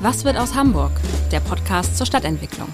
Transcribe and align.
Was 0.00 0.24
wird 0.24 0.36
aus 0.36 0.54
Hamburg? 0.54 0.92
Der 1.32 1.40
Podcast 1.40 1.96
zur 1.96 2.06
Stadtentwicklung. 2.06 2.68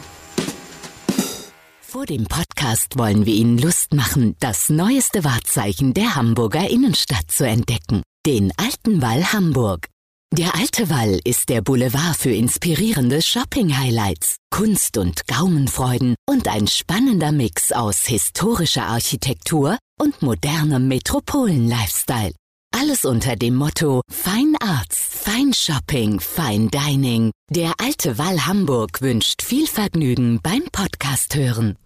Vor 1.81 2.05
dem 2.05 2.25
Podcast 2.25 2.99
wollen 2.99 3.25
wir 3.25 3.33
Ihnen 3.33 3.57
Lust 3.57 3.95
machen, 3.95 4.37
das 4.41 4.69
neueste 4.69 5.25
Wahrzeichen 5.25 5.95
der 5.95 6.17
Hamburger 6.17 6.69
Innenstadt 6.69 7.31
zu 7.31 7.47
entdecken. 7.47 8.03
Den 8.27 8.53
Alten 8.59 9.01
Wall 9.01 9.33
Hamburg. 9.33 9.89
Der 10.33 10.55
Alte 10.55 10.91
Wall 10.91 11.19
ist 11.25 11.49
der 11.49 11.63
Boulevard 11.63 12.17
für 12.17 12.35
inspirierende 12.35 13.23
Shopping-Highlights, 13.23 14.37
Kunst- 14.51 14.99
und 14.99 15.27
Gaumenfreuden 15.27 16.17
und 16.29 16.49
ein 16.49 16.67
spannender 16.67 17.33
Mix 17.33 17.73
aus 17.73 18.05
historischer 18.05 18.87
Architektur 18.87 19.79
und 19.99 20.21
modernem 20.21 20.89
Metropolen-Lifestyle. 20.89 22.33
Alles 22.77 23.05
unter 23.05 23.37
dem 23.37 23.55
Motto 23.55 24.01
Fine 24.09 24.57
Arts, 24.61 24.99
Fine 24.99 26.71
Dining. 26.71 27.31
Der 27.49 27.75
alte 27.79 28.19
Wall 28.19 28.47
Hamburg 28.47 29.01
wünscht 29.01 29.43
viel 29.43 29.69
Vergnügen 29.69 30.41
beim 30.43 30.65
Podcast 30.73 31.37
hören. 31.37 31.77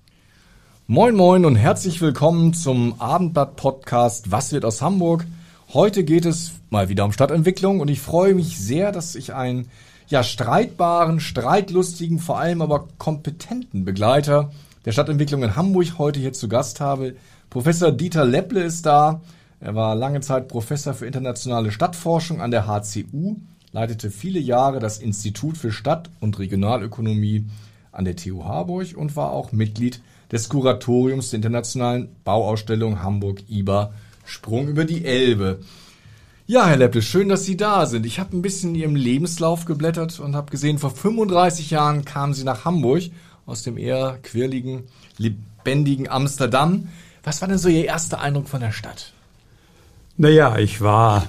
Moin 0.86 1.14
moin 1.14 1.44
und 1.44 1.56
herzlich 1.56 2.00
willkommen 2.00 2.54
zum 2.54 2.98
Abendblatt-Podcast 3.02 4.30
Was 4.30 4.52
wird 4.52 4.64
aus 4.64 4.80
Hamburg? 4.80 5.26
Heute 5.74 6.04
geht 6.04 6.24
es 6.24 6.52
mal 6.70 6.88
wieder 6.88 7.04
um 7.04 7.12
Stadtentwicklung 7.12 7.80
und 7.80 7.88
ich 7.88 8.00
freue 8.00 8.34
mich 8.34 8.58
sehr, 8.58 8.90
dass 8.90 9.14
ich 9.14 9.34
einen 9.34 9.68
ja 10.06 10.22
streitbaren, 10.22 11.20
streitlustigen, 11.20 12.18
vor 12.18 12.38
allem 12.38 12.62
aber 12.62 12.88
kompetenten 12.96 13.84
Begleiter 13.84 14.52
der 14.86 14.92
Stadtentwicklung 14.92 15.42
in 15.42 15.54
Hamburg 15.54 15.98
heute 15.98 16.18
hier 16.18 16.32
zu 16.32 16.48
Gast 16.48 16.80
habe. 16.80 17.14
Professor 17.50 17.92
Dieter 17.92 18.24
Lepple 18.24 18.62
ist 18.62 18.86
da. 18.86 19.20
Er 19.60 19.74
war 19.74 19.94
lange 19.94 20.20
Zeit 20.20 20.48
Professor 20.48 20.94
für 20.94 21.06
internationale 21.06 21.72
Stadtforschung 21.72 22.40
an 22.40 22.50
der 22.50 22.66
HCU, 22.66 23.36
leitete 23.72 24.10
viele 24.10 24.38
Jahre 24.38 24.78
das 24.78 24.98
Institut 24.98 25.56
für 25.56 25.72
Stadt- 25.72 26.10
und 26.20 26.38
Regionalökonomie 26.38 27.46
an 27.90 28.04
der 28.04 28.16
TU 28.16 28.44
Harburg 28.44 28.96
und 28.96 29.16
war 29.16 29.32
auch 29.32 29.52
Mitglied 29.52 30.00
des 30.30 30.48
Kuratoriums 30.48 31.30
der 31.30 31.38
internationalen 31.38 32.08
Bauausstellung 32.24 33.02
Hamburg-IBA 33.02 33.92
Sprung 34.24 34.68
über 34.68 34.84
die 34.84 35.04
Elbe. 35.04 35.60
Ja, 36.46 36.66
Herr 36.66 36.76
Lepple, 36.76 37.02
schön, 37.02 37.28
dass 37.28 37.44
Sie 37.44 37.56
da 37.56 37.86
sind. 37.86 38.06
Ich 38.06 38.20
habe 38.20 38.36
ein 38.36 38.42
bisschen 38.42 38.70
in 38.70 38.80
Ihrem 38.80 38.96
Lebenslauf 38.96 39.64
geblättert 39.64 40.20
und 40.20 40.36
habe 40.36 40.50
gesehen, 40.50 40.78
vor 40.78 40.90
35 40.90 41.70
Jahren 41.70 42.04
kamen 42.04 42.34
Sie 42.34 42.44
nach 42.44 42.64
Hamburg 42.64 43.04
aus 43.44 43.62
dem 43.62 43.76
eher 43.76 44.18
quirligen, 44.22 44.84
lebendigen 45.16 46.08
Amsterdam. 46.08 46.88
Was 47.24 47.40
war 47.40 47.48
denn 47.48 47.58
so 47.58 47.68
Ihr 47.68 47.86
erster 47.86 48.20
Eindruck 48.20 48.48
von 48.48 48.60
der 48.60 48.72
Stadt? 48.72 49.12
Naja, 50.20 50.58
ich 50.58 50.80
war 50.80 51.28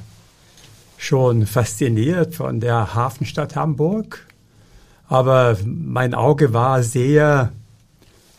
schon 0.97 1.45
fasziniert 1.45 2.33
von 2.33 2.59
der 2.59 2.95
Hafenstadt 2.95 3.55
Hamburg, 3.55 4.25
aber 5.07 5.57
mein 5.63 6.15
Auge 6.15 6.53
war 6.53 6.81
sehr 6.81 7.51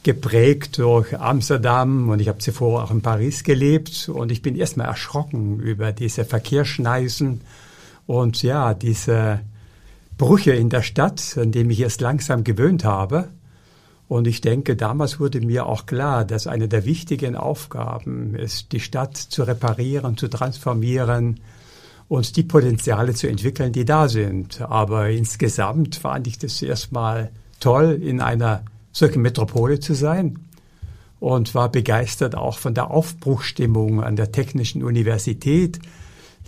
geprägt 0.02 0.78
durch 0.78 1.16
Amsterdam 1.16 2.08
und 2.08 2.18
ich 2.18 2.26
habe 2.26 2.38
zuvor 2.38 2.82
auch 2.82 2.90
in 2.90 3.00
Paris 3.00 3.44
gelebt 3.44 4.10
und 4.12 4.32
ich 4.32 4.42
bin 4.42 4.56
erstmal 4.56 4.88
erschrocken 4.88 5.60
über 5.60 5.92
diese 5.92 6.24
Verkehrsschneisen 6.24 7.42
und 8.08 8.42
ja, 8.42 8.74
diese 8.74 9.42
Brüche 10.18 10.50
in 10.50 10.68
der 10.68 10.82
Stadt, 10.82 11.38
an 11.40 11.52
dem 11.52 11.70
ich 11.70 11.78
erst 11.78 12.00
langsam 12.00 12.42
gewöhnt 12.42 12.84
habe. 12.84 13.28
Und 14.10 14.26
ich 14.26 14.40
denke, 14.40 14.74
damals 14.74 15.20
wurde 15.20 15.40
mir 15.40 15.66
auch 15.66 15.86
klar, 15.86 16.24
dass 16.24 16.48
eine 16.48 16.66
der 16.66 16.84
wichtigen 16.84 17.36
Aufgaben 17.36 18.34
ist, 18.34 18.72
die 18.72 18.80
Stadt 18.80 19.16
zu 19.16 19.44
reparieren, 19.44 20.16
zu 20.16 20.26
transformieren 20.26 21.38
und 22.08 22.34
die 22.34 22.42
Potenziale 22.42 23.14
zu 23.14 23.28
entwickeln, 23.28 23.72
die 23.72 23.84
da 23.84 24.08
sind. 24.08 24.62
Aber 24.62 25.10
insgesamt 25.10 25.94
fand 25.94 26.26
ich 26.26 26.38
das 26.38 26.60
erstmal 26.60 27.30
toll, 27.60 28.00
in 28.02 28.20
einer 28.20 28.64
solchen 28.90 29.22
Metropole 29.22 29.78
zu 29.78 29.94
sein 29.94 30.40
und 31.20 31.54
war 31.54 31.68
begeistert 31.70 32.34
auch 32.34 32.58
von 32.58 32.74
der 32.74 32.90
Aufbruchstimmung 32.90 34.02
an 34.02 34.16
der 34.16 34.32
Technischen 34.32 34.82
Universität, 34.82 35.78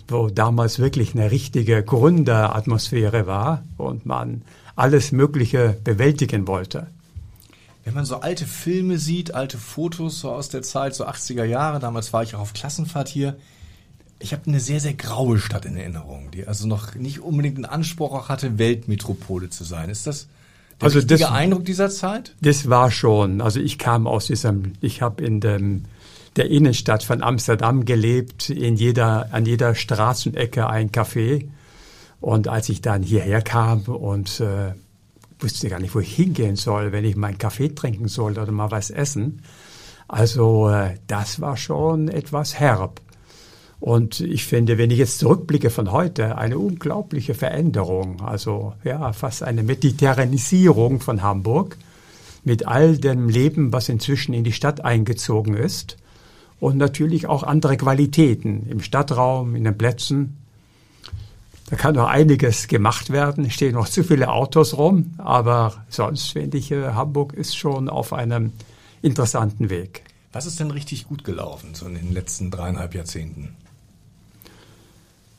wo 0.09 0.31
damals 0.31 0.81
wirklich 0.81 1.15
eine 1.15 1.31
richtige 1.31 1.85
Gründeratmosphäre 1.85 3.29
war 3.29 3.63
und 3.77 4.05
man 4.05 4.43
alles 4.75 5.13
Mögliche 5.13 5.77
bewältigen 5.85 6.49
wollte 6.49 6.89
wenn 7.85 7.95
man 7.95 8.05
so 8.05 8.21
alte 8.21 8.47
Filme 8.47 8.99
sieht, 8.99 9.35
alte 9.35 9.59
Fotos 9.59 10.21
so 10.21 10.31
aus 10.31 10.49
der 10.49 10.63
Zeit, 10.63 10.95
so 10.95 11.07
80er 11.07 11.45
Jahre, 11.45 11.81
damals 11.81 12.13
war 12.13 12.23
ich 12.23 12.35
auch 12.35 12.41
auf 12.41 12.53
Klassenfahrt 12.53 13.09
hier, 13.09 13.37
ich 14.23 14.33
habe 14.33 14.43
eine 14.47 14.61
sehr, 14.61 14.79
sehr 14.79 14.95
graue 14.95 15.39
Stadt 15.39 15.65
in 15.65 15.77
Erinnerung, 15.77 16.31
die 16.31 16.47
also 16.47 16.69
noch 16.69 16.95
nicht 16.95 17.21
unbedingt 17.21 17.57
einen 17.57 17.65
Anspruch 17.65 18.13
auch 18.13 18.29
hatte, 18.29 18.57
Weltmetropole 18.57 19.51
zu 19.51 19.65
sein. 19.65 19.91
Ist 19.91 20.07
das 20.07 20.29
der 20.81 20.87
also 20.87 21.01
das, 21.01 21.23
Eindruck 21.23 21.65
dieser 21.65 21.91
Zeit? 21.91 22.35
Das 22.41 22.69
war 22.69 22.91
schon. 22.91 23.41
Also 23.41 23.61
ich 23.61 23.79
kam 23.79 24.07
aus 24.07 24.27
diesem, 24.27 24.73
ich 24.81 25.03
habe 25.03 25.23
in 25.25 25.41
dem, 25.41 25.85
der 26.37 26.51
Innenstadt 26.51 27.03
von 27.03 27.23
Amsterdam 27.23 27.85
gelebt, 27.85 28.51
in 28.51 28.77
jeder, 28.77 29.29
an 29.33 29.45
jeder 29.45 29.75
Straßenecke 29.75 30.69
ein 30.69 30.91
Café. 30.91 31.49
Und 32.21 32.49
als 32.49 32.69
ich 32.69 32.81
dann 32.81 33.03
hierher 33.03 33.43
kam 33.43 33.83
und 33.83 34.41
äh, 34.41 34.73
wusste 35.43 35.69
gar 35.69 35.81
nicht, 35.81 35.95
wo 35.95 36.01
ich 36.01 36.15
hingehen 36.15 36.57
soll, 36.57 36.93
wenn 36.93 37.05
ich 37.05 37.17
meinen 37.17 37.39
Kaffee 37.39 37.75
trinken 37.75 38.09
soll 38.09 38.33
oder 38.39 38.53
mal 38.53 38.71
was 38.71 38.91
essen. 38.91 39.43
Also 40.09 40.69
äh, 40.69 40.97
das 41.07 41.41
war 41.41 41.57
schon 41.57 42.09
etwas 42.09 42.59
herb. 42.59 43.01
Und 43.81 44.21
ich 44.21 44.45
finde, 44.45 44.79
wenn 44.79 44.93
ich 44.93 44.99
jetzt 44.99 45.19
zurückblicke 45.19 45.71
von 45.71 45.91
heute, 45.91 46.39
eine 46.39 46.57
unglaubliche 46.57 47.35
Veränderung, 47.35 48.21
also 48.21 48.75
ja, 48.85 49.13
fast 49.13 49.43
eine 49.43 49.65
Mediterranisierung 49.65 51.01
von 51.01 51.23
Hamburg 51.23 51.77
mit 52.45 52.67
all 52.67 52.97
dem 52.97 53.29
Leben, 53.29 53.73
was 53.73 53.89
inzwischen 53.89 54.35
in 54.35 54.45
die 54.45 54.53
Stadt 54.53 54.85
eingezogen 54.85 55.55
ist 55.55 55.97
und 56.61 56.77
natürlich 56.77 57.27
auch 57.27 57.43
andere 57.43 57.77
Qualitäten 57.77 58.69
im 58.69 58.81
Stadtraum, 58.81 59.57
in 59.57 59.65
den 59.65 59.77
Plätzen, 59.77 60.42
da 61.73 61.79
kann 61.79 61.95
noch 61.95 62.07
einiges 62.07 62.69
gemacht 62.69 63.09
werden. 63.09 63.51
Stehen 63.51 63.73
noch 63.73 63.89
zu 63.89 64.05
viele 64.05 64.31
Autos 64.31 64.77
rum, 64.77 65.15
aber 65.17 65.73
sonst 65.89 66.33
finde 66.33 66.59
ich, 66.59 66.71
äh, 66.71 66.89
Hamburg 66.89 67.33
ist 67.33 67.57
schon 67.57 67.89
auf 67.89 68.13
einem 68.13 68.53
interessanten 69.01 69.71
Weg. 69.71 70.03
Was 70.35 70.45
ist 70.45 70.61
denn 70.61 70.71
richtig 70.71 71.09
gut 71.09 71.25
gelaufen 71.25 71.71
so 71.73 71.87
in 71.87 71.95
den 71.95 72.13
letzten 72.13 72.51
dreieinhalb 72.51 72.95
Jahrzehnten? 72.95 73.57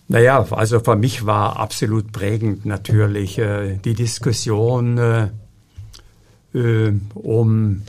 Naja, 0.07 0.43
also 0.49 0.79
für 0.79 0.95
mich 0.95 1.27
war 1.27 1.57
absolut 1.57 2.11
prägend 2.11 2.65
natürlich 2.65 3.37
äh, 3.37 3.77
die 3.77 3.93
Diskussion 3.93 4.97
äh, 4.97 5.27
äh, 6.55 6.93
um 7.13 7.83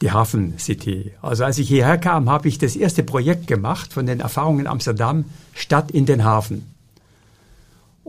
die 0.00 0.10
Hafen 0.10 0.58
City. 0.58 1.12
Also 1.22 1.44
als 1.44 1.56
ich 1.58 1.68
hierher 1.68 1.98
kam, 1.98 2.28
habe 2.28 2.48
ich 2.48 2.58
das 2.58 2.74
erste 2.74 3.04
Projekt 3.04 3.46
gemacht 3.46 3.92
von 3.92 4.06
den 4.06 4.18
Erfahrungen 4.18 4.58
in 4.58 4.66
Amsterdam, 4.66 5.26
Stadt 5.54 5.92
in 5.92 6.04
den 6.04 6.24
Hafen. 6.24 6.66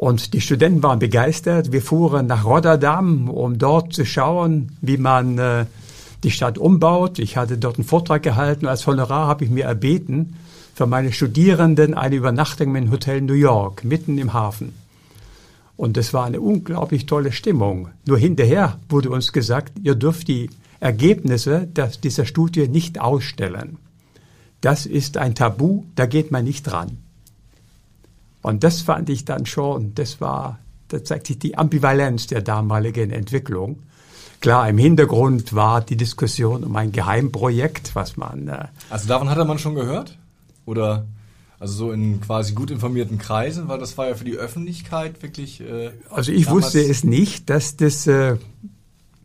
Und 0.03 0.33
die 0.33 0.41
Studenten 0.41 0.83
waren 0.83 0.99
begeistert. 0.99 1.71
Wir 1.71 1.81
fuhren 1.81 2.27
nach 2.27 2.43
Rotterdam, 2.43 3.29
um 3.29 3.57
dort 3.57 3.93
zu 3.93 4.05
schauen, 4.05 4.73
wie 4.81 4.97
man 4.97 5.37
äh, 5.37 5.65
die 6.23 6.31
Stadt 6.31 6.57
umbaut. 6.57 7.19
Ich 7.19 7.37
hatte 7.37 7.57
dort 7.57 7.77
einen 7.77 7.85
Vortrag 7.85 8.21
gehalten. 8.21 8.67
Als 8.67 8.85
Honorar 8.85 9.27
habe 9.27 9.45
ich 9.45 9.49
mir 9.49 9.63
erbeten, 9.63 10.35
für 10.75 10.87
meine 10.87 11.13
Studierenden 11.13 11.93
eine 11.93 12.15
Übernachtung 12.15 12.75
im 12.75 12.91
Hotel 12.91 13.21
New 13.21 13.31
York, 13.31 13.85
mitten 13.85 14.17
im 14.17 14.33
Hafen. 14.33 14.73
Und 15.77 15.95
es 15.95 16.13
war 16.13 16.25
eine 16.25 16.41
unglaublich 16.41 17.05
tolle 17.05 17.31
Stimmung. 17.31 17.87
Nur 18.05 18.17
hinterher 18.17 18.79
wurde 18.89 19.09
uns 19.09 19.31
gesagt, 19.31 19.71
ihr 19.83 19.95
dürft 19.95 20.27
die 20.27 20.49
Ergebnisse 20.81 21.65
dieser 22.03 22.25
Studie 22.25 22.67
nicht 22.67 22.99
ausstellen. 22.99 23.77
Das 24.59 24.85
ist 24.85 25.15
ein 25.15 25.33
Tabu, 25.33 25.83
da 25.95 26.07
geht 26.07 26.29
man 26.29 26.43
nicht 26.43 26.63
dran. 26.63 27.02
Und 28.43 28.63
das 28.63 28.81
fand 28.81 29.09
ich 29.09 29.25
dann 29.25 29.47
schon, 29.47 29.95
das 29.95 30.21
war, 30.21 30.59
das 30.89 31.05
zeigt 31.05 31.27
sich 31.27 31.39
die 31.39 31.57
Ambivalenz 31.57 32.27
der 32.27 32.41
damaligen 32.41 33.09
Entwicklung. 33.09 33.79
Klar, 34.41 34.69
im 34.69 34.77
Hintergrund 34.77 35.55
war 35.55 35.79
die 35.81 35.95
Diskussion 35.95 36.65
um 36.65 36.75
ein 36.75 36.91
Geheimprojekt, 36.91 37.95
was 37.95 38.17
man. 38.17 38.49
Äh 38.49 38.65
also 38.89 39.07
davon 39.07 39.29
hatte 39.29 39.45
man 39.45 39.57
schon 39.57 39.73
gehört? 39.73 40.17
Oder 40.65 41.05
also 41.57 41.73
so 41.73 41.91
in 41.93 42.19
quasi 42.19 42.51
gut 42.53 42.69
informierten 42.69 43.17
Kreisen, 43.17 43.69
weil 43.69 43.79
das 43.79 43.97
war 43.97 44.09
ja 44.09 44.15
für 44.15 44.25
die 44.25 44.35
Öffentlichkeit 44.35 45.23
wirklich. 45.23 45.61
Äh, 45.61 45.91
also 46.09 46.33
ich 46.33 46.49
wusste 46.49 46.81
es 46.81 47.05
nicht, 47.05 47.49
dass 47.49 47.77
das 47.77 48.05
äh, 48.05 48.35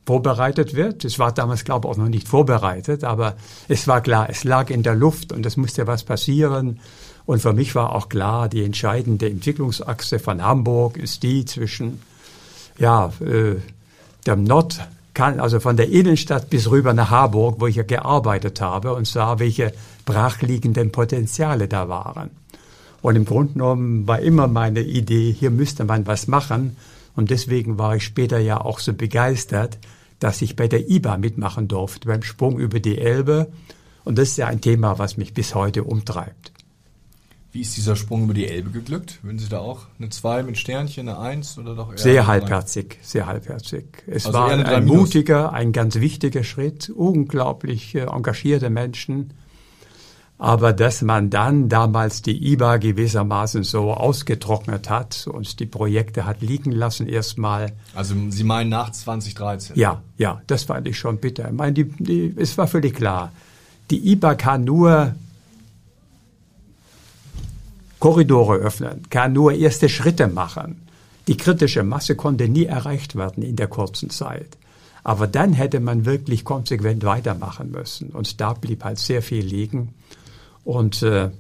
vorbereitet 0.07 0.75
wird. 0.75 1.05
Es 1.05 1.19
war 1.19 1.33
damals, 1.33 1.65
glaube 1.65 1.89
ich, 1.89 1.93
auch 1.93 1.99
noch 1.99 2.09
nicht 2.09 2.29
vorbereitet, 2.29 3.03
aber 3.03 3.35
es 3.67 3.89
war 3.89 4.01
klar, 4.01 4.31
es 4.31 4.45
lag 4.45 4.71
in 4.71 4.85
der 4.85 4.95
Luft 4.95 5.33
und 5.33 5.45
es 5.45 5.57
musste 5.57 5.89
was 5.89 6.05
passieren. 6.05 6.79
Und 7.29 7.43
für 7.43 7.53
mich 7.53 7.75
war 7.75 7.95
auch 7.95 8.09
klar, 8.09 8.49
die 8.49 8.65
entscheidende 8.65 9.29
Entwicklungsachse 9.29 10.19
von 10.19 10.43
Hamburg 10.43 10.97
ist 10.97 11.23
die 11.23 11.45
zwischen 11.45 12.01
ja, 12.79 13.13
äh, 13.21 13.57
dem 14.27 14.45
Nord, 14.45 14.81
also 15.15 15.61
von 15.61 15.77
der 15.77 15.91
Innenstadt 15.91 16.49
bis 16.49 16.71
rüber 16.71 16.95
nach 16.95 17.11
Harburg, 17.11 17.61
wo 17.61 17.67
ich 17.67 17.77
ja 17.77 17.83
gearbeitet 17.83 18.63
habe 18.63 18.95
und 18.95 19.07
sah, 19.07 19.39
welche 19.41 19.75
brachliegenden 20.07 20.91
Potenziale 20.91 21.69
da 21.69 21.91
waren. 21.91 22.31
Und 23.03 23.17
im 23.17 23.27
Grunde 23.27 23.53
genommen 23.53 24.09
war 24.09 24.21
immer 24.21 24.49
meine 24.49 24.81
Idee, 24.81 25.31
hier 25.31 25.51
müsste 25.51 25.85
man 25.85 26.07
was 26.07 26.29
machen. 26.29 26.79
Und 27.15 27.29
deswegen 27.29 27.77
war 27.77 27.97
ich 27.97 28.05
später 28.05 28.39
ja 28.39 28.59
auch 28.59 28.79
so 28.79 28.95
begeistert, 28.95 29.77
dass 30.19 30.41
ich 30.41 30.57
bei 30.57 30.67
der 30.67 30.89
IBA 30.89 31.19
mitmachen 31.19 31.69
durfte, 31.69 32.09
beim 32.09 32.23
Sprung 32.23 32.59
über 32.59 32.81
die 32.81 32.97
Elbe. 32.97 33.49
Und 34.07 34.17
das 34.17 34.31
ist 34.31 34.39
ja 34.39 34.47
ein 34.47 34.63
Thema, 34.63 34.99
was 34.99 35.19
mich 35.19 35.35
bis 35.35 35.55
heute 35.55 35.85
umtreibt. 35.85 36.53
Wie 37.59 37.63
ist 37.63 37.77
dieser 37.77 37.97
Sprung 37.97 38.23
über 38.23 38.35
die 38.35 38.47
Elbe 38.47 38.71
geglückt? 38.71 39.19
Würden 39.23 39.41
Sie 39.41 39.49
da 39.49 39.59
auch 39.59 39.87
eine 39.99 40.11
2 40.11 40.45
mit 40.45 40.59
Sternchen, 40.59 41.09
eine 41.09 41.19
1 41.19 41.59
oder 41.59 41.75
doch 41.75 41.91
eher? 41.91 41.99
Sehr 41.99 42.29
halbherzig, 42.29 43.01
sehr 43.03 43.27
halbherzig. 43.27 44.05
Es 44.07 44.27
also 44.27 44.39
war 44.39 44.51
ein 44.51 44.85
mutiger, 44.85 45.53
ein 45.53 45.73
ganz 45.73 45.97
wichtiger 45.97 46.45
Schritt, 46.45 46.89
unglaublich 46.89 47.97
äh, 47.97 48.03
engagierte 48.03 48.71
Menschen. 48.71 49.35
Aber 50.39 50.73
dass 50.73 51.03
man 51.03 51.31
dann 51.31 51.69
damals 51.69 52.23
die 52.23 52.53
IBA 52.53 52.77
gewissermaßen 52.77 53.65
so 53.65 53.93
ausgetrocknet 53.93 54.89
hat 54.89 55.27
und 55.27 55.59
die 55.59 55.67
Projekte 55.67 56.27
hat 56.27 56.43
liegen 56.43 56.71
lassen 56.71 57.09
erstmal. 57.09 57.73
Also 57.93 58.15
Sie 58.29 58.45
meinen 58.45 58.71
nach 58.71 58.93
2013? 58.93 59.75
Ja, 59.75 60.01
ja, 60.17 60.43
das 60.47 60.63
fand 60.63 60.87
ich 60.87 60.97
schon 60.97 61.19
bitter. 61.19 61.49
Ich 61.49 61.57
meine, 61.57 61.73
die, 61.73 61.87
die, 61.87 62.35
es 62.37 62.57
war 62.57 62.69
völlig 62.69 62.95
klar. 62.95 63.33
Die 63.91 64.13
IBA 64.13 64.37
kann 64.37 64.63
nur 64.63 65.17
Korridore 67.99 68.57
öffnen, 68.57 69.03
kann 69.11 69.33
nur 69.33 69.53
erste 69.53 69.89
Schritte 69.89 70.29
machen. 70.29 70.83
Die 71.27 71.37
kritische 71.37 71.83
Masse 71.83 72.17
konnte 72.17 72.49
nie 72.49 72.65
erreicht 72.65 73.17
werden 73.17 73.43
in 73.43 73.57
der 73.57 73.67
kurzen 73.67 74.11
Zeit. 74.11 74.57
Aber 75.05 75.27
dann 75.27 75.53
hätte 75.53 75.81
man 75.81 76.05
wirklich 76.05 76.45
konsequent 76.45 77.05
weitermachen 77.05 77.71
müssen. 77.71 78.11
Und 78.11 78.41
da 78.41 78.53
blieb 78.53 78.85
halt 78.85 78.99
sehr 78.99 79.23
viel 79.23 79.45
liegen. 79.45 79.95
Und 80.65 81.03
äh, 81.03 81.31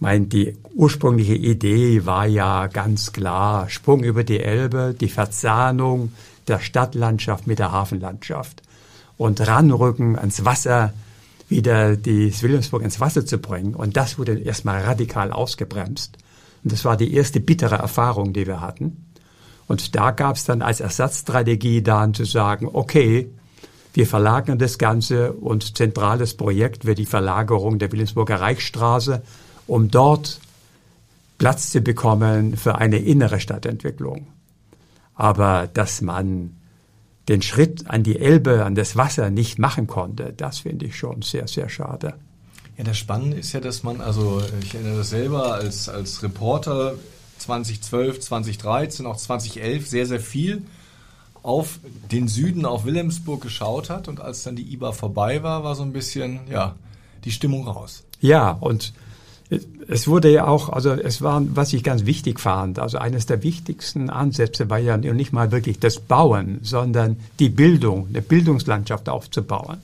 mein, 0.00 0.28
die 0.28 0.56
ursprüngliche 0.74 1.34
Idee 1.34 2.04
war 2.04 2.26
ja 2.26 2.66
ganz 2.66 3.12
klar, 3.12 3.68
Sprung 3.70 4.02
über 4.02 4.24
die 4.24 4.40
Elbe, 4.40 4.94
die 4.98 5.08
Verzahnung 5.08 6.12
der 6.48 6.60
Stadtlandschaft 6.60 7.46
mit 7.46 7.58
der 7.58 7.72
Hafenlandschaft 7.72 8.62
und 9.16 9.46
ranrücken 9.46 10.18
ans 10.18 10.44
Wasser, 10.44 10.92
wieder 11.48 11.96
die 11.96 12.32
Wilhelmsburg 12.42 12.82
ins 12.82 13.00
Wasser 13.00 13.26
zu 13.26 13.38
bringen. 13.38 13.74
Und 13.74 13.96
das 13.96 14.18
wurde 14.18 14.38
erstmal 14.38 14.82
radikal 14.82 15.32
ausgebremst. 15.32 16.18
Und 16.62 16.72
das 16.72 16.84
war 16.84 16.96
die 16.96 17.14
erste 17.14 17.40
bittere 17.40 17.76
Erfahrung, 17.76 18.32
die 18.32 18.46
wir 18.46 18.60
hatten. 18.60 19.06
Und 19.66 19.94
da 19.94 20.10
gab 20.10 20.36
es 20.36 20.44
dann 20.44 20.62
als 20.62 20.80
Ersatzstrategie 20.80 21.82
dann 21.82 22.14
zu 22.14 22.24
sagen, 22.24 22.68
okay, 22.72 23.30
wir 23.94 24.06
verlagern 24.06 24.58
das 24.58 24.78
Ganze 24.78 25.32
und 25.32 25.76
zentrales 25.76 26.36
Projekt 26.36 26.84
wird 26.84 26.98
die 26.98 27.06
Verlagerung 27.06 27.78
der 27.78 27.92
Wilhelmsburger 27.92 28.40
Reichsstraße, 28.40 29.22
um 29.66 29.90
dort 29.90 30.40
Platz 31.38 31.70
zu 31.70 31.80
bekommen 31.80 32.56
für 32.56 32.76
eine 32.76 32.98
innere 32.98 33.40
Stadtentwicklung. 33.40 34.26
Aber 35.14 35.68
dass 35.72 36.00
man 36.00 36.56
den 37.28 37.42
Schritt 37.42 37.88
an 37.88 38.02
die 38.02 38.18
Elbe, 38.18 38.64
an 38.64 38.74
das 38.74 38.96
Wasser 38.96 39.30
nicht 39.30 39.58
machen 39.58 39.86
konnte, 39.86 40.32
das 40.36 40.58
finde 40.58 40.86
ich 40.86 40.96
schon 40.96 41.22
sehr, 41.22 41.48
sehr 41.48 41.68
schade. 41.68 42.14
Ja, 42.76 42.84
das 42.84 42.98
Spannende 42.98 43.36
ist 43.36 43.52
ja, 43.52 43.60
dass 43.60 43.82
man, 43.82 44.00
also 44.00 44.42
ich 44.62 44.74
erinnere 44.74 44.98
das 44.98 45.10
selber 45.10 45.54
als, 45.54 45.88
als 45.88 46.22
Reporter 46.22 46.94
2012, 47.38 48.20
2013, 48.20 49.06
auch 49.06 49.16
2011 49.16 49.86
sehr, 49.86 50.06
sehr 50.06 50.20
viel 50.20 50.62
auf 51.42 51.78
den 52.10 52.26
Süden, 52.26 52.64
auf 52.64 52.84
Wilhelmsburg 52.84 53.42
geschaut 53.42 53.90
hat 53.90 54.08
und 54.08 54.20
als 54.20 54.42
dann 54.42 54.56
die 54.56 54.72
IBA 54.72 54.92
vorbei 54.92 55.42
war, 55.42 55.62
war 55.62 55.74
so 55.74 55.82
ein 55.82 55.92
bisschen, 55.92 56.40
ja, 56.50 56.74
die 57.24 57.30
Stimmung 57.30 57.68
raus. 57.68 58.04
Ja, 58.20 58.50
und 58.50 58.94
es 59.88 60.08
wurde 60.08 60.30
ja 60.30 60.46
auch, 60.46 60.68
also 60.68 60.92
es 60.92 61.22
war, 61.22 61.42
was 61.54 61.72
ich 61.72 61.82
ganz 61.82 62.06
wichtig 62.06 62.40
fand, 62.40 62.78
also 62.78 62.98
eines 62.98 63.26
der 63.26 63.42
wichtigsten 63.42 64.10
Ansätze 64.10 64.70
war 64.70 64.78
ja 64.78 64.96
nicht 64.96 65.32
mal 65.32 65.52
wirklich 65.52 65.78
das 65.78 66.00
Bauen, 66.00 66.58
sondern 66.62 67.16
die 67.38 67.48
Bildung, 67.48 68.08
eine 68.08 68.22
Bildungslandschaft 68.22 69.08
aufzubauen. 69.08 69.78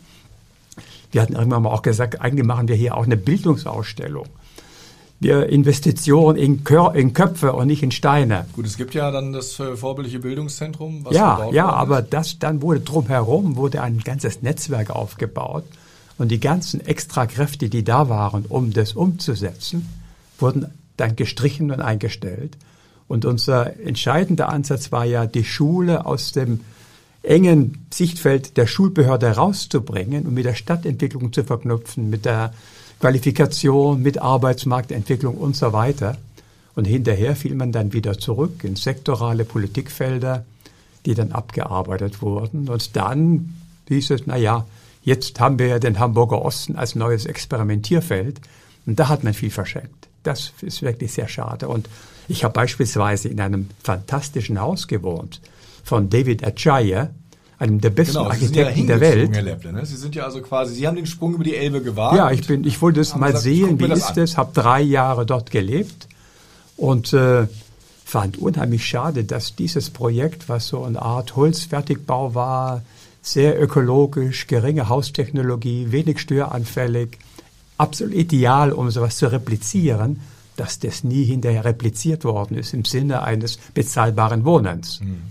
Wir 1.13 1.23
hatten 1.23 1.35
irgendwann 1.35 1.63
mal 1.63 1.71
auch 1.71 1.83
gesagt, 1.83 2.21
eigentlich 2.21 2.47
machen 2.47 2.69
wir 2.69 2.77
hier 2.77 2.97
auch 2.97 3.05
eine 3.05 3.17
Bildungsausstellung. 3.17 4.27
Wir 5.19 5.51
Investitionen 5.51 6.39
in, 6.39 6.65
Kör 6.65 6.95
in 6.95 7.13
Köpfe 7.13 7.53
und 7.53 7.67
nicht 7.67 7.83
in 7.83 7.91
Steine. 7.91 8.47
Gut, 8.55 8.65
es 8.65 8.79
gibt 8.79 8.95
ja 8.95 9.11
dann 9.11 9.35
das 9.35 9.61
äh, 9.61 9.77
vorbildliche 9.77 10.21
Bildungszentrum. 10.21 11.05
Was 11.05 11.15
ja, 11.15 11.51
ja, 11.53 11.69
aber 11.69 12.01
das 12.01 12.39
dann 12.39 12.63
wurde 12.63 12.81
drumherum 12.81 13.57
wurde 13.57 13.83
ein 13.83 13.99
ganzes 13.99 14.41
Netzwerk 14.41 14.89
aufgebaut 14.89 15.65
und 16.21 16.29
die 16.29 16.39
ganzen 16.39 16.85
Extrakräfte, 16.85 17.71
die 17.71 17.83
da 17.83 18.11
waren, 18.11 18.45
um 18.47 18.75
das 18.75 18.93
umzusetzen, 18.93 19.89
wurden 20.39 20.67
dann 20.99 21.17
gestrichen 21.17 21.71
und 21.71 21.81
eingestellt. 21.81 22.59
Und 23.09 23.25
unser 23.25 23.81
entscheidender 23.81 24.51
Ansatz 24.51 24.93
war 24.93 25.07
ja, 25.07 25.25
die 25.25 25.45
Schule 25.45 26.05
aus 26.05 26.33
dem 26.33 26.61
engen 27.23 27.87
Sichtfeld 27.91 28.59
der 28.59 28.67
Schulbehörde 28.67 29.29
rauszubringen 29.29 30.27
und 30.27 30.35
mit 30.35 30.45
der 30.45 30.55
Stadtentwicklung 30.55 31.33
zu 31.33 31.43
verknüpfen, 31.43 32.11
mit 32.11 32.27
der 32.27 32.53
Qualifikation, 33.01 34.03
mit 34.03 34.19
Arbeitsmarktentwicklung 34.19 35.39
und 35.39 35.57
so 35.57 35.73
weiter. 35.73 36.19
Und 36.75 36.85
hinterher 36.85 37.35
fiel 37.35 37.55
man 37.55 37.73
dann 37.73 37.95
wieder 37.95 38.19
zurück 38.19 38.63
in 38.63 38.77
sektorale 38.77 39.47
Politikfelder, 39.47 40.45
die 41.07 41.15
dann 41.15 41.33
abgearbeitet 41.33 42.21
wurden. 42.21 42.69
Und 42.69 42.95
dann 42.95 43.55
hieß 43.89 44.11
es, 44.11 44.27
na 44.27 44.37
ja, 44.37 44.67
Jetzt 45.02 45.41
haben 45.41 45.58
wir 45.58 45.67
ja 45.67 45.79
den 45.79 45.99
Hamburger 45.99 46.43
Osten 46.43 46.76
als 46.76 46.94
neues 46.94 47.26
Experimentierfeld 47.26 48.41
und 48.87 48.99
da 48.99 49.08
hat 49.08 49.25
man 49.25 49.35
viel 49.35 49.50
verschenkt. 49.50 50.08
Das 50.23 50.52
ist 50.61 50.82
wirklich 50.82 51.12
sehr 51.12 51.29
schade. 51.29 51.69
Und 51.69 51.88
ich 52.29 52.44
habe 52.44 52.52
beispielsweise 52.52 53.29
in 53.29 53.41
einem 53.41 53.69
fantastischen 53.82 54.61
Haus 54.61 54.87
gewohnt 54.87 55.41
von 55.82 56.11
David 56.11 56.44
Achaia, 56.44 57.11
einem 57.58 57.81
der 57.81 57.91
besten 57.91 58.14
genau, 58.14 58.31
Architekten 58.31 58.81
ja 58.81 58.87
der 58.87 59.00
Welt. 59.00 59.31
Herr 59.32 59.43
Lepple, 59.43 59.73
ne? 59.73 59.85
Sie 59.85 59.97
sind 59.97 60.14
ja 60.14 60.25
also 60.25 60.41
quasi, 60.41 60.75
Sie 60.75 60.87
haben 60.87 60.97
den 60.97 61.06
Sprung 61.06 61.35
über 61.35 61.44
die 61.44 61.56
Elbe 61.56 61.82
gewagt. 61.82 62.17
Ja, 62.17 62.31
ich 62.31 62.47
bin, 62.47 62.64
ich 62.64 62.81
wollte 62.81 63.00
es 63.00 63.14
mal 63.14 63.29
gesagt, 63.29 63.44
sehen, 63.44 63.81
wie 63.81 63.93
ist 63.93 64.17
es, 64.17 64.37
habe 64.37 64.52
drei 64.55 64.81
Jahre 64.81 65.26
dort 65.26 65.50
gelebt 65.50 66.08
und 66.76 67.12
äh, 67.12 67.47
fand 68.05 68.38
unheimlich 68.38 68.87
schade, 68.87 69.25
dass 69.25 69.56
dieses 69.56 69.91
Projekt, 69.91 70.49
was 70.49 70.69
so 70.69 70.85
eine 70.85 71.00
Art 71.00 71.37
Holzfertigbau 71.37 72.35
war, 72.35 72.82
sehr 73.23 73.61
ökologisch, 73.61 74.47
geringe 74.47 74.89
Haustechnologie, 74.89 75.93
wenig 75.93 76.19
störanfällig, 76.21 77.19
absolut 77.77 78.15
ideal, 78.15 78.73
um 78.73 78.91
sowas 78.91 79.17
zu 79.17 79.31
replizieren, 79.31 80.21
dass 80.57 80.79
das 80.79 81.05
nie 81.05 81.25
hinterher 81.25 81.65
repliziert 81.65 82.25
worden 82.25 82.59
ist 82.59 82.75
im 82.75 82.85
Sinne 82.85 83.23
eines 83.23 83.59
bezahlbaren 83.75 84.45
Wohnens. 84.45 85.00
Mhm. 85.00 85.23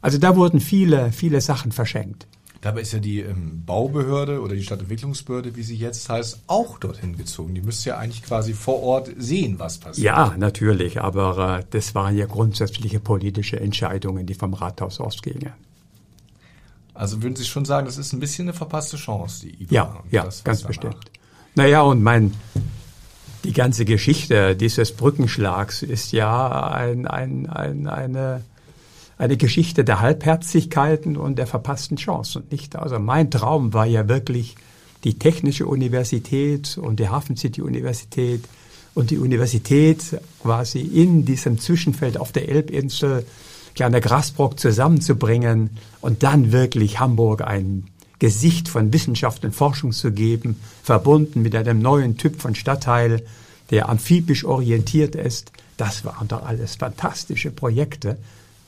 Also 0.00 0.18
da 0.18 0.36
wurden 0.36 0.60
viele, 0.60 1.10
viele 1.10 1.40
Sachen 1.40 1.72
verschenkt. 1.72 2.26
Dabei 2.60 2.80
ist 2.80 2.92
ja 2.92 2.98
die 2.98 3.20
ähm, 3.20 3.62
Baubehörde 3.64 4.40
oder 4.40 4.54
die 4.54 4.62
Stadtentwicklungsbehörde, 4.62 5.56
wie 5.56 5.62
sie 5.62 5.76
jetzt 5.76 6.08
heißt, 6.08 6.40
auch 6.46 6.78
dorthin 6.78 7.16
gezogen. 7.16 7.54
Die 7.54 7.60
müsste 7.60 7.90
ja 7.90 7.98
eigentlich 7.98 8.22
quasi 8.22 8.54
vor 8.54 8.82
Ort 8.82 9.10
sehen, 9.18 9.58
was 9.58 9.78
passiert. 9.78 10.04
Ja, 10.04 10.34
natürlich, 10.36 11.00
aber 11.00 11.60
äh, 11.60 11.64
das 11.70 11.94
waren 11.94 12.16
ja 12.16 12.26
grundsätzliche 12.26 12.98
politische 12.98 13.60
Entscheidungen, 13.60 14.26
die 14.26 14.34
vom 14.34 14.54
Rathaus 14.54 15.00
ausgingen. 15.00 15.52
Also 16.96 17.22
würden 17.22 17.36
Sie 17.36 17.44
schon 17.44 17.64
sagen, 17.64 17.86
das 17.86 17.98
ist 17.98 18.12
ein 18.12 18.20
bisschen 18.20 18.46
eine 18.46 18.52
verpasste 18.52 18.96
Chance, 18.96 19.46
die 19.46 19.62
IBA. 19.62 19.74
Ja, 19.74 20.02
ja, 20.10 20.24
das, 20.24 20.44
ganz 20.44 20.62
bestimmt. 20.62 21.10
Naja, 21.54 21.82
und 21.82 22.02
mein, 22.02 22.34
die 23.44 23.52
ganze 23.52 23.84
Geschichte 23.84 24.56
dieses 24.56 24.92
Brückenschlags 24.92 25.82
ist 25.82 26.12
ja 26.12 26.70
ein, 26.70 27.06
ein, 27.06 27.48
ein, 27.48 27.86
eine, 27.86 28.44
eine 29.18 29.36
Geschichte 29.36 29.84
der 29.84 30.00
Halbherzigkeiten 30.00 31.16
und 31.16 31.36
der 31.36 31.46
verpassten 31.46 31.96
Chancen, 31.96 32.44
nicht? 32.50 32.76
Also 32.76 32.98
mein 32.98 33.30
Traum 33.30 33.72
war 33.72 33.86
ja 33.86 34.08
wirklich 34.08 34.56
die 35.04 35.18
Technische 35.18 35.66
Universität 35.66 36.78
und 36.78 36.98
die 36.98 37.08
Hafen 37.08 37.36
City 37.36 37.62
Universität 37.62 38.44
und 38.94 39.10
die 39.10 39.18
Universität 39.18 40.02
quasi 40.42 40.80
in 40.80 41.24
diesem 41.24 41.58
Zwischenfeld 41.60 42.18
auf 42.18 42.32
der 42.32 42.48
Elbinsel 42.48 43.26
kleiner 43.76 44.00
Grasbrock 44.00 44.58
zusammenzubringen 44.58 45.70
und 46.00 46.22
dann 46.22 46.50
wirklich 46.50 46.98
Hamburg 46.98 47.42
ein 47.42 47.86
Gesicht 48.18 48.68
von 48.68 48.92
Wissenschaft 48.92 49.44
und 49.44 49.54
Forschung 49.54 49.92
zu 49.92 50.10
geben, 50.10 50.58
verbunden 50.82 51.42
mit 51.42 51.54
einem 51.54 51.80
neuen 51.80 52.16
Typ 52.16 52.40
von 52.40 52.54
Stadtteil, 52.54 53.22
der 53.70 53.88
amphibisch 53.88 54.44
orientiert 54.44 55.14
ist. 55.14 55.52
Das 55.76 56.04
waren 56.06 56.26
doch 56.26 56.44
alles 56.44 56.76
fantastische 56.76 57.50
Projekte, 57.50 58.16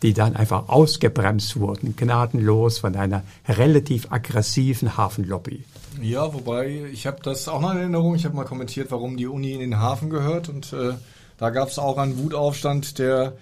die 0.02 0.12
dann 0.12 0.36
einfach 0.36 0.68
ausgebremst 0.68 1.58
wurden, 1.58 1.96
gnadenlos 1.96 2.78
von 2.78 2.94
einer 2.94 3.22
relativ 3.48 4.12
aggressiven 4.12 4.98
Hafenlobby. 4.98 5.64
Ja, 6.02 6.32
wobei 6.34 6.84
ich 6.92 7.06
habe 7.06 7.18
das 7.22 7.48
auch 7.48 7.62
noch 7.62 7.72
in 7.72 7.78
Erinnerung. 7.78 8.14
Ich 8.14 8.26
habe 8.26 8.36
mal 8.36 8.44
kommentiert, 8.44 8.90
warum 8.90 9.16
die 9.16 9.26
Uni 9.26 9.52
in 9.52 9.60
den 9.60 9.78
Hafen 9.78 10.10
gehört 10.10 10.50
und 10.50 10.72
äh, 10.74 10.92
da 11.38 11.50
gab 11.50 11.68
es 11.68 11.78
auch 11.78 11.98
einen 11.98 12.18
Wutaufstand 12.18 12.98
der 12.98 13.32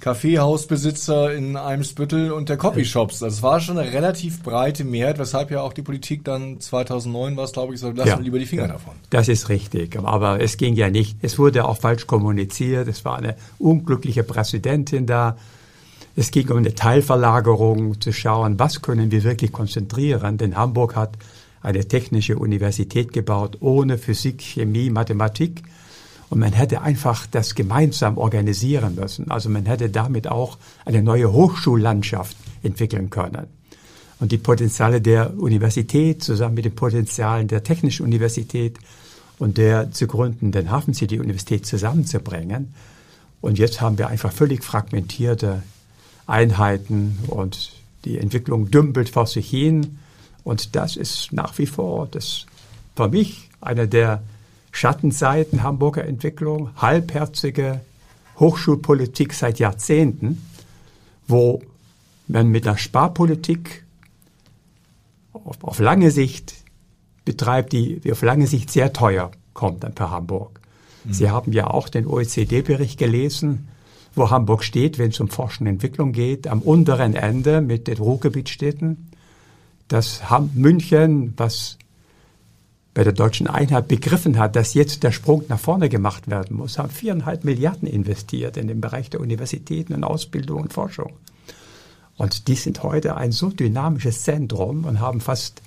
Kaffeehausbesitzer 0.00 1.34
in 1.34 1.56
Eimsbüttel 1.56 2.32
und 2.32 2.48
der 2.48 2.56
Copyshops. 2.56 3.18
Das 3.18 3.42
war 3.42 3.60
schon 3.60 3.78
eine 3.78 3.92
relativ 3.92 4.42
breite 4.42 4.84
Mehrheit, 4.84 5.18
weshalb 5.18 5.50
ja 5.50 5.62
auch 5.62 5.72
die 5.72 5.82
Politik 5.82 6.24
dann 6.24 6.60
2009 6.60 7.36
war 7.36 7.44
es, 7.44 7.52
glaube 7.52 7.74
ich, 7.74 7.80
so, 7.80 7.90
lassen 7.90 8.08
ja. 8.08 8.18
wir 8.18 8.24
lieber 8.24 8.38
die 8.38 8.46
Finger 8.46 8.68
davon. 8.68 8.94
Das 9.10 9.28
ist 9.28 9.48
richtig, 9.48 9.98
aber 9.98 10.40
es 10.40 10.56
ging 10.56 10.74
ja 10.74 10.90
nicht. 10.90 11.16
Es 11.22 11.38
wurde 11.38 11.66
auch 11.66 11.78
falsch 11.78 12.06
kommuniziert. 12.06 12.88
Es 12.88 13.04
war 13.04 13.16
eine 13.16 13.36
unglückliche 13.58 14.22
Präsidentin 14.22 15.06
da. 15.06 15.36
Es 16.16 16.30
ging 16.30 16.48
um 16.50 16.58
eine 16.58 16.74
Teilverlagerung, 16.74 18.00
zu 18.00 18.12
schauen, 18.12 18.58
was 18.58 18.82
können 18.82 19.10
wir 19.10 19.22
wirklich 19.22 19.52
konzentrieren. 19.52 20.38
Denn 20.38 20.56
Hamburg 20.56 20.96
hat 20.96 21.16
eine 21.62 21.86
technische 21.86 22.38
Universität 22.38 23.12
gebaut 23.12 23.58
ohne 23.60 23.98
Physik, 23.98 24.42
Chemie, 24.42 24.90
Mathematik. 24.90 25.62
Und 26.30 26.40
man 26.40 26.52
hätte 26.52 26.82
einfach 26.82 27.26
das 27.26 27.54
gemeinsam 27.54 28.18
organisieren 28.18 28.96
müssen. 28.96 29.30
Also 29.30 29.48
man 29.48 29.66
hätte 29.66 29.88
damit 29.88 30.28
auch 30.28 30.58
eine 30.84 31.02
neue 31.02 31.32
Hochschullandschaft 31.32 32.36
entwickeln 32.62 33.08
können. 33.10 33.46
Und 34.20 34.32
die 34.32 34.38
Potenziale 34.38 35.00
der 35.00 35.38
Universität 35.38 36.22
zusammen 36.22 36.56
mit 36.56 36.64
den 36.64 36.74
Potenzialen 36.74 37.48
der 37.48 37.62
Technischen 37.62 38.04
Universität 38.04 38.78
und 39.38 39.56
der 39.56 39.92
zu 39.92 40.06
gründenden 40.06 40.70
Hafen 40.70 40.92
City 40.92 41.20
Universität 41.20 41.64
zusammenzubringen. 41.64 42.74
Und 43.40 43.58
jetzt 43.58 43.80
haben 43.80 43.96
wir 43.96 44.08
einfach 44.08 44.32
völlig 44.32 44.64
fragmentierte 44.64 45.62
Einheiten 46.26 47.18
und 47.28 47.72
die 48.04 48.18
Entwicklung 48.18 48.70
dümpelt 48.70 49.08
vor 49.08 49.26
sich 49.26 49.48
hin. 49.48 49.98
Und 50.44 50.74
das 50.74 50.96
ist 50.96 51.32
nach 51.32 51.56
wie 51.58 51.66
vor 51.66 52.08
das 52.10 52.46
für 52.96 53.08
mich 53.08 53.48
eine 53.60 53.86
der 53.86 54.22
Schattenseiten 54.78 55.64
Hamburger 55.64 56.04
Entwicklung, 56.04 56.70
halbherzige 56.76 57.80
Hochschulpolitik 58.38 59.34
seit 59.34 59.58
Jahrzehnten, 59.58 60.40
wo 61.26 61.60
man 62.28 62.46
mit 62.46 62.64
der 62.64 62.76
Sparpolitik 62.76 63.84
auf, 65.32 65.64
auf 65.64 65.80
lange 65.80 66.12
Sicht 66.12 66.54
betreibt, 67.24 67.72
die, 67.72 67.98
die 67.98 68.12
auf 68.12 68.22
lange 68.22 68.46
Sicht 68.46 68.70
sehr 68.70 68.92
teuer 68.92 69.32
kommt 69.52 69.82
dann 69.82 69.96
per 69.96 70.12
Hamburg. 70.12 70.60
Mhm. 71.02 71.12
Sie 71.12 71.28
haben 71.28 71.52
ja 71.52 71.66
auch 71.66 71.88
den 71.88 72.06
OECD-Bericht 72.06 73.00
gelesen, 73.00 73.66
wo 74.14 74.30
Hamburg 74.30 74.62
steht, 74.62 74.96
wenn 74.98 75.10
es 75.10 75.18
um 75.18 75.28
Forschung 75.28 75.66
und 75.66 75.72
Entwicklung 75.72 76.12
geht, 76.12 76.46
am 76.46 76.62
unteren 76.62 77.16
Ende 77.16 77.62
mit 77.62 77.88
den 77.88 77.98
Ruhrgebietstädten. 77.98 79.08
Das 79.88 80.22
München, 80.54 81.34
was 81.36 81.78
bei 82.98 83.04
der 83.04 83.12
deutschen 83.12 83.46
Einheit 83.46 83.86
begriffen 83.86 84.40
hat, 84.40 84.56
dass 84.56 84.74
jetzt 84.74 85.04
der 85.04 85.12
Sprung 85.12 85.44
nach 85.46 85.60
vorne 85.60 85.88
gemacht 85.88 86.28
werden 86.28 86.56
muss, 86.56 86.78
haben 86.78 86.90
viereinhalb 86.90 87.44
Milliarden 87.44 87.86
investiert 87.86 88.56
in 88.56 88.66
den 88.66 88.80
Bereich 88.80 89.08
der 89.08 89.20
Universitäten 89.20 89.94
und 89.94 90.02
Ausbildung 90.02 90.62
und 90.62 90.72
Forschung. 90.72 91.12
Und 92.16 92.48
die 92.48 92.56
sind 92.56 92.82
heute 92.82 93.16
ein 93.16 93.30
so 93.30 93.50
dynamisches 93.50 94.24
Zentrum 94.24 94.84
und 94.84 94.98
haben 94.98 95.20
fast 95.20 95.62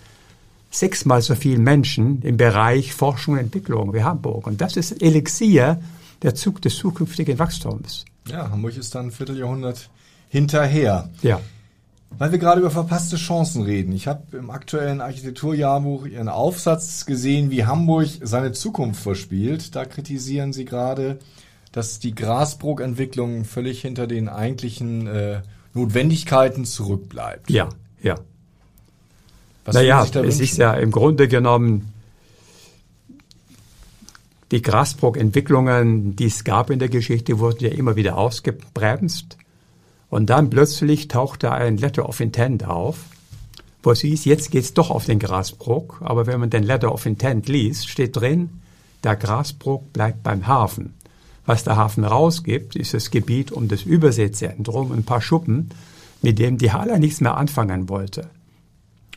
sechsmal 0.71 1.21
so 1.21 1.35
viele 1.35 1.59
Menschen 1.59 2.21
im 2.23 2.35
Bereich 2.35 2.93
Forschung 2.93 3.35
und 3.35 3.39
Entwicklung 3.39 3.93
wie 3.93 4.03
Hamburg. 4.03 4.45
Und 4.45 4.59
das 4.59 4.75
ist 4.75 5.01
Elixier, 5.01 5.81
der 6.23 6.35
Zug 6.35 6.61
des 6.61 6.75
zukünftigen 6.75 7.39
Wachstums. 7.39 8.03
Ja, 8.27 8.51
Hamburg 8.51 8.75
ist 8.75 8.93
dann 8.93 9.05
ein 9.05 9.11
Vierteljahrhundert 9.11 9.89
hinterher. 10.27 11.09
Ja. 11.21 11.39
Weil 12.17 12.31
wir 12.31 12.39
gerade 12.39 12.61
über 12.61 12.71
verpasste 12.71 13.15
Chancen 13.15 13.63
reden. 13.63 13.93
Ich 13.93 14.07
habe 14.07 14.37
im 14.37 14.49
aktuellen 14.49 15.01
Architekturjahrbuch 15.01 16.05
Ihren 16.05 16.29
Aufsatz 16.29 17.05
gesehen, 17.05 17.49
wie 17.49 17.65
Hamburg 17.65 18.09
seine 18.21 18.51
Zukunft 18.51 19.01
verspielt. 19.01 19.75
Da 19.75 19.85
kritisieren 19.85 20.53
Sie 20.53 20.65
gerade, 20.65 21.19
dass 21.71 21.99
die 21.99 22.13
Grasbrook-Entwicklung 22.13 23.45
völlig 23.45 23.81
hinter 23.81 24.07
den 24.07 24.29
eigentlichen 24.29 25.07
äh, 25.07 25.41
Notwendigkeiten 25.73 26.65
zurückbleibt. 26.65 27.49
Ja, 27.49 27.69
ja. 28.01 28.15
Was 29.65 29.75
naja, 29.75 30.03
es 30.03 30.13
wünschen? 30.13 30.41
ist 30.41 30.57
ja 30.57 30.73
im 30.73 30.91
Grunde 30.91 31.27
genommen 31.27 31.93
die 34.51 34.61
Grasbrook-Entwicklungen, 34.61 36.15
die 36.15 36.25
es 36.25 36.43
gab 36.43 36.69
in 36.69 36.79
der 36.79 36.89
Geschichte, 36.89 37.39
wurden 37.39 37.63
ja 37.63 37.69
immer 37.69 37.95
wieder 37.95 38.17
ausgebremst. 38.17 39.37
Und 40.11 40.29
dann 40.29 40.49
plötzlich 40.49 41.07
tauchte 41.07 41.53
ein 41.53 41.77
Letter 41.77 42.07
of 42.07 42.19
Intent 42.19 42.65
auf, 42.65 43.05
wo 43.81 43.91
es 43.91 44.01
hieß, 44.01 44.25
jetzt 44.25 44.51
geht's 44.51 44.73
doch 44.73 44.91
auf 44.91 45.05
den 45.05 45.19
Grasbrook. 45.19 46.01
Aber 46.01 46.27
wenn 46.27 46.41
man 46.41 46.49
den 46.49 46.63
Letter 46.63 46.93
of 46.93 47.05
Intent 47.05 47.47
liest, 47.47 47.87
steht 47.87 48.17
drin, 48.17 48.49
der 49.05 49.15
Grasbrook 49.15 49.93
bleibt 49.93 50.21
beim 50.21 50.47
Hafen. 50.47 50.95
Was 51.45 51.63
der 51.63 51.77
Hafen 51.77 52.03
rausgibt, 52.03 52.75
ist 52.75 52.93
das 52.93 53.09
Gebiet 53.09 53.53
um 53.53 53.69
das 53.69 53.83
Überseezentrum, 53.83 54.91
ein 54.91 55.05
paar 55.05 55.21
Schuppen, 55.21 55.69
mit 56.21 56.39
dem 56.39 56.57
die 56.57 56.73
Halle 56.73 56.99
nichts 56.99 57.21
mehr 57.21 57.37
anfangen 57.37 57.87
wollte. 57.87 58.29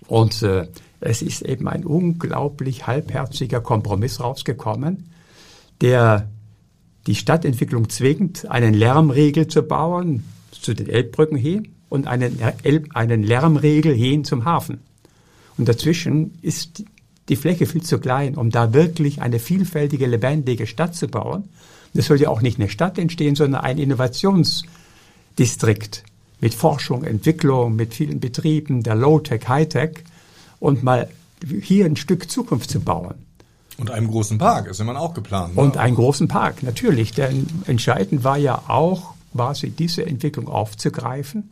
Und 0.06 0.42
äh, 0.42 0.68
es 1.00 1.22
ist 1.22 1.42
eben 1.42 1.66
ein 1.66 1.84
unglaublich 1.84 2.86
halbherziger 2.86 3.60
Kompromiss 3.60 4.20
rausgekommen, 4.20 5.10
der 5.80 6.28
die 7.08 7.16
Stadtentwicklung 7.16 7.88
zwingt, 7.88 8.48
einen 8.48 8.74
Lärmregel 8.74 9.48
zu 9.48 9.62
bauen 9.64 10.22
zu 10.60 10.74
den 10.74 10.88
Elbbrücken 10.88 11.36
hin 11.36 11.68
und 11.88 12.06
einen, 12.06 12.38
Elb, 12.62 12.94
einen 12.94 13.22
Lärmregel 13.22 13.94
hin 13.94 14.24
zum 14.24 14.44
Hafen. 14.44 14.80
Und 15.56 15.68
dazwischen 15.68 16.38
ist 16.42 16.84
die 17.28 17.36
Fläche 17.36 17.66
viel 17.66 17.82
zu 17.82 17.98
klein, 17.98 18.36
um 18.36 18.50
da 18.50 18.74
wirklich 18.74 19.22
eine 19.22 19.38
vielfältige, 19.38 20.06
lebendige 20.06 20.66
Stadt 20.66 20.94
zu 20.94 21.08
bauen. 21.08 21.44
Es 21.94 22.06
soll 22.06 22.20
ja 22.20 22.28
auch 22.28 22.42
nicht 22.42 22.58
eine 22.58 22.68
Stadt 22.68 22.98
entstehen, 22.98 23.36
sondern 23.36 23.62
ein 23.62 23.78
Innovationsdistrikt 23.78 26.04
mit 26.40 26.54
Forschung, 26.54 27.04
Entwicklung, 27.04 27.76
mit 27.76 27.94
vielen 27.94 28.18
Betrieben, 28.20 28.82
der 28.82 28.96
Low-Tech, 28.96 29.48
High-Tech 29.48 30.02
und 30.58 30.82
mal 30.82 31.08
hier 31.62 31.86
ein 31.86 31.96
Stück 31.96 32.30
Zukunft 32.30 32.68
zu 32.70 32.80
bauen. 32.80 33.14
Und 33.76 33.90
einem 33.90 34.08
großen 34.08 34.38
Park 34.38 34.68
ist 34.68 34.80
immer 34.80 34.98
auch 35.00 35.14
geplant. 35.14 35.56
Ne? 35.56 35.62
Und 35.62 35.76
einen 35.76 35.96
großen 35.96 36.28
Park, 36.28 36.62
natürlich. 36.62 37.12
Denn 37.12 37.46
entscheidend 37.66 38.24
war 38.24 38.38
ja 38.38 38.62
auch, 38.68 39.14
quasi 39.34 39.70
diese 39.70 40.06
Entwicklung 40.06 40.48
aufzugreifen, 40.48 41.50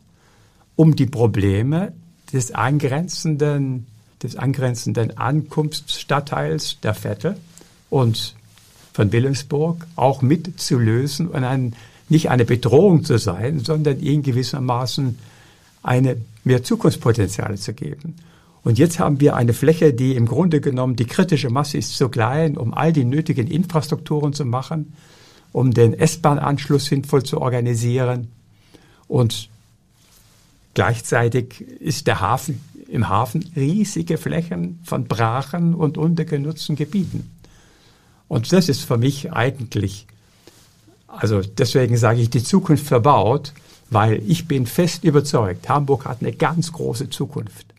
um 0.77 0.95
die 0.97 1.07
Probleme 1.07 1.93
des 2.33 2.53
angrenzenden, 2.53 3.87
des 4.23 4.37
angrenzenden 4.37 5.17
Ankunftsstadtteils 5.19 6.79
der 6.81 6.95
Vettel 6.95 7.37
und 7.91 8.35
von 8.93 9.11
Wilhelmsburg 9.11 9.87
auch 9.97 10.23
mitzulösen 10.23 11.29
und 11.29 11.45
ein, 11.45 11.75
nicht 12.09 12.31
eine 12.31 12.45
Bedrohung 12.45 13.05
zu 13.05 13.19
sein, 13.19 13.61
sondern 13.61 14.01
ihnen 14.01 14.23
gewissermaßen 14.23 15.19
eine 15.83 16.17
mehr 16.45 16.63
Zukunftspotenziale 16.63 17.57
zu 17.57 17.75
geben. 17.75 18.15
Und 18.65 18.79
jetzt 18.79 19.01
haben 19.01 19.21
wir 19.21 19.35
eine 19.35 19.55
Fläche, 19.55 19.93
die 19.93 20.15
im 20.15 20.27
Grunde 20.27 20.61
genommen, 20.61 20.95
die 20.95 21.07
kritische 21.07 21.51
Masse 21.51 21.79
ist 21.79 21.97
zu 21.97 22.09
klein, 22.09 22.57
um 22.57 22.73
all 22.73 22.93
die 22.93 23.05
nötigen 23.05 23.49
Infrastrukturen 23.49 24.35
zu 24.35 24.45
machen, 24.45 24.93
um 25.53 25.73
den 25.73 25.95
S-Bahn-Anschluss 25.95 26.87
sinnvoll 26.87 27.23
zu 27.23 27.41
organisieren. 27.41 28.29
Und 29.09 29.49
gleichzeitig 30.75 31.61
ist 31.61 32.07
der 32.07 32.21
Hafen, 32.21 32.61
im 32.89 33.09
Hafen 33.09 33.51
riesige 33.57 34.19
Flächen 34.19 34.81
von 34.85 35.05
Brachen 35.05 35.75
und 35.75 35.99
untergenutzten 35.99 36.77
Gebieten. 36.77 37.31
Und 38.29 38.53
das 38.53 38.69
ist 38.69 38.83
für 38.83 38.97
mich 38.97 39.33
eigentlich, 39.33 40.07
also 41.07 41.43
deswegen 41.43 41.97
sage 41.97 42.21
ich, 42.21 42.31
die 42.31 42.43
Zukunft 42.43 42.87
verbaut, 42.87 43.53
weil 43.91 44.23
ich 44.27 44.49
bin 44.49 44.67
fest 44.67 45.05
überzeugt, 45.05 45.69
Hamburg 45.69 46.07
hat 46.07 46.23
eine 46.23 46.33
ganz 46.33 46.73
große 46.73 47.11
Zukunft 47.11 47.73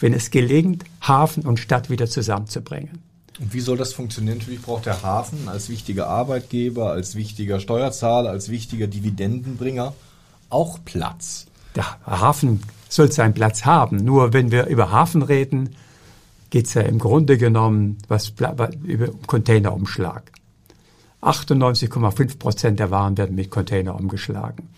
wenn 0.00 0.14
es 0.14 0.30
gelingt, 0.30 0.84
Hafen 1.02 1.44
und 1.44 1.60
Stadt 1.60 1.90
wieder 1.90 2.08
zusammenzubringen. 2.08 3.02
Und 3.38 3.54
wie 3.54 3.60
soll 3.60 3.76
das 3.76 3.92
funktionieren? 3.92 4.38
Natürlich 4.38 4.62
braucht 4.62 4.86
der 4.86 5.02
Hafen 5.02 5.48
als 5.48 5.68
wichtiger 5.68 6.08
Arbeitgeber, 6.08 6.90
als 6.90 7.14
wichtiger 7.14 7.60
Steuerzahler, 7.60 8.30
als 8.30 8.48
wichtiger 8.48 8.86
Dividendenbringer 8.86 9.94
auch 10.50 10.78
Platz. 10.84 11.46
Der 11.76 11.84
Hafen 12.04 12.62
soll 12.88 13.12
seinen 13.12 13.34
Platz 13.34 13.64
haben. 13.64 13.98
Nur 13.98 14.32
wenn 14.32 14.50
wir 14.50 14.66
über 14.66 14.90
Hafen 14.90 15.22
reden, 15.22 15.76
geht 16.50 16.66
es 16.66 16.74
ja 16.74 16.82
im 16.82 16.98
Grunde 16.98 17.38
genommen 17.38 17.98
was, 18.08 18.32
über 18.82 19.08
Containerumschlag. 19.26 20.32
98,5 21.22 22.38
Prozent 22.38 22.80
der 22.80 22.90
Waren 22.90 23.16
werden 23.16 23.36
mit 23.36 23.50
Container 23.50 23.94
umgeschlagen. 23.94 24.68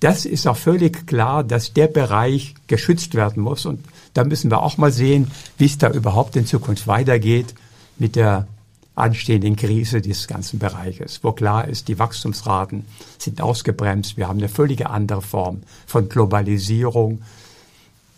Das 0.00 0.26
ist 0.26 0.46
auch 0.46 0.56
völlig 0.56 1.06
klar, 1.06 1.42
dass 1.42 1.72
der 1.72 1.86
Bereich 1.86 2.54
geschützt 2.66 3.14
werden 3.14 3.42
muss. 3.42 3.64
Und 3.64 3.82
da 4.14 4.24
müssen 4.24 4.50
wir 4.50 4.62
auch 4.62 4.76
mal 4.76 4.92
sehen, 4.92 5.30
wie 5.58 5.64
es 5.64 5.78
da 5.78 5.90
überhaupt 5.90 6.36
in 6.36 6.46
Zukunft 6.46 6.86
weitergeht 6.86 7.54
mit 7.98 8.16
der 8.16 8.46
anstehenden 8.94 9.56
Krise 9.56 10.00
dieses 10.00 10.26
ganzen 10.26 10.58
Bereiches, 10.58 11.20
wo 11.22 11.32
klar 11.32 11.68
ist, 11.68 11.88
die 11.88 11.98
Wachstumsraten 11.98 12.86
sind 13.18 13.40
ausgebremst. 13.40 14.16
Wir 14.16 14.26
haben 14.26 14.38
eine 14.38 14.48
völlige 14.48 14.88
andere 14.90 15.22
Form 15.22 15.62
von 15.86 16.08
Globalisierung. 16.08 17.22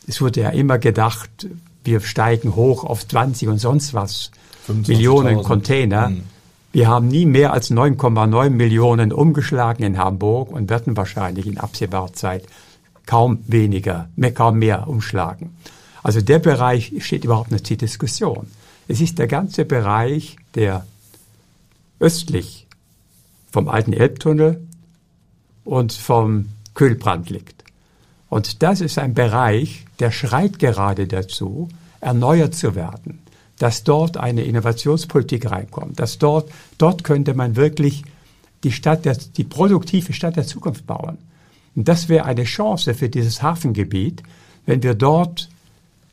Es 0.06 0.20
wurde 0.20 0.42
ja 0.42 0.50
immer 0.50 0.78
gedacht, 0.78 1.48
wir 1.84 2.00
steigen 2.00 2.54
hoch 2.54 2.84
auf 2.84 3.06
20 3.06 3.48
und 3.48 3.58
sonst 3.58 3.92
was 3.92 4.30
Millionen 4.68 5.42
Container. 5.42 6.10
Mhm. 6.10 6.22
Wir 6.72 6.86
haben 6.86 7.08
nie 7.08 7.26
mehr 7.26 7.52
als 7.52 7.70
9,9 7.70 8.50
Millionen 8.50 9.12
umgeschlagen 9.12 9.82
in 9.82 9.98
Hamburg 9.98 10.52
und 10.52 10.70
werden 10.70 10.96
wahrscheinlich 10.96 11.46
in 11.46 11.58
absehbarer 11.58 12.12
Zeit 12.12 12.44
kaum 13.06 13.38
weniger, 13.46 14.10
mehr, 14.16 14.32
kaum 14.32 14.58
mehr 14.58 14.86
umschlagen. 14.86 15.56
Also 16.02 16.20
der 16.20 16.38
Bereich 16.38 16.92
steht 17.00 17.24
überhaupt 17.24 17.50
nicht 17.50 17.66
zur 17.66 17.78
Diskussion. 17.78 18.46
Es 18.88 19.02
ist 19.02 19.18
der 19.18 19.26
ganze 19.26 19.66
Bereich, 19.66 20.36
der 20.54 20.86
östlich 22.00 22.66
vom 23.52 23.68
alten 23.68 23.92
Elbtunnel 23.92 24.66
und 25.64 25.92
vom 25.92 26.46
Kühlbrand 26.74 27.28
liegt. 27.28 27.64
Und 28.30 28.62
das 28.62 28.80
ist 28.80 28.98
ein 28.98 29.12
Bereich, 29.12 29.84
der 30.00 30.10
schreit 30.10 30.58
gerade 30.58 31.06
dazu, 31.06 31.68
erneuert 32.00 32.54
zu 32.54 32.74
werden, 32.74 33.18
dass 33.58 33.84
dort 33.84 34.16
eine 34.16 34.44
Innovationspolitik 34.44 35.50
reinkommt, 35.50 36.00
dass 36.00 36.18
dort, 36.18 36.50
dort 36.78 37.04
könnte 37.04 37.34
man 37.34 37.56
wirklich 37.56 38.04
die 38.64 38.72
Stadt, 38.72 39.04
der, 39.04 39.16
die 39.16 39.44
produktive 39.44 40.14
Stadt 40.14 40.36
der 40.36 40.46
Zukunft 40.46 40.86
bauen. 40.86 41.18
Und 41.74 41.88
das 41.88 42.08
wäre 42.08 42.24
eine 42.24 42.44
Chance 42.44 42.94
für 42.94 43.08
dieses 43.08 43.42
Hafengebiet, 43.42 44.22
wenn 44.64 44.82
wir 44.82 44.94
dort 44.94 45.50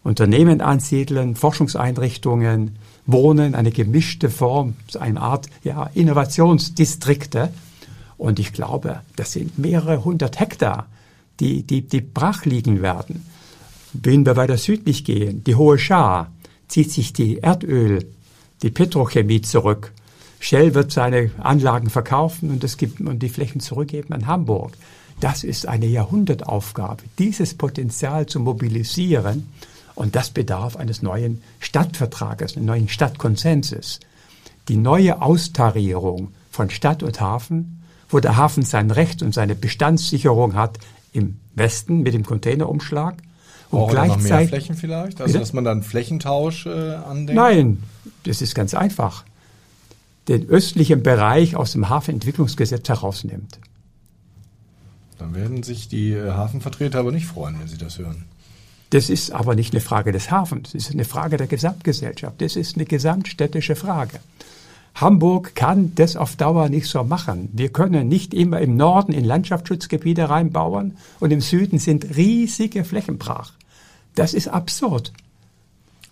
Unternehmen 0.05 0.61
ansiedeln, 0.61 1.35
Forschungseinrichtungen, 1.35 2.77
Wohnen, 3.07 3.55
eine 3.55 3.71
gemischte 3.71 4.29
Form, 4.29 4.75
eine 4.99 5.19
Art 5.19 5.47
ja, 5.63 5.89
Innovationsdistrikte. 5.95 7.51
Und 8.15 8.37
ich 8.39 8.53
glaube, 8.53 9.01
das 9.15 9.31
sind 9.31 9.57
mehrere 9.57 10.05
hundert 10.05 10.39
Hektar, 10.39 10.85
die, 11.39 11.63
die, 11.63 11.81
die 11.81 12.01
brach 12.01 12.45
liegen 12.45 12.83
werden. 12.83 13.25
Wenn 13.93 14.27
wir 14.27 14.35
weiter 14.35 14.57
südlich 14.57 15.05
gehen, 15.05 15.43
die 15.43 15.55
Hohe 15.55 15.79
Schar, 15.79 16.31
zieht 16.67 16.91
sich 16.91 17.11
die 17.11 17.39
Erdöl, 17.39 18.05
die 18.61 18.69
Petrochemie 18.69 19.41
zurück. 19.41 19.91
Shell 20.39 20.75
wird 20.75 20.91
seine 20.91 21.31
Anlagen 21.39 21.89
verkaufen 21.89 22.51
und, 22.51 22.63
es 22.63 22.77
gibt, 22.77 23.01
und 23.01 23.23
die 23.23 23.29
Flächen 23.29 23.59
zurückgeben 23.59 24.13
an 24.13 24.27
Hamburg. 24.27 24.73
Das 25.19 25.43
ist 25.43 25.67
eine 25.67 25.87
Jahrhundertaufgabe, 25.87 27.01
dieses 27.17 27.55
Potenzial 27.55 28.27
zu 28.27 28.39
mobilisieren. 28.39 29.47
Und 29.95 30.15
das 30.15 30.29
bedarf 30.29 30.75
eines 30.75 31.01
neuen 31.01 31.41
Stadtvertrages, 31.59 32.55
eines 32.55 32.67
neuen 32.67 32.89
Stadtkonsenses. 32.89 34.01
Die 34.67 34.77
neue 34.77 35.21
Austarierung 35.21 36.33
von 36.51 36.69
Stadt 36.69 37.01
und 37.01 37.21
Hafen, 37.21 37.81
wo 38.09 38.19
der 38.19 38.35
Hafen 38.35 38.63
sein 38.63 38.91
Recht 38.91 39.21
und 39.21 39.33
seine 39.33 39.55
Bestandssicherung 39.55 40.55
hat 40.55 40.79
im 41.13 41.39
Westen 41.55 42.01
mit 42.01 42.13
dem 42.13 42.25
Containerumschlag 42.25 43.15
und 43.71 43.79
Braucht 43.79 43.91
gleichzeitig 43.91 44.29
noch 44.29 44.37
mehr 44.37 44.47
Flächen 44.47 44.75
vielleicht, 44.75 45.21
also 45.21 45.39
dass 45.39 45.53
man 45.53 45.63
dann 45.63 45.81
Flächentausch 45.81 46.65
äh, 46.65 46.95
andenkt. 46.95 47.33
Nein, 47.33 47.83
das 48.23 48.41
ist 48.41 48.53
ganz 48.53 48.73
einfach. 48.73 49.23
Den 50.27 50.47
östlichen 50.49 51.03
Bereich 51.03 51.55
aus 51.55 51.71
dem 51.71 51.89
Hafenentwicklungsgesetz 51.89 52.87
herausnimmt. 52.89 53.59
Dann 55.17 55.33
werden 55.33 55.63
sich 55.63 55.87
die 55.87 56.11
äh, 56.11 56.31
Hafenvertreter 56.31 56.99
aber 56.99 57.11
nicht 57.11 57.25
freuen, 57.25 57.59
wenn 57.59 57.67
sie 57.67 57.77
das 57.77 57.97
hören. 57.97 58.25
Das 58.95 59.09
ist 59.09 59.31
aber 59.31 59.55
nicht 59.55 59.73
eine 59.73 59.81
Frage 59.81 60.13
des 60.13 60.31
Hafens, 60.31 60.71
das 60.71 60.85
ist 60.85 60.93
eine 60.93 61.03
Frage 61.03 61.35
der 61.35 61.47
Gesamtgesellschaft, 61.47 62.39
das 62.39 62.55
ist 62.55 62.77
eine 62.77 62.85
gesamtstädtische 62.85 63.75
Frage. 63.75 64.21
Hamburg 64.95 65.53
kann 65.53 65.91
das 65.95 66.15
auf 66.15 66.37
Dauer 66.37 66.69
nicht 66.69 66.87
so 66.87 67.03
machen. 67.03 67.49
Wir 67.51 67.67
können 67.73 68.07
nicht 68.07 68.33
immer 68.33 68.61
im 68.61 68.77
Norden 68.77 69.11
in 69.11 69.25
Landschaftsschutzgebiete 69.25 70.29
reinbauen 70.29 70.95
und 71.19 71.31
im 71.31 71.41
Süden 71.41 71.77
sind 71.77 72.15
riesige 72.15 72.85
Flächen 72.85 73.17
brach. 73.17 73.51
Das 74.15 74.33
ist 74.33 74.47
absurd. 74.47 75.11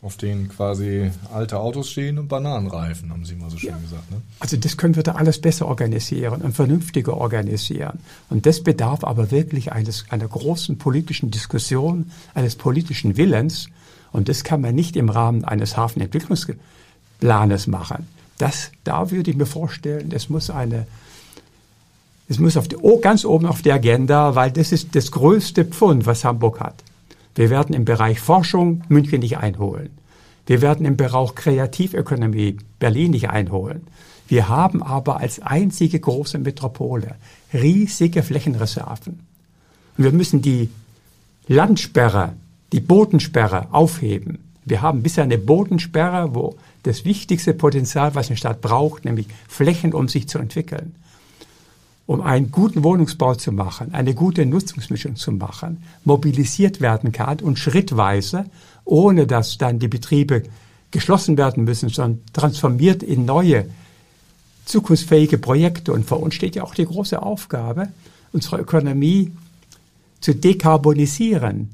Auf 0.04 0.18
denen 0.18 0.50
quasi 0.50 1.12
alte 1.34 1.58
Autos 1.60 1.90
stehen 1.90 2.20
und 2.20 2.28
Bananenreifen, 2.28 3.10
haben 3.10 3.24
Sie 3.24 3.36
mal 3.36 3.50
so 3.50 3.58
schön 3.58 3.70
ja. 3.70 3.78
gesagt. 3.78 4.12
Ne? 4.12 4.18
Also 4.42 4.58
das 4.58 4.76
können 4.76 4.98
wir 4.98 5.04
da 5.04 5.14
alles 5.14 5.40
besser 5.40 5.66
organisieren 5.66 6.42
und 6.42 6.54
vernünftiger 6.54 7.16
organisieren. 7.16 8.00
Und 8.30 8.46
das 8.46 8.62
bedarf 8.62 9.06
aber 9.06 9.32
wirklich 9.32 9.72
eines, 9.72 10.04
einer 10.10 10.28
großen 10.28 10.78
politischen 10.78 11.32
Diskussion, 11.32 12.12
eines 12.34 12.58
politischen 12.58 13.16
Willens. 13.16 13.70
Und 14.12 14.28
das 14.28 14.44
kann 14.44 14.60
man 14.60 14.76
nicht 14.76 14.98
im 14.98 15.08
Rahmen 15.08 15.46
eines 15.46 15.78
Hafenentwicklungsplanes 15.78 17.68
machen. 17.68 18.06
Das, 18.38 18.72
da 18.84 19.10
würde 19.10 19.32
ich 19.32 19.38
mir 19.38 19.46
vorstellen, 19.46 20.12
es 20.14 20.28
muss 20.28 20.50
eine, 20.50 20.86
es 22.28 22.40
muss 22.40 22.58
auf 22.58 22.68
die, 22.68 22.76
oh, 22.76 23.00
ganz 23.00 23.24
oben 23.24 23.46
auf 23.46 23.62
der 23.62 23.76
Agenda, 23.76 24.36
weil 24.36 24.52
das 24.52 24.74
ist 24.74 24.96
das 24.96 25.12
größte 25.12 25.64
Pfund, 25.64 26.06
was 26.06 26.26
Hamburg 26.26 26.60
hat. 26.60 26.84
Wir 27.36 27.50
werden 27.50 27.74
im 27.74 27.86
Bereich 27.86 28.20
Forschung 28.20 28.84
München 28.90 29.20
nicht 29.20 29.38
einholen. 29.38 29.90
Wir 30.46 30.62
werden 30.62 30.86
im 30.86 30.98
Bereich 30.98 31.36
Kreativökonomie 31.36 32.58
Berlin 32.80 33.12
nicht 33.12 33.30
einholen. 33.30 33.88
Wir 34.28 34.50
haben 34.50 34.84
aber 34.84 35.18
als 35.18 35.42
einzige 35.42 36.00
große 36.00 36.38
Metropole 36.38 37.16
riesige 37.54 38.24
Flächenreserven. 38.24 39.20
Und 39.98 40.04
wir 40.04 40.12
müssen 40.12 40.42
die 40.42 40.70
Landsperre, 41.48 42.34
die 42.72 42.80
Bodensperre 42.80 43.68
aufheben. 43.72 44.40
Wir 44.66 44.82
haben 44.82 45.04
bisher 45.04 45.24
eine 45.24 45.38
Bodensperre, 45.38 46.34
wo 46.34 46.56
das 46.84 47.06
wichtigste 47.06 47.54
Potenzial, 47.54 48.16
was 48.16 48.28
eine 48.28 48.38
Stadt 48.38 48.62
braucht, 48.62 49.06
nämlich 49.06 49.28
Flächen, 49.48 49.94
um 49.94 50.08
sich 50.08 50.28
zu 50.28 50.40
entwickeln, 50.40 50.96
um 52.06 52.22
einen 52.22 52.52
guten 52.52 52.84
Wohnungsbau 52.84 53.36
zu 53.36 53.52
machen, 53.52 53.94
eine 53.94 54.14
gute 54.14 54.46
Nutzungsmischung 54.46 55.16
zu 55.16 55.32
machen, 55.32 55.84
mobilisiert 56.04 56.82
werden 56.82 57.12
kann 57.12 57.40
und 57.40 57.58
schrittweise, 57.58 58.46
ohne 58.84 59.26
dass 59.26 59.58
dann 59.58 59.80
die 59.80 59.88
Betriebe 59.88 60.44
geschlossen 60.92 61.38
werden 61.38 61.64
müssen, 61.64 61.90
sondern 61.90 62.22
transformiert 62.34 63.04
in 63.04 63.26
neue 63.26 63.66
zukunftsfähige 64.66 65.38
Projekte. 65.38 65.94
Und 65.94 66.06
vor 66.06 66.22
uns 66.22 66.36
steht 66.36 66.56
ja 66.56 66.64
auch 66.64 66.76
die 66.76 66.86
große 66.86 67.22
Aufgabe, 67.22 67.90
unsere 68.32 68.58
Ökonomie 68.60 69.32
zu 70.20 70.36
dekarbonisieren, 70.36 71.70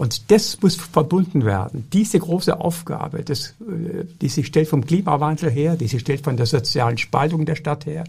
und 0.00 0.30
das 0.30 0.62
muss 0.62 0.76
verbunden 0.76 1.44
werden. 1.44 1.86
Diese 1.92 2.18
große 2.18 2.58
Aufgabe, 2.58 3.22
das, 3.22 3.54
äh, 3.60 4.06
die 4.22 4.30
sich 4.30 4.46
stellt 4.46 4.66
vom 4.66 4.86
Klimawandel 4.86 5.50
her, 5.50 5.76
die 5.76 5.88
sich 5.88 6.00
stellt 6.00 6.22
von 6.22 6.38
der 6.38 6.46
sozialen 6.46 6.96
Spaltung 6.96 7.44
der 7.44 7.54
Stadt 7.54 7.84
her, 7.84 8.04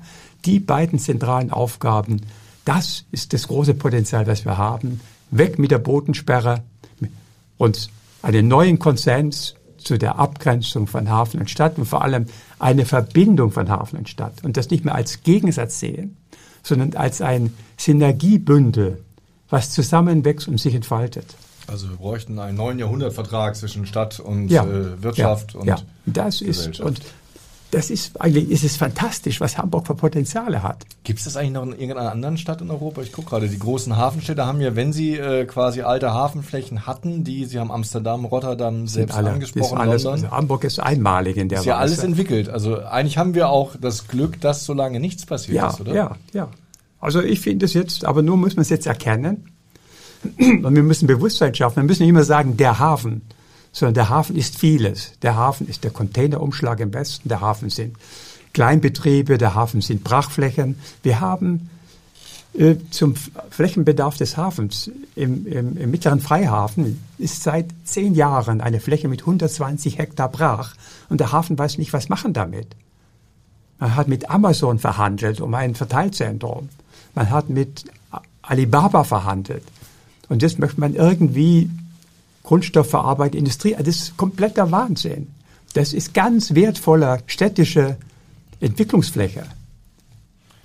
die 0.45 0.60
beiden 0.60 0.99
zentralen 0.99 1.51
Aufgaben, 1.51 2.21
das 2.65 3.06
ist 3.12 3.34
das 3.34 3.47
große 3.47 3.73
Potenzial, 3.73 4.25
das 4.25 4.45
wir 4.45 4.58
haben. 4.58 5.01
Weg 5.32 5.60
mit 5.60 5.71
der 5.71 5.80
Bodensperre 5.80 6.63
und 7.58 7.89
einen 8.21 8.47
neuen 8.47 8.80
Konsens 8.80 9.56
zu 9.77 9.97
der 9.97 10.19
Abgrenzung 10.19 10.88
von 10.88 11.10
Hafen 11.10 11.39
und 11.39 11.49
Stadt 11.49 11.77
und 11.77 11.86
vor 11.86 12.04
allem 12.04 12.25
eine 12.60 12.86
Verbindung 12.86 13.51
von 13.51 13.69
Hafen 13.69 13.97
und 13.97 14.10
Stadt. 14.10 14.43
Und 14.43 14.58
das 14.58 14.69
nicht 14.69 14.86
mehr 14.86 14.95
als 14.95 15.23
Gegensatz 15.23 15.80
sehen, 15.80 16.17
sondern 16.63 16.95
als 16.95 17.21
ein 17.21 17.54
Synergiebündel, 17.77 19.04
was 19.49 19.71
zusammenwächst 19.71 20.47
und 20.47 20.60
sich 20.60 20.75
entfaltet. 20.75 21.25
Also 21.67 21.89
wir 21.89 21.97
bräuchten 21.97 22.38
einen 22.39 22.58
neuen 22.58 22.80
Jahrhundertvertrag 22.80 23.56
zwischen 23.56 23.86
Stadt 23.86 24.19
und 24.19 24.49
ja, 24.49 24.63
äh, 24.65 25.01
Wirtschaft 25.01 25.54
ja, 25.54 25.60
und 25.60 25.67
ja. 25.67 25.77
Das 26.06 26.41
ist 26.41 26.80
und 26.80 27.01
das 27.71 27.89
ist 27.89 28.19
eigentlich 28.19 28.49
ist 28.51 28.63
es 28.63 28.75
fantastisch, 28.75 29.39
was 29.39 29.57
Hamburg 29.57 29.88
für 29.88 29.95
Potenziale 29.95 30.62
hat. 30.62 30.86
Gibt 31.03 31.19
es 31.19 31.25
das 31.25 31.38
eigentlich 31.38 31.53
noch 31.53 31.63
in 31.63 31.71
irgendeiner 31.71 32.12
anderen 32.12 32.38
Stadt 32.38 32.62
in 32.62 32.69
Europa? 32.69 33.01
Ich 33.01 33.13
gucke 33.13 33.29
gerade, 33.29 33.47
die 33.47 33.57
großen 33.57 33.95
Hafenstädte 33.95 34.45
haben 34.45 34.60
ja, 34.60 34.75
wenn 34.75 34.91
sie 34.91 35.15
äh, 35.15 35.45
quasi 35.45 35.81
alte 35.81 36.13
Hafenflächen 36.13 36.86
hatten, 36.86 37.23
die 37.23 37.45
sie 37.45 37.60
haben 37.60 37.71
Amsterdam, 37.71 38.25
Rotterdam 38.25 38.88
selbst 38.88 39.15
alle, 39.15 39.31
angesprochen, 39.31 39.77
alles, 39.77 40.03
London. 40.03 40.25
Also 40.25 40.36
Hamburg 40.36 40.63
ist 40.65 40.79
einmalig 40.79 41.38
in 41.38 41.47
der 41.47 41.60
Ist 41.60 41.65
ja 41.65 41.75
Weise. 41.75 41.81
alles 41.81 42.03
entwickelt. 42.03 42.49
Also 42.49 42.84
eigentlich 42.84 43.17
haben 43.17 43.34
wir 43.34 43.49
auch 43.49 43.75
das 43.79 44.07
Glück, 44.07 44.41
dass 44.41 44.65
so 44.65 44.73
lange 44.73 44.99
nichts 44.99 45.25
passiert 45.25 45.55
ja, 45.55 45.69
ist, 45.69 45.79
oder? 45.79 45.93
Ja, 45.93 46.17
ja. 46.34 46.49
Also 46.99 47.21
ich 47.21 47.39
finde 47.39 47.65
es 47.65 47.73
jetzt, 47.73 48.05
aber 48.05 48.21
nur 48.21 48.38
muss 48.38 48.55
man 48.55 48.62
es 48.62 48.69
jetzt 48.69 48.86
erkennen. 48.86 49.51
Und 50.38 50.75
wir 50.75 50.84
müssen 50.84 51.07
Bewusstsein 51.07 51.55
schaffen. 51.55 51.77
Wir 51.77 51.84
müssen 51.84 52.03
nicht 52.03 52.10
immer 52.10 52.23
sagen, 52.23 52.57
der 52.57 52.79
Hafen, 52.79 53.23
sondern 53.71 53.93
der 53.93 54.10
Hafen 54.10 54.36
ist 54.36 54.57
vieles. 54.57 55.13
Der 55.21 55.36
Hafen 55.36 55.67
ist 55.67 55.84
der 55.84 55.91
Containerumschlag 55.91 56.79
im 56.79 56.93
Westen, 56.93 57.29
der 57.29 57.41
Hafen 57.41 57.69
sind 57.69 57.95
Kleinbetriebe, 58.53 59.38
der 59.38 59.55
Hafen 59.55 59.81
sind 59.81 60.03
Brachflächen. 60.03 60.77
Wir 61.03 61.21
haben 61.21 61.69
äh, 62.53 62.75
zum 62.89 63.15
Flächenbedarf 63.49 64.17
des 64.17 64.36
Hafens 64.36 64.91
im, 65.15 65.47
im, 65.47 65.77
im 65.77 65.91
mittleren 65.91 66.19
Freihafen 66.19 67.01
ist 67.17 67.43
seit 67.43 67.67
zehn 67.86 68.13
Jahren 68.13 68.60
eine 68.60 68.81
Fläche 68.81 69.07
mit 69.07 69.21
120 69.21 69.97
Hektar 69.97 70.29
brach 70.29 70.75
und 71.07 71.21
der 71.21 71.31
Hafen 71.31 71.57
weiß 71.57 71.77
nicht, 71.77 71.93
was 71.93 72.10
machen 72.10 72.34
damit. 72.34 72.67
Man 73.79 73.95
hat 73.95 74.10
mit 74.10 74.29
Amazon 74.29 74.79
verhandelt 74.79 75.39
um 75.39 75.53
ein 75.53 75.75
Verteilzentrum. 75.75 76.69
Man 77.15 77.29
hat 77.29 77.49
mit 77.49 77.86
Alibaba 78.41 79.03
verhandelt. 79.03 79.63
Und 80.29 80.41
jetzt 80.41 80.60
möchte 80.60 80.79
man 80.79 80.93
irgendwie 80.93 81.69
Grundstoffverarbeitung, 82.43 83.39
Industrie, 83.39 83.75
das 83.77 83.88
ist 83.88 84.17
kompletter 84.17 84.71
Wahnsinn. 84.71 85.27
Das 85.73 85.93
ist 85.93 86.13
ganz 86.13 86.54
wertvoller 86.54 87.19
städtische 87.27 87.97
Entwicklungsfläche. 88.60 89.43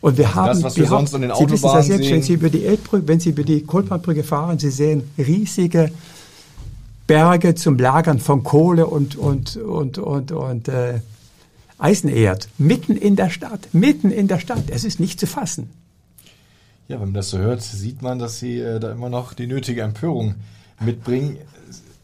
Und 0.00 0.18
wir 0.18 0.26
also 0.26 0.36
haben, 0.36 0.48
das, 0.48 0.62
was 0.62 0.76
wir, 0.76 0.84
wir 0.84 0.88
sonst 0.88 1.12
haben, 1.12 1.16
an 1.16 1.20
den 1.22 1.30
Autobahnen 1.32 1.56
Sie 1.56 1.62
wissen 1.62 1.74
das 1.74 1.88
jetzt, 1.88 2.10
wenn 2.10 2.22
Sie 2.22 2.32
über 2.34 2.50
die 2.50 2.64
Elbbrücke, 2.64 3.08
wenn 3.08 3.20
Sie 3.20 3.30
über 3.30 3.42
die 3.42 3.62
Kohlbahnbrücke 3.62 4.24
fahren, 4.24 4.58
Sie 4.58 4.70
sehen 4.70 5.10
riesige 5.18 5.90
Berge 7.06 7.54
zum 7.54 7.78
Lagern 7.78 8.18
von 8.18 8.42
Kohle 8.42 8.86
und 8.86 9.16
und 9.16 9.56
und 9.56 9.98
und 9.98 10.32
und 10.32 10.68
äh, 10.68 11.00
Eisenerd 11.78 12.48
mitten 12.58 12.96
in 12.96 13.16
der 13.16 13.30
Stadt, 13.30 13.68
mitten 13.72 14.10
in 14.10 14.28
der 14.28 14.38
Stadt. 14.38 14.64
Es 14.70 14.84
ist 14.84 14.98
nicht 14.98 15.20
zu 15.20 15.26
fassen. 15.26 15.70
Ja, 16.88 17.00
wenn 17.00 17.08
man 17.08 17.14
das 17.14 17.30
so 17.30 17.38
hört, 17.38 17.62
sieht 17.62 18.02
man, 18.02 18.18
dass 18.18 18.38
Sie 18.38 18.58
äh, 18.58 18.80
da 18.80 18.92
immer 18.92 19.08
noch 19.08 19.34
die 19.34 19.46
nötige 19.46 19.82
Empörung 19.82 20.36
mitbringen. 20.80 21.38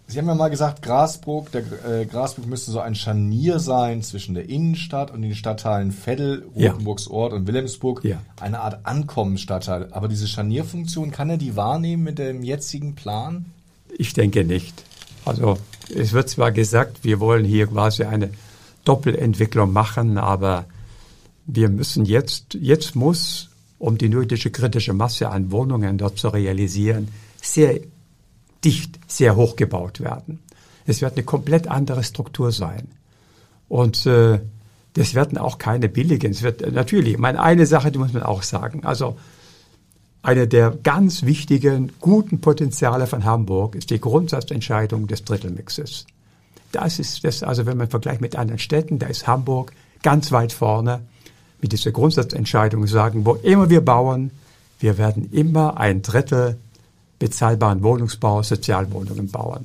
Sie 0.07 0.19
haben 0.19 0.27
ja 0.27 0.35
mal 0.35 0.49
gesagt, 0.49 0.83
Grasburg, 0.83 1.51
der 1.53 1.63
äh, 1.89 2.05
Grasburg 2.05 2.47
müsste 2.47 2.71
so 2.71 2.81
ein 2.81 2.95
Scharnier 2.95 3.59
sein 3.59 4.03
zwischen 4.03 4.35
der 4.35 4.47
Innenstadt 4.49 5.11
und 5.11 5.23
den 5.23 5.35
Stadtteilen 5.35 5.91
Veddel, 5.91 6.45
Rotenburgsort 6.55 7.33
ja. 7.33 7.39
und 7.39 7.47
Wilhelmsburg. 7.47 8.05
Ja. 8.05 8.19
Eine 8.39 8.61
Art 8.61 8.85
Ankommensstadtteil. 8.85 9.89
Aber 9.93 10.09
diese 10.09 10.29
Scharnierfunktion, 10.29 11.13
kann 11.13 11.31
er 11.31 11.39
die 11.39 11.57
wahrnehmen 11.57 12.03
mit 12.03 12.19
dem 12.19 12.43
jetzigen 12.43 12.95
Plan? 12.95 13.47
Ich 13.97 14.13
denke 14.13 14.45
nicht. 14.45 14.85
Also 15.25 15.57
es 15.95 16.13
wird 16.13 16.29
zwar 16.29 16.53
gesagt, 16.53 17.05
wir 17.05 17.19
wollen 17.19 17.45
hier 17.45 17.69
quasi 17.69 18.05
eine 18.05 18.31
Doppelentwicklung 18.85 19.73
machen, 19.73 20.19
aber 20.19 20.67
wir 21.47 21.69
müssen 21.69 22.05
jetzt, 22.05 22.55
jetzt 22.55 22.95
muss, 22.97 23.49
um 23.79 23.99
die 23.99 24.09
nötige 24.09 24.51
kritische 24.51 24.93
Masse 24.93 25.31
an 25.31 25.51
Wohnungen 25.51 25.99
dort 25.99 26.19
zu 26.19 26.29
realisieren, 26.29 27.09
sehr 27.41 27.81
dicht, 28.65 28.99
sehr 29.07 29.37
hoch 29.37 29.57
gebaut 29.57 30.01
werden. 30.01 30.41
Es 30.87 31.01
wird 31.01 31.15
eine 31.15 31.25
komplett 31.25 31.69
andere 31.69 32.03
Struktur 32.05 32.53
sein. 32.53 32.89
Und 33.69 34.07
äh, 34.07 34.41
das 34.95 35.15
werden 35.15 35.39
auch 35.39 35.59
keine 35.59 35.89
billigen. 35.89 36.33
Es 36.33 36.43
wird 36.43 36.73
natürlich, 36.73 37.19
meine 37.19 37.41
eine 37.41 37.67
Sache, 37.67 37.91
die 37.91 37.99
muss 37.99 38.13
man 38.13 38.23
auch 38.23 38.43
sagen. 38.43 38.85
Also 38.85 39.17
eine 40.23 40.47
der 40.47 40.71
ganz 40.71 41.25
wichtigen, 41.25 41.93
guten 42.01 42.41
Potenziale 42.41 43.07
von 43.07 43.25
Hamburg 43.25 43.75
ist 43.75 43.91
die 43.91 44.01
Grundsatzentscheidung 44.01 45.07
des 45.07 45.25
Drittelmixes. 45.25 46.07
Das 46.71 46.99
ist 46.99 47.25
das, 47.25 47.43
also 47.43 47.67
wenn 47.67 47.77
man 47.77 47.89
vergleicht 47.89 48.21
mit 48.21 48.37
anderen 48.37 48.59
Städten, 48.59 48.99
da 48.99 49.07
ist 49.07 49.27
Hamburg 49.27 49.73
ganz 50.03 50.33
weit 50.33 50.53
vorne 50.53 51.01
mit 51.61 51.73
dieser 51.73 51.93
Grundsatzentscheidung 51.93 52.87
sagen, 52.87 53.25
wo 53.25 53.35
immer 53.35 53.71
wir 53.71 53.85
bauen, 53.85 54.31
wir 54.81 54.99
werden 54.99 55.31
immer 55.33 55.79
ein 55.79 56.03
Drittel 56.03 56.57
bezahlbaren 57.23 57.85
Wohnungsbau, 57.85 58.43
Sozialwohnungen 58.43 59.31
bauen. 59.31 59.65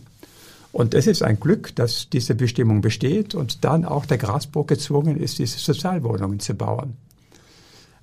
Und 0.72 0.93
es 0.93 1.08
ist 1.08 1.24
ein 1.24 1.39
Glück, 1.39 1.76
dass 1.76 2.08
diese 2.08 2.36
Bestimmung 2.36 2.82
besteht 2.82 3.34
und 3.34 3.63
dann 3.65 3.84
auch 3.84 4.06
der 4.06 4.20
Grasburg 4.20 4.67
gezwungen 4.67 5.17
ist, 5.17 5.39
diese 5.39 5.58
Sozialwohnungen 5.58 6.39
zu 6.39 6.54
bauen. 6.54 6.98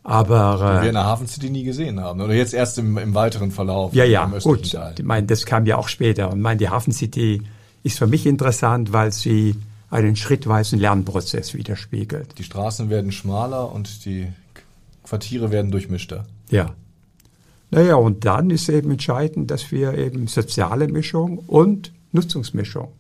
Aber 0.03 0.79
äh, 0.79 0.83
wir 0.83 0.89
in 0.89 0.95
der 0.95 1.05
Hafen 1.05 1.29
City 1.29 1.51
nie 1.51 1.63
gesehen 1.63 2.01
haben 2.01 2.21
oder 2.21 2.35
jetzt 2.35 2.53
erst 2.53 2.79
im, 2.79 2.99
im 2.99 3.15
weiteren 3.15 3.53
Verlauf. 3.53 3.95
Ja, 3.95 4.05
ja, 4.05 4.27
gut. 4.43 4.73
Teil. 4.73 4.95
Ich 4.99 5.05
meine, 5.05 5.27
das 5.29 5.47
kam 5.47 5.67
ja 5.67 5.77
auch 5.77 5.89
später. 5.89 6.33
Und 6.33 6.41
meine, 6.41 6.59
die 6.59 6.69
Hafen 6.69 6.93
City 6.93 7.43
ist 7.85 7.99
für 7.99 8.09
mich 8.09 8.27
interessant, 8.27 8.93
weil 8.93 9.13
sie 9.13 9.55
einen 9.89 10.17
schrittweisen 10.17 10.81
Lernprozess 10.81 11.55
widerspiegelt. 11.55 12.37
Die 12.39 12.43
Straßen 12.43 12.91
werden 12.91 13.13
schmaler 13.13 13.73
und 13.73 14.05
die 14.05 14.27
Quartiere 15.05 15.53
werden 15.53 15.71
durchmischter. 15.71 16.27
Ja. 16.51 16.75
Naja, 17.75 17.97
und 17.97 18.25
dann 18.25 18.51
ist 18.51 18.69
eben 18.69 18.93
entscheidend, 18.93 19.51
dass 19.51 19.73
wir 19.73 19.99
eben 19.99 20.29
soziale 20.29 20.87
Mischung 20.87 21.39
und 21.39 21.93
Nutzungsmischung, 22.13 22.93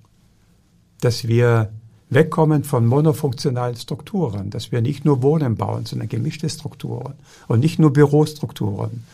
dass 1.01 1.29
wir 1.29 1.71
wegkommen 2.11 2.65
von 2.65 2.85
monofunktionalen 2.85 3.77
Strukturen, 3.77 4.51
dass 4.51 4.73
wir 4.73 4.83
nicht 4.83 5.05
nur 5.05 5.23
Wohnen 5.23 5.55
bauen, 5.55 5.87
sondern 5.87 6.09
gemischte 6.09 6.51
Strukturen 6.51 7.15
und 7.47 7.61
nicht 7.61 7.79
nur 7.79 7.93
Bürostrukturen. 7.93 9.05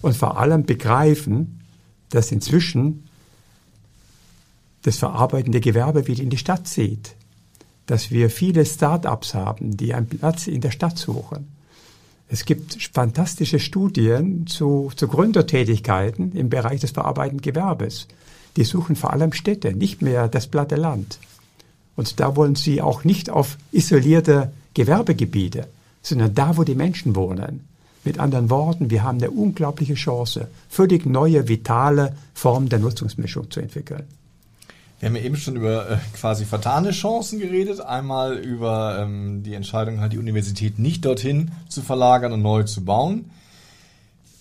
Und 0.00 0.16
vor 0.16 0.38
allem 0.38 0.64
begreifen, 0.64 1.60
dass 2.08 2.32
inzwischen 2.32 3.06
das 4.80 4.96
verarbeitende 4.96 5.60
Gewerbe 5.60 6.06
wieder 6.06 6.22
in 6.22 6.30
die 6.30 6.38
Stadt 6.38 6.66
zieht, 6.66 7.16
dass 7.84 8.10
wir 8.10 8.30
viele 8.30 8.64
Start-ups 8.64 9.34
haben, 9.34 9.76
die 9.76 9.92
einen 9.92 10.06
Platz 10.06 10.46
in 10.46 10.62
der 10.62 10.70
Stadt 10.70 10.96
suchen 10.96 11.48
es 12.32 12.46
gibt 12.46 12.82
fantastische 12.94 13.60
Studien 13.60 14.46
zu, 14.46 14.90
zu 14.96 15.06
Gründertätigkeiten 15.06 16.32
im 16.32 16.48
Bereich 16.48 16.80
des 16.80 16.92
verarbeitenden 16.92 17.42
Gewerbes. 17.42 18.08
Die 18.56 18.64
suchen 18.64 18.96
vor 18.96 19.12
allem 19.12 19.34
Städte, 19.34 19.74
nicht 19.74 20.00
mehr 20.00 20.28
das 20.28 20.46
platte 20.46 20.76
Land. 20.76 21.18
Und 21.94 22.20
da 22.20 22.34
wollen 22.34 22.54
sie 22.54 22.80
auch 22.80 23.04
nicht 23.04 23.28
auf 23.28 23.58
isolierte 23.70 24.50
Gewerbegebiete, 24.72 25.68
sondern 26.00 26.34
da, 26.34 26.56
wo 26.56 26.64
die 26.64 26.74
Menschen 26.74 27.14
wohnen. 27.16 27.68
Mit 28.02 28.18
anderen 28.18 28.48
Worten, 28.48 28.88
wir 28.88 29.02
haben 29.02 29.18
eine 29.18 29.30
unglaubliche 29.30 29.94
Chance, 29.94 30.48
völlig 30.70 31.04
neue, 31.04 31.48
vitale 31.48 32.16
Formen 32.32 32.70
der 32.70 32.78
Nutzungsmischung 32.78 33.50
zu 33.50 33.60
entwickeln. 33.60 34.04
Wir 35.02 35.08
haben 35.08 35.16
ja 35.16 35.22
eben 35.22 35.36
schon 35.36 35.56
über 35.56 35.90
äh, 35.90 35.96
quasi 36.14 36.44
vertane 36.44 36.92
Chancen 36.92 37.40
geredet. 37.40 37.80
Einmal 37.80 38.36
über 38.36 39.00
ähm, 39.00 39.42
die 39.42 39.54
Entscheidung, 39.54 39.98
halt 39.98 40.12
die 40.12 40.18
Universität 40.18 40.78
nicht 40.78 41.04
dorthin 41.04 41.50
zu 41.68 41.82
verlagern 41.82 42.32
und 42.32 42.40
neu 42.40 42.62
zu 42.62 42.84
bauen. 42.84 43.28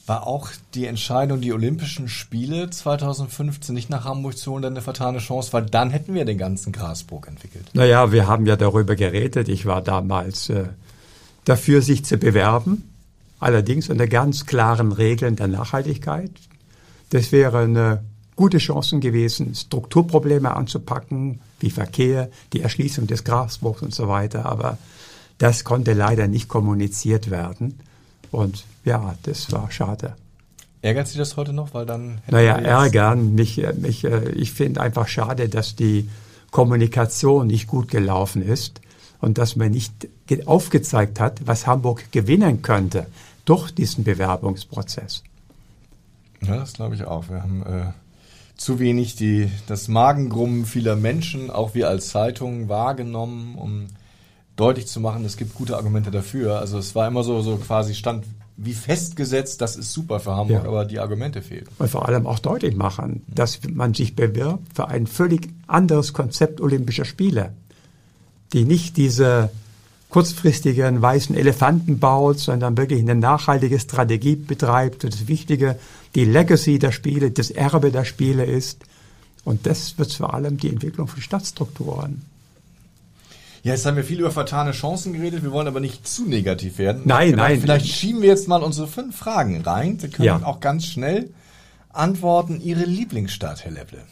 War 0.05 0.27
auch 0.27 0.49
die 0.75 0.85
Entscheidung, 0.85 1.41
die 1.41 1.51
Olympischen 1.51 2.07
Spiele 2.07 2.69
2015 2.69 3.73
nicht 3.73 3.89
nach 3.89 4.05
Hamburg 4.05 4.37
zu 4.37 4.51
holen, 4.51 4.63
eine 4.63 4.83
vertane 4.83 5.17
Chance, 5.17 5.51
weil 5.51 5.65
dann 5.65 5.89
hätten 5.89 6.13
wir 6.13 6.25
den 6.25 6.37
ganzen 6.37 6.71
Grasburg 6.71 7.27
entwickelt. 7.27 7.65
Naja, 7.73 8.11
wir 8.11 8.27
haben 8.27 8.45
ja 8.45 8.55
darüber 8.55 8.95
geredet. 8.95 9.49
Ich 9.49 9.65
war 9.65 9.81
damals 9.81 10.49
äh, 10.49 10.65
dafür, 11.43 11.81
sich 11.81 12.05
zu 12.05 12.17
bewerben. 12.17 12.87
Allerdings 13.39 13.89
unter 13.89 14.05
ganz 14.05 14.45
klaren 14.45 14.91
Regeln 14.91 15.37
der 15.37 15.47
Nachhaltigkeit. 15.47 16.29
Das 17.09 17.31
wäre 17.31 17.61
eine 17.61 18.03
gute 18.35 18.57
Chancen 18.57 19.01
gewesen, 19.01 19.53
Strukturprobleme 19.55 20.55
anzupacken, 20.55 21.39
wie 21.59 21.69
Verkehr, 21.69 22.29
die 22.53 22.61
Erschließung 22.61 23.07
des 23.07 23.23
Grasburgs 23.23 23.81
und 23.81 23.93
so 23.93 24.07
weiter. 24.07 24.45
Aber 24.45 24.77
das 25.37 25.63
konnte 25.63 25.93
leider 25.93 26.27
nicht 26.27 26.47
kommuniziert 26.47 27.29
werden. 27.29 27.79
Und 28.31 28.65
ja, 28.85 29.15
das 29.23 29.51
war 29.51 29.71
schade. 29.71 30.15
Ärgert 30.81 31.07
Sie 31.07 31.17
das 31.17 31.37
heute 31.37 31.53
noch? 31.53 31.73
Weil 31.73 31.85
dann 31.85 32.19
naja, 32.27 32.55
ärgern. 32.55 33.35
Mich, 33.35 33.61
mich, 33.77 34.03
äh, 34.03 34.29
ich 34.31 34.51
finde 34.51 34.81
einfach 34.81 35.07
schade, 35.07 35.47
dass 35.47 35.75
die 35.75 36.09
Kommunikation 36.49 37.47
nicht 37.47 37.67
gut 37.67 37.89
gelaufen 37.89 38.41
ist 38.41 38.81
und 39.19 39.37
dass 39.37 39.55
man 39.55 39.71
nicht 39.71 39.93
aufgezeigt 40.45 41.19
hat, 41.19 41.45
was 41.45 41.67
Hamburg 41.67 42.11
gewinnen 42.11 42.61
könnte 42.61 43.05
durch 43.45 43.71
diesen 43.71 44.03
Bewerbungsprozess. 44.03 45.23
Ja, 46.41 46.57
das 46.57 46.73
glaube 46.73 46.95
ich 46.95 47.05
auch. 47.05 47.29
Wir 47.29 47.41
haben 47.41 47.63
äh, 47.63 47.91
zu 48.61 48.79
wenig 48.79 49.15
die, 49.15 49.49
das 49.65 49.87
Magengrummen 49.87 50.65
vieler 50.65 50.95
Menschen, 50.95 51.49
auch 51.49 51.73
wir 51.73 51.89
als 51.89 52.09
Zeitung, 52.09 52.69
wahrgenommen, 52.69 53.55
um 53.55 53.87
deutlich 54.55 54.85
zu 54.85 54.99
machen, 54.99 55.25
es 55.25 55.35
gibt 55.35 55.55
gute 55.55 55.75
Argumente 55.75 56.11
dafür. 56.11 56.59
Also 56.59 56.77
es 56.77 56.93
war 56.93 57.07
immer 57.07 57.23
so, 57.23 57.41
so 57.41 57.57
quasi 57.57 57.95
stand 57.95 58.23
wie 58.57 58.73
festgesetzt, 58.73 59.61
das 59.61 59.75
ist 59.75 59.91
super 59.91 60.19
für 60.19 60.35
Hamburg, 60.35 60.63
ja. 60.63 60.69
aber 60.69 60.85
die 60.85 60.99
Argumente 60.99 61.41
fehlen. 61.41 61.67
Und 61.79 61.89
vor 61.89 62.07
allem 62.07 62.27
auch 62.27 62.37
deutlich 62.37 62.75
machen, 62.75 63.23
dass 63.27 63.59
man 63.67 63.95
sich 63.95 64.15
bewirbt 64.15 64.75
für 64.75 64.87
ein 64.89 65.07
völlig 65.07 65.49
anderes 65.65 66.13
Konzept 66.13 66.61
Olympischer 66.61 67.05
Spiele, 67.05 67.53
die 68.53 68.65
nicht 68.65 68.97
diese 68.97 69.49
kurzfristigen 70.11 71.01
weißen 71.01 71.35
Elefanten 71.35 71.97
baut, 71.97 72.37
sondern 72.37 72.77
wirklich 72.77 72.99
eine 72.99 73.15
nachhaltige 73.15 73.79
Strategie 73.79 74.35
betreibt. 74.35 75.05
Und 75.05 75.13
das 75.13 75.27
Wichtige, 75.27 75.79
die 76.15 76.25
Legacy 76.25 76.79
der 76.79 76.91
Spiele, 76.91 77.31
das 77.31 77.49
Erbe 77.49 77.91
der 77.91 78.05
Spiele 78.05 78.45
ist. 78.45 78.81
Und 79.45 79.65
das 79.65 79.97
wird 79.97 80.13
vor 80.13 80.33
allem 80.33 80.57
die 80.57 80.69
Entwicklung 80.69 81.07
von 81.07 81.21
Stadtstrukturen. 81.21 82.23
Ja, 83.63 83.73
jetzt 83.73 83.85
haben 83.85 83.95
wir 83.95 84.03
viel 84.03 84.19
über 84.19 84.31
vertane 84.31 84.71
Chancen 84.71 85.13
geredet, 85.13 85.43
wir 85.43 85.51
wollen 85.51 85.67
aber 85.67 85.79
nicht 85.79 86.07
zu 86.07 86.25
negativ 86.25 86.77
werden. 86.77 87.03
Nein, 87.05 87.35
nein. 87.35 87.61
Vielleicht 87.61 87.87
schieben 87.87 88.21
wir 88.21 88.29
jetzt 88.29 88.47
mal 88.47 88.63
unsere 88.63 88.87
fünf 88.87 89.15
Fragen 89.15 89.61
rein. 89.61 89.97
Sie 89.97 90.09
können 90.09 90.25
ja. 90.25 90.41
auch 90.43 90.59
ganz 90.59 90.85
schnell 90.87 91.29
antworten. 91.89 92.59
Ihre 92.59 92.83
Lieblingsstadt, 92.83 93.63
Herr 93.63 93.71
Lepple? 93.71 94.03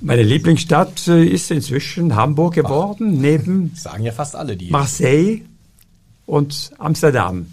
Meine 0.00 0.22
Lieblingsstadt 0.22 1.06
äh, 1.08 1.24
ist 1.24 1.50
inzwischen 1.50 2.16
Hamburg 2.16 2.54
geworden, 2.54 3.14
Ach, 3.16 3.20
neben 3.20 3.72
sagen 3.76 4.04
ja 4.04 4.12
fast 4.12 4.36
alle 4.36 4.56
die. 4.56 4.70
Marseille 4.70 5.42
und 6.26 6.72
Amsterdam. 6.78 7.46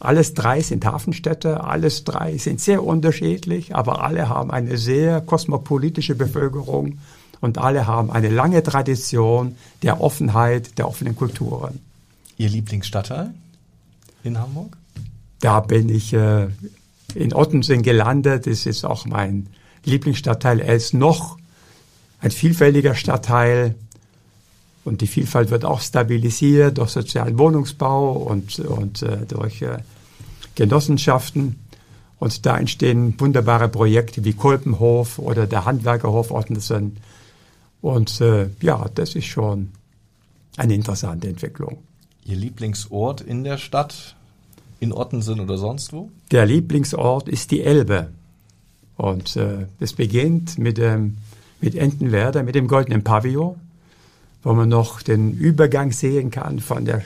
Alles 0.00 0.34
drei 0.34 0.60
sind 0.60 0.84
Hafenstädte, 0.84 1.64
alles 1.64 2.04
drei 2.04 2.38
sind 2.38 2.60
sehr 2.60 2.84
unterschiedlich, 2.84 3.74
aber 3.74 4.04
alle 4.04 4.28
haben 4.28 4.50
eine 4.52 4.78
sehr 4.78 5.20
kosmopolitische 5.20 6.14
Bevölkerung 6.14 6.98
und 7.40 7.58
alle 7.58 7.86
haben 7.86 8.10
eine 8.10 8.28
lange 8.28 8.62
Tradition 8.62 9.56
der 9.82 10.00
Offenheit, 10.00 10.78
der 10.78 10.86
offenen 10.86 11.16
Kulturen. 11.16 11.80
Ihr 12.36 12.48
Lieblingsstadtteil 12.48 13.34
in 14.22 14.38
Hamburg? 14.38 14.76
Da 15.40 15.60
bin 15.60 15.88
ich 15.88 16.12
äh, 16.12 16.48
in 17.14 17.32
Ottensen 17.32 17.82
gelandet. 17.82 18.46
Das 18.46 18.66
ist 18.66 18.84
auch 18.84 19.06
mein 19.06 19.48
Lieblingsstadtteil. 19.84 20.60
Er 20.60 20.74
ist 20.74 20.94
noch 20.94 21.38
ein 22.20 22.30
vielfältiger 22.30 22.94
Stadtteil 22.94 23.74
und 24.84 25.02
die 25.02 25.06
Vielfalt 25.06 25.50
wird 25.50 25.64
auch 25.64 25.80
stabilisiert 25.80 26.78
durch 26.78 26.90
sozialen 26.90 27.38
Wohnungsbau 27.38 28.12
und, 28.12 28.58
und 28.60 29.02
äh, 29.02 29.26
durch 29.26 29.60
äh, 29.62 29.78
Genossenschaften. 30.54 31.56
Und 32.18 32.46
da 32.46 32.58
entstehen 32.58 33.14
wunderbare 33.18 33.68
Projekte 33.68 34.24
wie 34.24 34.32
Kolpenhof 34.32 35.18
oder 35.18 35.46
der 35.46 35.66
Handwerkerhof 35.66 36.30
Ottensen. 36.30 36.96
Und 37.80 38.20
äh, 38.20 38.48
ja, 38.60 38.86
das 38.94 39.14
ist 39.14 39.26
schon 39.26 39.72
eine 40.56 40.74
interessante 40.74 41.28
Entwicklung. 41.28 41.78
Ihr 42.24 42.36
Lieblingsort 42.36 43.20
in 43.20 43.44
der 43.44 43.58
Stadt, 43.58 44.16
in 44.80 44.92
Ottensen 44.92 45.38
oder 45.38 45.58
sonst 45.58 45.92
wo? 45.92 46.10
Der 46.32 46.46
Lieblingsort 46.46 47.28
ist 47.28 47.50
die 47.50 47.62
Elbe. 47.62 48.08
Und 48.96 49.36
äh, 49.36 49.66
es 49.78 49.92
beginnt 49.92 50.58
mit 50.58 50.78
dem 50.78 51.18
mit 51.60 51.74
Entenwerder, 51.74 52.42
mit 52.42 52.54
dem 52.54 52.68
goldenen 52.68 53.04
Pavillon, 53.04 53.56
wo 54.42 54.52
man 54.52 54.68
noch 54.68 55.02
den 55.02 55.32
Übergang 55.32 55.92
sehen 55.92 56.30
kann 56.30 56.60
von 56.60 56.84
der, 56.84 57.02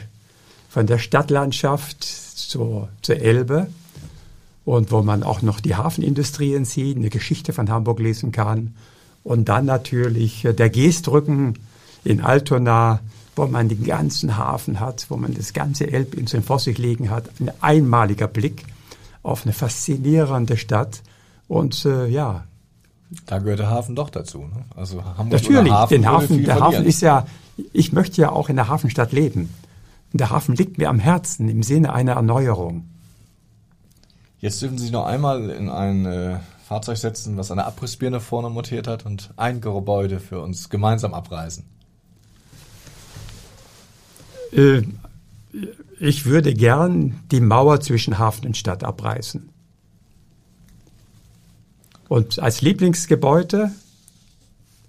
von 0.69 0.87
der 0.87 0.99
Stadtlandschaft 0.99 2.03
zur, 2.05 2.89
zur 3.01 3.17
Elbe 3.17 3.69
und 4.65 4.93
wo 4.93 5.03
man 5.03 5.23
auch 5.23 5.43
noch 5.43 5.61
die 5.61 5.75
Hafenindustrien 5.75 6.65
sieht, 6.65 6.97
eine 6.97 7.11
Geschichte 7.11 7.53
von 7.53 7.71
Hamburg 7.71 7.99
lesen 7.99 8.33
kann. 8.33 8.75
Und 9.25 9.49
dann 9.49 9.67
natürlich 9.67 10.45
äh, 10.45 10.53
der 10.53 10.71
Geestrücken 10.71 11.59
in 12.05 12.21
Altona, 12.21 13.01
wo 13.35 13.47
man 13.47 13.69
den 13.69 13.85
ganzen 13.85 14.37
Hafen 14.37 14.81
hat, 14.81 15.07
wo 15.09 15.17
man 15.17 15.35
das 15.35 15.53
ganze 15.53 15.91
Elbinsel 15.91 16.43
vor 16.43 16.59
sich 16.59 16.79
liegen 16.79 17.11
hat. 17.11 17.31
Ein 17.41 17.51
einmaliger 17.61 18.27
Blick 18.27 18.65
auf 19.23 19.45
eine 19.45 19.53
faszinierende 19.53 20.57
Stadt. 20.57 21.03
Und 21.49 21.85
äh, 21.85 22.07
ja. 22.07 22.45
Da 23.27 23.39
gehört 23.39 23.59
der 23.59 23.71
Hafen 23.71 23.95
doch 23.95 24.11
dazu. 24.11 24.39
Ne? 24.39 24.65
Also 24.77 25.05
Hamburg 25.05 25.43
Natürlich, 25.43 25.73
Hafen 25.73 25.95
den 25.95 26.07
Hafen, 26.07 26.45
der 26.45 26.61
Hafen 26.61 26.85
ist 26.85 27.01
ja, 27.03 27.27
ich 27.73 27.93
möchte 27.93 28.21
ja 28.21 28.31
auch 28.31 28.49
in 28.49 28.57
der 28.57 28.69
Hafenstadt 28.69 29.13
leben. 29.13 29.53
Und 30.13 30.21
der 30.21 30.31
Hafen 30.31 30.55
liegt 30.57 30.79
mir 30.79 30.89
am 30.89 30.99
Herzen 30.99 31.49
im 31.49 31.63
Sinne 31.63 31.93
einer 31.93 32.13
Erneuerung. 32.13 32.89
Jetzt 34.41 34.61
dürfen 34.61 34.77
Sie 34.77 34.85
sich 34.85 34.93
noch 34.93 35.07
einmal 35.07 35.51
in 35.51 35.69
ein 35.69 36.05
äh, 36.05 36.39
Fahrzeug 36.67 36.99
setzen, 36.99 37.37
was 37.37 37.51
eine 37.51 37.65
Abrissbirne 37.65 38.21
vorne 38.21 38.51
montiert 38.51 38.89
hat 38.89 39.07
und 39.07 39.31
ein 39.37 39.61
Gebäude 39.61 40.21
für 40.21 40.41
uns 40.41 40.69
gemeinsam 40.69 41.15
abreißen. 41.15 41.65
Äh, 44.53 44.83
ich 46.01 46.27
würde 46.27 46.55
gern 46.55 47.21
die 47.31 47.41
Mauer 47.41 47.81
zwischen 47.81 48.19
Hafen 48.19 48.47
und 48.47 48.57
Stadt 48.57 48.85
abreißen. 48.85 49.52
Und 52.13 52.41
als 52.41 52.61
Lieblingsgebäude, 52.61 53.71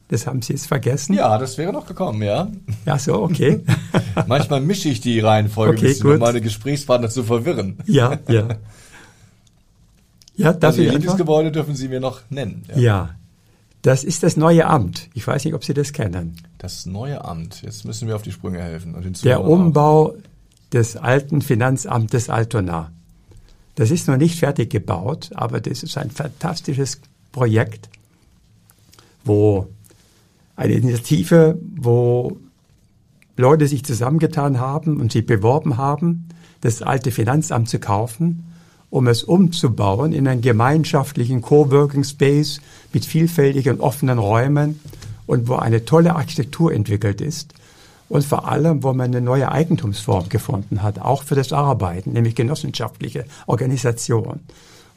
das 0.10 0.28
haben 0.28 0.42
Sie 0.42 0.52
jetzt 0.52 0.68
vergessen? 0.68 1.14
Ja, 1.14 1.38
das 1.38 1.58
wäre 1.58 1.72
noch 1.72 1.86
gekommen, 1.86 2.22
ja. 2.22 2.52
Ja, 2.86 3.00
so, 3.00 3.14
okay. 3.14 3.64
Manchmal 4.28 4.60
mische 4.60 4.90
ich 4.90 5.00
die 5.00 5.22
Reihenfolge 5.22 5.78
okay, 5.78 5.86
ein 5.86 5.94
bisschen, 5.94 6.12
um 6.12 6.20
meine 6.20 6.42
Gesprächspartner 6.42 7.10
zu 7.10 7.24
verwirren. 7.24 7.78
Ja, 7.86 8.20
ja. 8.28 8.50
Ja, 10.36 10.52
darf 10.52 10.72
also 10.72 10.82
ich 10.82 10.92
Lieblingsgebäude 10.92 11.54
dürfen 11.54 11.76
Sie 11.76 11.88
mir 11.88 12.02
noch 12.02 12.20
nennen. 12.30 12.66
Ja. 12.68 12.78
ja. 12.78 13.10
Das 13.84 14.04
ist 14.04 14.24
das 14.24 14.36
neue 14.36 14.66
Amt. 14.68 15.08
Ich 15.14 15.26
weiß 15.26 15.46
nicht, 15.46 15.54
ob 15.54 15.64
Sie 15.64 15.74
das 15.74 15.94
kennen. 15.94 16.36
Das 16.58 16.86
neue 16.86 17.24
Amt. 17.24 17.62
Jetzt 17.62 17.86
müssen 17.86 18.10
wir 18.10 18.18
auf 18.18 18.24
die 18.24 18.34
Sprünge 18.34 18.62
helfen. 18.62 18.98
Der 19.24 19.46
Umbau 19.46 20.10
auch. 20.10 20.16
des 20.74 20.98
alten 20.98 21.42
Finanzamtes 21.42 22.28
Altona. 22.28 22.92
Das 23.76 23.92
ist 23.92 24.10
noch 24.10 24.18
nicht 24.18 24.38
fertig 24.38 24.70
gebaut, 24.70 25.30
aber 25.36 25.62
das 25.62 25.84
ist 25.84 25.98
ein 25.98 26.12
fantastisches 26.12 27.00
Projekt, 27.34 27.90
wo 29.26 29.68
eine 30.56 30.74
Initiative, 30.76 31.60
wo 31.76 32.38
Leute 33.36 33.68
sich 33.68 33.84
zusammengetan 33.84 34.62
haben 34.62 35.02
und 35.02 35.12
sich 35.12 35.26
beworben 35.26 35.76
haben, 35.76 36.30
das 36.62 36.82
alte 36.82 37.12
Finanzamt 37.12 37.68
zu 37.68 37.80
kaufen 37.80 38.54
um 38.94 39.08
es 39.08 39.24
umzubauen 39.24 40.14
in 40.14 40.28
einen 40.28 40.42
gemeinschaftlichen 40.42 41.42
Coworking 41.42 42.04
Space 42.04 42.62
mit 42.94 43.06
vielfältigen 43.06 43.80
offenen 43.80 44.20
Räumen 44.20 44.80
und 45.26 45.48
wo 45.48 45.56
eine 45.56 45.84
tolle 45.84 46.16
Architektur 46.16 46.72
entwickelt 46.72 47.20
ist 47.20 47.56
und 48.08 48.24
vor 48.24 48.48
allem, 48.48 48.84
wo 48.84 48.94
man 48.94 49.08
eine 49.08 49.22
neue 49.22 49.52
Eigentumsform 49.52 50.30
gefunden 50.30 50.84
hat, 50.84 51.00
auch 51.00 51.24
für 51.24 51.34
das 51.34 51.52
Arbeiten, 51.52 52.14
nämlich 52.14 52.36
genossenschaftliche 52.36 53.26
Organisation, 53.48 54.42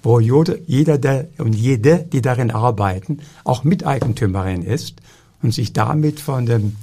wo 0.07 0.21
jeder 0.21 0.99
der, 0.99 1.27
und 1.39 1.53
jede, 1.53 1.99
die 1.99 2.23
darin 2.23 2.53
arbeiten, 2.53 3.19
auch 3.43 3.65
Miteigentümerin 3.65 4.63
ist 4.63 5.01
und 5.43 5.53
sich 5.53 5.73
damit 5.73 6.21
von 6.21 6.47
dem 6.47 6.77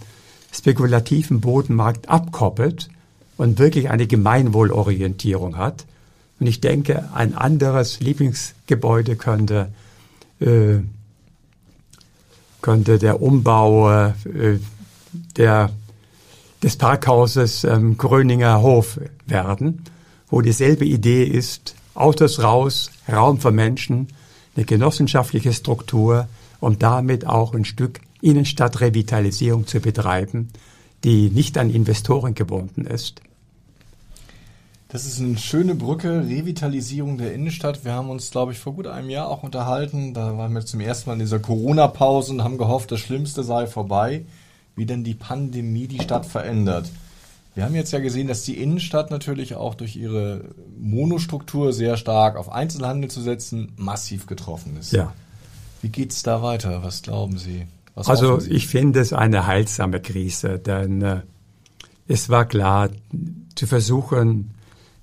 spekulativen 0.51 1.39
Bodenmarkt 1.39 2.09
abkoppelt 2.09 2.89
und 3.37 3.59
wirklich 3.59 3.89
eine 3.89 4.07
Gemeinwohlorientierung 4.07 5.55
hat. 5.55 5.85
Und 6.41 6.47
ich 6.47 6.59
denke, 6.59 7.11
ein 7.13 7.33
anderes 7.33 8.01
Lieblingsgebäude 8.01 9.15
könnte, 9.15 9.69
äh, 10.41 10.79
könnte 12.61 12.99
der 12.99 13.21
Umbau 13.21 13.89
äh, 13.89 14.13
der, 15.37 15.69
des 16.61 16.75
Parkhauses 16.75 17.63
ähm, 17.63 17.97
Gröninger 17.97 18.61
Hof 18.61 18.99
werden, 19.27 19.85
wo 20.29 20.41
dieselbe 20.41 20.83
Idee 20.83 21.23
ist, 21.23 21.75
Autos 21.95 22.41
raus, 22.41 22.91
Raum 23.11 23.39
für 23.39 23.51
Menschen, 23.51 24.07
eine 24.55 24.65
genossenschaftliche 24.65 25.53
Struktur, 25.53 26.27
um 26.59 26.79
damit 26.79 27.27
auch 27.27 27.53
ein 27.53 27.65
Stück 27.65 28.01
Innenstadtrevitalisierung 28.21 29.67
zu 29.67 29.79
betreiben, 29.79 30.49
die 31.03 31.29
nicht 31.29 31.57
an 31.57 31.69
Investoren 31.69 32.33
gebunden 32.33 32.85
ist. 32.85 33.21
Das 34.93 35.05
ist 35.05 35.19
eine 35.19 35.37
schöne 35.39 35.73
Brücke, 35.73 36.27
Revitalisierung 36.27 37.17
der 37.17 37.33
Innenstadt. 37.33 37.83
Wir 37.83 37.93
haben 37.93 38.11
uns, 38.11 38.29
glaube 38.29 38.51
ich, 38.51 38.59
vor 38.59 38.73
gut 38.73 38.85
einem 38.85 39.09
Jahr 39.09 39.27
auch 39.27 39.41
unterhalten. 39.41 40.13
Da 40.13 40.37
waren 40.37 40.53
wir 40.53 40.63
zum 40.63 40.81
ersten 40.81 41.09
Mal 41.09 41.13
in 41.13 41.19
dieser 41.19 41.39
Corona-Pause 41.39 42.33
und 42.33 42.43
haben 42.43 42.59
gehofft, 42.59 42.91
das 42.91 42.99
Schlimmste 42.99 43.43
sei 43.43 43.65
vorbei, 43.65 44.23
wie 44.75 44.85
denn 44.85 45.03
die 45.03 45.15
Pandemie 45.15 45.87
die 45.87 45.99
Stadt 45.99 46.27
verändert. 46.27 46.91
Wir 47.55 47.65
haben 47.65 47.75
jetzt 47.75 47.91
ja 47.91 47.99
gesehen, 47.99 48.27
dass 48.27 48.43
die 48.43 48.57
Innenstadt 48.57 49.11
natürlich 49.11 49.55
auch 49.55 49.75
durch 49.75 49.95
ihre 49.95 50.55
Monostruktur 50.79 51.71
sehr 51.71 51.97
stark 51.97 52.35
auf 52.35 52.51
Einzelhandel 52.51 53.11
zu 53.11 53.21
setzen, 53.21 53.73
massiv 53.77 54.25
getroffen 54.25 54.77
ist. 54.79 54.91
Ja. 54.91 55.13
Wie 55.81 55.89
geht's 55.89 56.23
da 56.23 56.41
weiter? 56.41 56.81
Was 56.83 57.03
glauben 57.03 57.37
Sie? 57.37 57.67
Was 57.93 58.09
also 58.09 58.39
ich 58.41 58.67
finde 58.67 58.99
es 58.99 59.13
eine 59.13 59.45
heilsame 59.45 60.01
Krise, 60.01 60.57
denn 60.57 61.01
äh, 61.01 61.21
es 62.07 62.29
war 62.29 62.45
klar, 62.45 62.89
zu 63.55 63.67
versuchen, 63.67 64.51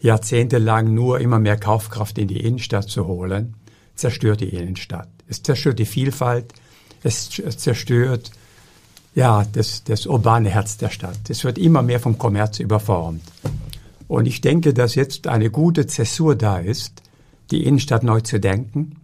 jahrzehntelang 0.00 0.92
nur 0.92 1.20
immer 1.20 1.38
mehr 1.38 1.56
Kaufkraft 1.56 2.18
in 2.18 2.26
die 2.26 2.40
Innenstadt 2.40 2.88
zu 2.88 3.06
holen, 3.06 3.54
zerstört 3.94 4.40
die 4.40 4.48
Innenstadt. 4.48 5.08
Es 5.28 5.42
zerstört 5.42 5.78
die 5.78 5.86
Vielfalt, 5.86 6.52
es 7.02 7.28
zerstört 7.28 8.32
ja, 9.14 9.44
das, 9.52 9.84
das 9.84 10.06
urbane 10.06 10.50
Herz 10.50 10.76
der 10.76 10.90
Stadt. 10.90 11.28
Es 11.28 11.44
wird 11.44 11.58
immer 11.58 11.82
mehr 11.82 12.00
vom 12.00 12.18
Kommerz 12.18 12.60
überformt. 12.60 13.22
Und 14.08 14.26
ich 14.26 14.40
denke, 14.40 14.74
dass 14.74 14.94
jetzt 14.94 15.26
eine 15.26 15.50
gute 15.50 15.86
Zäsur 15.86 16.34
da 16.34 16.58
ist, 16.58 17.02
die 17.50 17.64
Innenstadt 17.64 18.02
neu 18.02 18.20
zu 18.20 18.38
denken, 18.38 18.96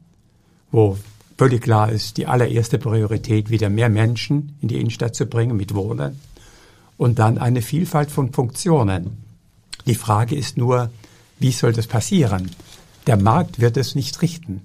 wo 0.71 0.97
völlig 1.37 1.63
klar 1.63 1.91
ist, 1.91 2.17
die 2.17 2.27
allererste 2.27 2.79
Priorität, 2.79 3.51
wieder 3.51 3.69
mehr 3.69 3.89
Menschen 3.89 4.57
in 4.61 4.69
die 4.69 4.81
Innenstadt 4.81 5.15
zu 5.15 5.27
bringen 5.27 5.57
mit 5.57 5.75
Wohnen 5.75 6.19
und 6.97 7.19
dann 7.19 7.39
eine 7.39 7.63
Vielfalt 7.63 8.11
von 8.11 8.33
Funktionen. 8.33 9.25
Die 9.87 9.95
Frage 9.95 10.35
ist 10.35 10.57
nur, 10.57 10.91
wie 11.39 11.53
soll 11.53 11.73
das 11.73 11.87
passieren? 11.87 12.51
Der 13.07 13.17
Markt 13.17 13.61
wird 13.61 13.77
es 13.77 13.95
nicht 13.95 14.23
richten. 14.23 14.63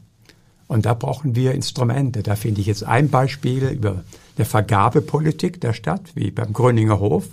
Und 0.72 0.86
da 0.86 0.94
brauchen 0.94 1.36
wir 1.36 1.52
Instrumente. 1.52 2.24
Da 2.24 2.38
finde 2.38 2.62
ich 2.62 2.68
jetzt 2.68 2.86
ein 2.86 3.10
Beispiel 3.10 3.68
über 3.68 4.06
eine 4.38 4.46
Vergabepolitik 4.46 5.60
der 5.60 5.74
Stadt, 5.74 6.16
wie 6.16 6.32
beim 6.32 6.54
Gröninger 6.54 6.98
Hof, 7.02 7.26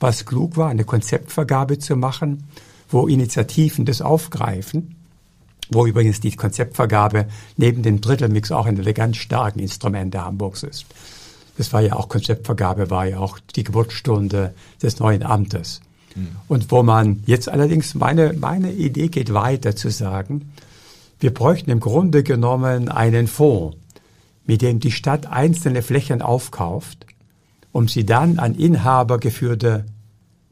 was 0.00 0.26
klug 0.26 0.56
war, 0.56 0.68
eine 0.68 0.82
Konzeptvergabe 0.82 1.78
zu 1.78 1.94
machen, 1.94 2.42
wo 2.88 3.06
Initiativen 3.06 3.84
das 3.84 4.02
aufgreifen, 4.02 4.96
wo 5.70 5.86
übrigens 5.86 6.18
die 6.18 6.34
Konzeptvergabe 6.34 7.26
neben 7.56 7.84
dem 7.84 8.00
Drittelmix 8.00 8.50
auch 8.50 8.66
eine 8.66 8.82
der 8.82 8.94
ganz 8.94 9.18
starken 9.18 9.60
Instrumente 9.60 10.24
Hamburgs 10.24 10.64
ist. 10.64 10.86
Das 11.58 11.72
war 11.72 11.82
ja 11.82 11.94
auch 11.94 12.08
Konzeptvergabe, 12.08 12.90
war 12.90 13.06
ja 13.06 13.20
auch 13.20 13.38
die 13.54 13.62
Geburtsstunde 13.62 14.54
des 14.82 14.98
neuen 14.98 15.22
Amtes. 15.22 15.82
Und 16.48 16.72
wo 16.72 16.82
man 16.82 17.22
jetzt 17.26 17.48
allerdings, 17.48 17.94
meine, 17.94 18.32
meine 18.32 18.72
Idee 18.72 19.06
geht 19.06 19.32
weiter 19.32 19.76
zu 19.76 19.88
sagen, 19.88 20.50
wir 21.22 21.32
bräuchten 21.32 21.70
im 21.70 21.78
Grunde 21.78 22.24
genommen 22.24 22.88
einen 22.88 23.28
Fonds, 23.28 23.76
mit 24.44 24.60
dem 24.60 24.80
die 24.80 24.90
Stadt 24.90 25.26
einzelne 25.26 25.82
Flächen 25.82 26.20
aufkauft, 26.20 27.06
um 27.70 27.86
sie 27.86 28.04
dann 28.04 28.40
an 28.40 28.56
Inhaber 28.56 29.18
geführte 29.18 29.86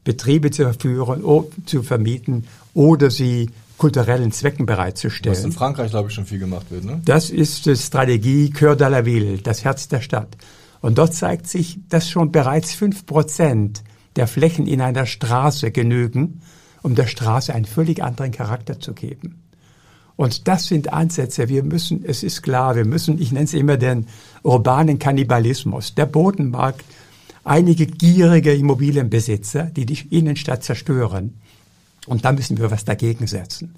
Betriebe 0.04 0.52
zu 0.52 0.62
verführen, 0.62 1.22
zu 1.66 1.82
vermieten 1.82 2.46
oder 2.72 3.10
sie 3.10 3.50
kulturellen 3.78 4.30
Zwecken 4.30 4.64
bereitzustellen. 4.64 5.36
Was 5.36 5.44
in 5.44 5.52
Frankreich, 5.52 5.90
glaube 5.90 6.08
ich, 6.08 6.14
schon 6.14 6.26
viel 6.26 6.38
gemacht 6.38 6.70
wird. 6.70 6.84
Ne? 6.84 7.00
Das 7.04 7.30
ist 7.30 7.66
die 7.66 7.74
Strategie 7.74 8.52
Cœur 8.54 8.76
de 8.76 8.88
la 8.88 9.04
Ville, 9.04 9.38
das 9.38 9.64
Herz 9.64 9.88
der 9.88 10.02
Stadt. 10.02 10.36
Und 10.80 10.98
dort 10.98 11.14
zeigt 11.14 11.48
sich, 11.48 11.80
dass 11.88 12.08
schon 12.08 12.30
bereits 12.30 12.74
fünf 12.74 13.06
Prozent 13.06 13.82
der 14.16 14.28
Flächen 14.28 14.66
in 14.66 14.80
einer 14.80 15.06
Straße 15.06 15.72
genügen, 15.72 16.42
um 16.82 16.94
der 16.94 17.06
Straße 17.06 17.52
einen 17.54 17.64
völlig 17.64 18.02
anderen 18.02 18.30
Charakter 18.32 18.78
zu 18.78 18.92
geben. 18.92 19.39
Und 20.20 20.48
das 20.48 20.66
sind 20.66 20.92
Ansätze. 20.92 21.48
Wir 21.48 21.62
müssen, 21.62 22.04
es 22.04 22.22
ist 22.22 22.42
klar, 22.42 22.76
wir 22.76 22.84
müssen, 22.84 23.18
ich 23.22 23.32
nenne 23.32 23.46
es 23.46 23.54
immer 23.54 23.78
den 23.78 24.06
urbanen 24.42 24.98
Kannibalismus. 24.98 25.94
Der 25.94 26.04
Bodenmarkt, 26.04 26.84
einige 27.42 27.86
gierige 27.86 28.52
Immobilienbesitzer, 28.52 29.62
die 29.62 29.86
die 29.86 29.98
Innenstadt 30.10 30.62
zerstören. 30.62 31.40
Und 32.04 32.26
da 32.26 32.32
müssen 32.32 32.58
wir 32.58 32.70
was 32.70 32.84
dagegen 32.84 33.26
setzen. 33.26 33.74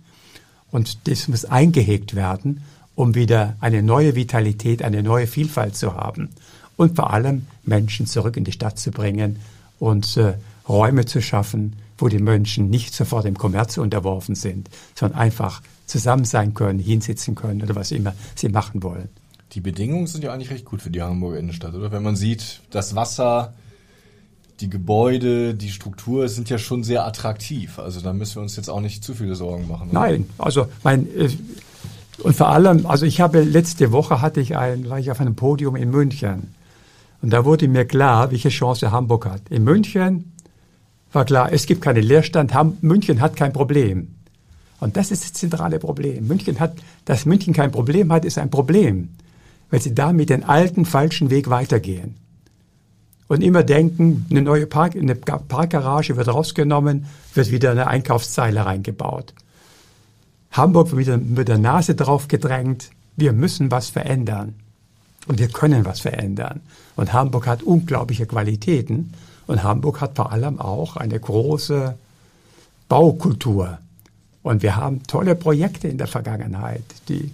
Und 0.72 1.06
das 1.06 1.28
muss 1.28 1.44
eingehegt 1.44 2.16
werden, 2.16 2.64
um 2.96 3.14
wieder 3.14 3.54
eine 3.60 3.80
neue 3.80 4.16
Vitalität, 4.16 4.82
eine 4.82 5.04
neue 5.04 5.28
Vielfalt 5.28 5.76
zu 5.76 5.94
haben. 5.94 6.30
und 6.76 6.96
vor 6.96 7.12
allem 7.12 7.46
Menschen 7.62 8.08
zurück 8.08 8.36
in 8.36 8.42
die 8.42 8.50
Stadt 8.50 8.80
zu 8.80 8.90
bringen 8.90 9.36
und 9.78 10.16
äh, 10.16 10.34
Räume 10.68 11.06
zu 11.06 11.22
schaffen, 11.22 11.76
wo 11.98 12.08
die 12.08 12.18
Menschen 12.18 12.68
nicht 12.68 12.94
sofort 12.94 13.26
dem 13.26 13.38
Kommerz 13.38 13.76
unterworfen 13.76 14.34
sind, 14.34 14.68
sondern 14.96 15.20
einfach 15.20 15.62
zusammen 15.92 16.24
sein 16.24 16.54
können, 16.54 16.78
hinsitzen 16.78 17.34
können 17.34 17.62
oder 17.62 17.76
was 17.76 17.92
immer 17.92 18.14
sie 18.34 18.48
machen 18.48 18.82
wollen. 18.82 19.08
Die 19.52 19.60
Bedingungen 19.60 20.06
sind 20.06 20.24
ja 20.24 20.32
eigentlich 20.32 20.50
recht 20.50 20.64
gut 20.64 20.80
für 20.80 20.90
die 20.90 21.02
Hamburger 21.02 21.38
Innenstadt, 21.38 21.74
oder? 21.74 21.92
Wenn 21.92 22.02
man 22.02 22.16
sieht, 22.16 22.62
das 22.70 22.96
Wasser, 22.96 23.52
die 24.60 24.70
Gebäude, 24.70 25.54
die 25.54 25.70
Struktur 25.70 26.28
sind 26.28 26.48
ja 26.48 26.56
schon 26.56 26.82
sehr 26.82 27.04
attraktiv. 27.06 27.78
Also 27.78 28.00
da 28.00 28.14
müssen 28.14 28.36
wir 28.36 28.42
uns 28.42 28.56
jetzt 28.56 28.70
auch 28.70 28.80
nicht 28.80 29.04
zu 29.04 29.12
viele 29.12 29.34
Sorgen 29.34 29.68
machen. 29.68 29.90
Oder? 29.90 30.00
Nein, 30.00 30.26
also 30.38 30.66
mein 30.82 31.06
äh, 31.16 31.28
und 32.22 32.36
vor 32.36 32.48
allem, 32.48 32.86
also 32.86 33.04
ich 33.04 33.20
habe 33.20 33.42
letzte 33.42 33.90
Woche 33.90 34.22
hatte 34.22 34.40
ich 34.40 34.56
ein, 34.56 34.88
war 34.88 34.98
ich 34.98 35.10
auf 35.10 35.20
einem 35.20 35.34
Podium 35.34 35.76
in 35.76 35.90
München 35.90 36.54
und 37.20 37.30
da 37.30 37.44
wurde 37.44 37.68
mir 37.68 37.84
klar, 37.84 38.30
welche 38.30 38.48
Chance 38.48 38.90
Hamburg 38.92 39.26
hat. 39.26 39.42
In 39.50 39.64
München 39.64 40.32
war 41.12 41.24
klar, 41.24 41.52
es 41.52 41.66
gibt 41.66 41.82
keinen 41.82 42.02
Leerstand, 42.02 42.52
München 42.82 43.20
hat 43.20 43.36
kein 43.36 43.52
Problem. 43.52 44.14
Und 44.82 44.96
das 44.96 45.12
ist 45.12 45.22
das 45.22 45.32
zentrale 45.32 45.78
Problem. 45.78 46.26
München 46.26 46.58
hat, 46.58 46.74
dass 47.04 47.24
München 47.24 47.54
kein 47.54 47.70
Problem 47.70 48.12
hat, 48.12 48.24
ist 48.24 48.36
ein 48.36 48.50
Problem, 48.50 49.10
weil 49.70 49.80
sie 49.80 49.94
damit 49.94 50.28
den 50.28 50.42
alten 50.42 50.84
falschen 50.84 51.30
Weg 51.30 51.48
weitergehen 51.48 52.16
und 53.28 53.42
immer 53.42 53.62
denken, 53.62 54.26
eine 54.28 54.42
neue 54.42 54.66
Park, 54.66 54.96
eine 54.96 55.14
Parkgarage 55.14 56.16
wird 56.16 56.26
rausgenommen, 56.26 57.06
wird 57.32 57.52
wieder 57.52 57.70
eine 57.70 57.86
Einkaufszeile 57.86 58.66
reingebaut. 58.66 59.34
Hamburg 60.50 60.90
wird 60.90 60.98
wieder 60.98 61.16
mit 61.16 61.46
der 61.46 61.58
Nase 61.58 61.94
drauf 61.94 62.26
gedrängt, 62.26 62.90
wir 63.16 63.32
müssen 63.32 63.70
was 63.70 63.88
verändern. 63.88 64.56
Und 65.28 65.38
wir 65.38 65.46
können 65.46 65.84
was 65.84 66.00
verändern. 66.00 66.60
Und 66.96 67.12
Hamburg 67.12 67.46
hat 67.46 67.62
unglaubliche 67.62 68.26
Qualitäten. 68.26 69.12
Und 69.46 69.62
Hamburg 69.62 70.00
hat 70.00 70.16
vor 70.16 70.32
allem 70.32 70.58
auch 70.60 70.96
eine 70.96 71.20
große 71.20 71.94
Baukultur. 72.88 73.78
Und 74.42 74.62
wir 74.62 74.76
haben 74.76 75.02
tolle 75.06 75.34
Projekte 75.34 75.88
in 75.88 75.98
der 75.98 76.08
Vergangenheit. 76.08 76.84
Die 77.08 77.30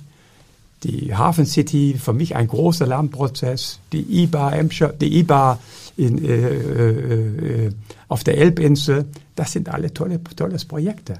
die 0.83 1.14
Hafen 1.14 1.47
City, 1.47 1.97
für 1.99 2.12
mich 2.12 2.37
ein 2.37 2.47
großer 2.47 2.87
Lernprozess, 2.87 3.81
die 3.92 4.23
IBA, 4.23 4.62
die 5.01 5.18
IBA 5.21 5.59
in, 5.97 6.25
äh, 6.25 6.29
äh, 6.29 7.66
äh, 7.66 7.73
auf 8.09 8.25
der 8.25 8.38
Elbinsel, 8.38 9.07
das 9.35 9.53
sind 9.53 9.68
alle 9.68 9.92
tolle, 9.92 10.23
tolles 10.37 10.64
Projekte. 10.64 11.18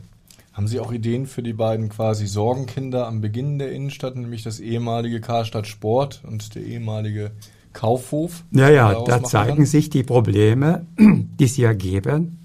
Haben 0.53 0.69
Sie 0.69 0.81
auch 0.81 0.93
Ideen 0.93 1.27
für 1.27 1.43
die 1.43 1.53
beiden 1.53 1.89
quasi 1.89 2.27
Sorgenkinder 2.27 3.07
am 3.07 3.21
Beginn 3.21 3.59
der 3.59 3.73
Innenstadt, 3.73 4.17
nämlich 4.17 4.43
das 4.43 4.61
ehemalige 4.61 5.21
Karstadt 5.21 5.67
Sport 5.67 6.23
und 6.27 6.55
der 6.55 6.63
ehemalige 6.63 7.31
Kaufhof? 7.73 8.45
Ja, 8.51 8.69
ja, 8.69 9.03
da 9.05 9.23
zeigen 9.23 9.57
kann? 9.57 9.67
sich 9.67 9.91
die 9.91 10.03
Probleme, 10.03 10.87
die 10.99 11.47
sich 11.47 11.65
ergeben, 11.65 12.39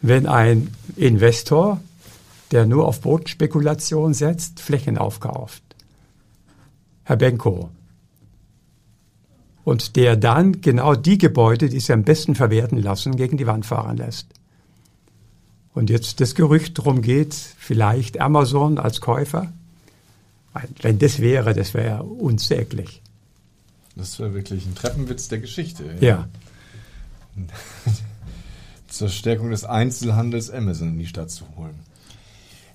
wenn 0.00 0.26
ein 0.26 0.68
Investor, 0.96 1.80
der 2.50 2.66
nur 2.66 2.86
auf 2.86 3.00
Bodenspekulation 3.00 4.14
setzt, 4.14 4.60
Flächen 4.60 4.98
aufkauft. 4.98 5.62
Herr 7.04 7.16
Benko. 7.16 7.70
Und 9.64 9.96
der 9.96 10.16
dann 10.16 10.60
genau 10.60 10.94
die 10.94 11.18
Gebäude, 11.18 11.68
die 11.68 11.80
sie 11.80 11.92
am 11.92 12.04
besten 12.04 12.34
verwerten 12.34 12.78
lassen, 12.78 13.16
gegen 13.16 13.36
die 13.36 13.46
Wand 13.46 13.66
fahren 13.66 13.98
lässt. 13.98 14.26
Und 15.74 15.90
jetzt 15.90 16.20
das 16.20 16.34
Gerücht 16.34 16.78
darum 16.78 17.02
geht, 17.02 17.34
vielleicht 17.34 18.20
Amazon 18.20 18.78
als 18.78 19.00
Käufer. 19.00 19.52
Wenn 20.80 20.98
das 20.98 21.20
wäre, 21.20 21.54
das 21.54 21.74
wäre 21.74 22.02
unsäglich. 22.02 23.02
Das 23.94 24.18
wäre 24.18 24.34
wirklich 24.34 24.66
ein 24.66 24.74
Treppenwitz 24.74 25.28
der 25.28 25.38
Geschichte. 25.38 25.84
Ja. 26.00 26.00
ja. 26.00 26.28
Zur 28.88 29.08
Stärkung 29.08 29.50
des 29.50 29.64
Einzelhandels 29.64 30.50
Amazon 30.50 30.88
in 30.88 30.98
die 30.98 31.06
Stadt 31.06 31.30
zu 31.30 31.44
holen. 31.56 31.78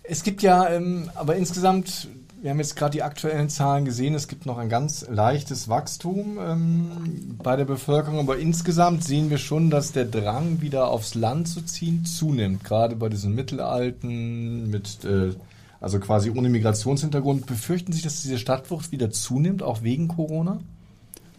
Es 0.03 0.23
gibt 0.23 0.41
ja 0.41 0.69
ähm, 0.69 1.09
aber 1.15 1.35
insgesamt 1.35 2.07
wir 2.43 2.49
haben 2.49 2.59
jetzt 2.59 2.75
gerade 2.75 2.91
die 2.91 3.03
aktuellen 3.03 3.47
Zahlen 3.47 3.85
gesehen. 3.85 4.15
Es 4.15 4.27
gibt 4.27 4.45
noch 4.45 4.57
ein 4.57 4.67
ganz 4.67 5.07
leichtes 5.09 5.69
Wachstum 5.69 6.37
ähm, 6.41 7.37
bei 7.41 7.55
der 7.55 7.63
Bevölkerung, 7.63 8.19
aber 8.19 8.37
insgesamt 8.37 9.05
sehen 9.05 9.29
wir 9.29 9.37
schon, 9.37 9.69
dass 9.69 9.93
der 9.93 10.03
Drang, 10.03 10.59
wieder 10.59 10.89
aufs 10.89 11.15
Land 11.15 11.47
zu 11.47 11.61
ziehen, 11.61 12.03
zunimmt. 12.03 12.65
Gerade 12.65 12.97
bei 12.97 13.07
diesen 13.07 13.33
Mittelalten 13.33 14.69
mit, 14.69 15.05
äh, 15.05 15.35
also 15.79 16.01
quasi 16.01 16.31
ohne 16.31 16.49
Migrationshintergrund. 16.49 17.45
Befürchten 17.45 17.93
Sie, 17.93 18.01
dass 18.01 18.23
diese 18.23 18.37
Stadtflucht 18.37 18.91
wieder 18.91 19.09
zunimmt, 19.09 19.63
auch 19.63 19.81
wegen 19.81 20.09
Corona? 20.09 20.59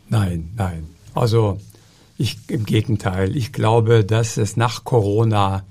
Nein, 0.08 0.52
nein. 0.56 0.86
Also 1.14 1.58
ich 2.16 2.38
im 2.48 2.64
Gegenteil. 2.64 3.36
Ich 3.36 3.52
glaube, 3.52 4.06
dass 4.06 4.38
es 4.38 4.56
nach 4.56 4.84
Corona 4.84 5.64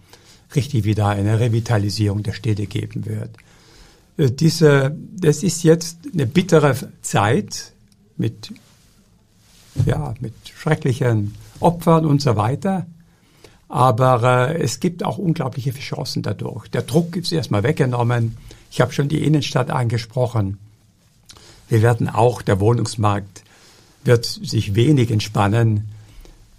richtig 0.55 0.83
wieder 0.83 1.07
eine 1.07 1.39
Revitalisierung 1.39 2.23
der 2.23 2.33
Städte 2.33 2.67
geben 2.67 3.05
wird. 3.05 3.31
Äh, 4.17 4.31
diese, 4.31 4.95
das 5.17 5.43
ist 5.43 5.63
jetzt 5.63 5.97
eine 6.13 6.25
bittere 6.25 6.75
Zeit 7.01 7.73
mit, 8.17 8.53
ja, 9.85 10.13
mit 10.19 10.33
schrecklichen 10.55 11.35
Opfern 11.59 12.05
und 12.05 12.21
so 12.21 12.35
weiter. 12.35 12.85
Aber 13.69 14.49
äh, 14.51 14.61
es 14.61 14.79
gibt 14.79 15.03
auch 15.03 15.17
unglaubliche 15.17 15.71
Chancen 15.71 16.21
dadurch. 16.21 16.67
Der 16.67 16.83
Druck 16.83 17.15
ist 17.15 17.31
erstmal 17.31 17.63
weggenommen. 17.63 18.37
Ich 18.69 18.81
habe 18.81 18.93
schon 18.93 19.07
die 19.07 19.23
Innenstadt 19.23 19.71
angesprochen. 19.71 20.59
Wir 21.69 21.81
werden 21.81 22.09
auch, 22.09 22.41
der 22.41 22.59
Wohnungsmarkt 22.59 23.43
wird 24.03 24.25
sich 24.25 24.75
wenig 24.75 25.09
entspannen. 25.09 25.89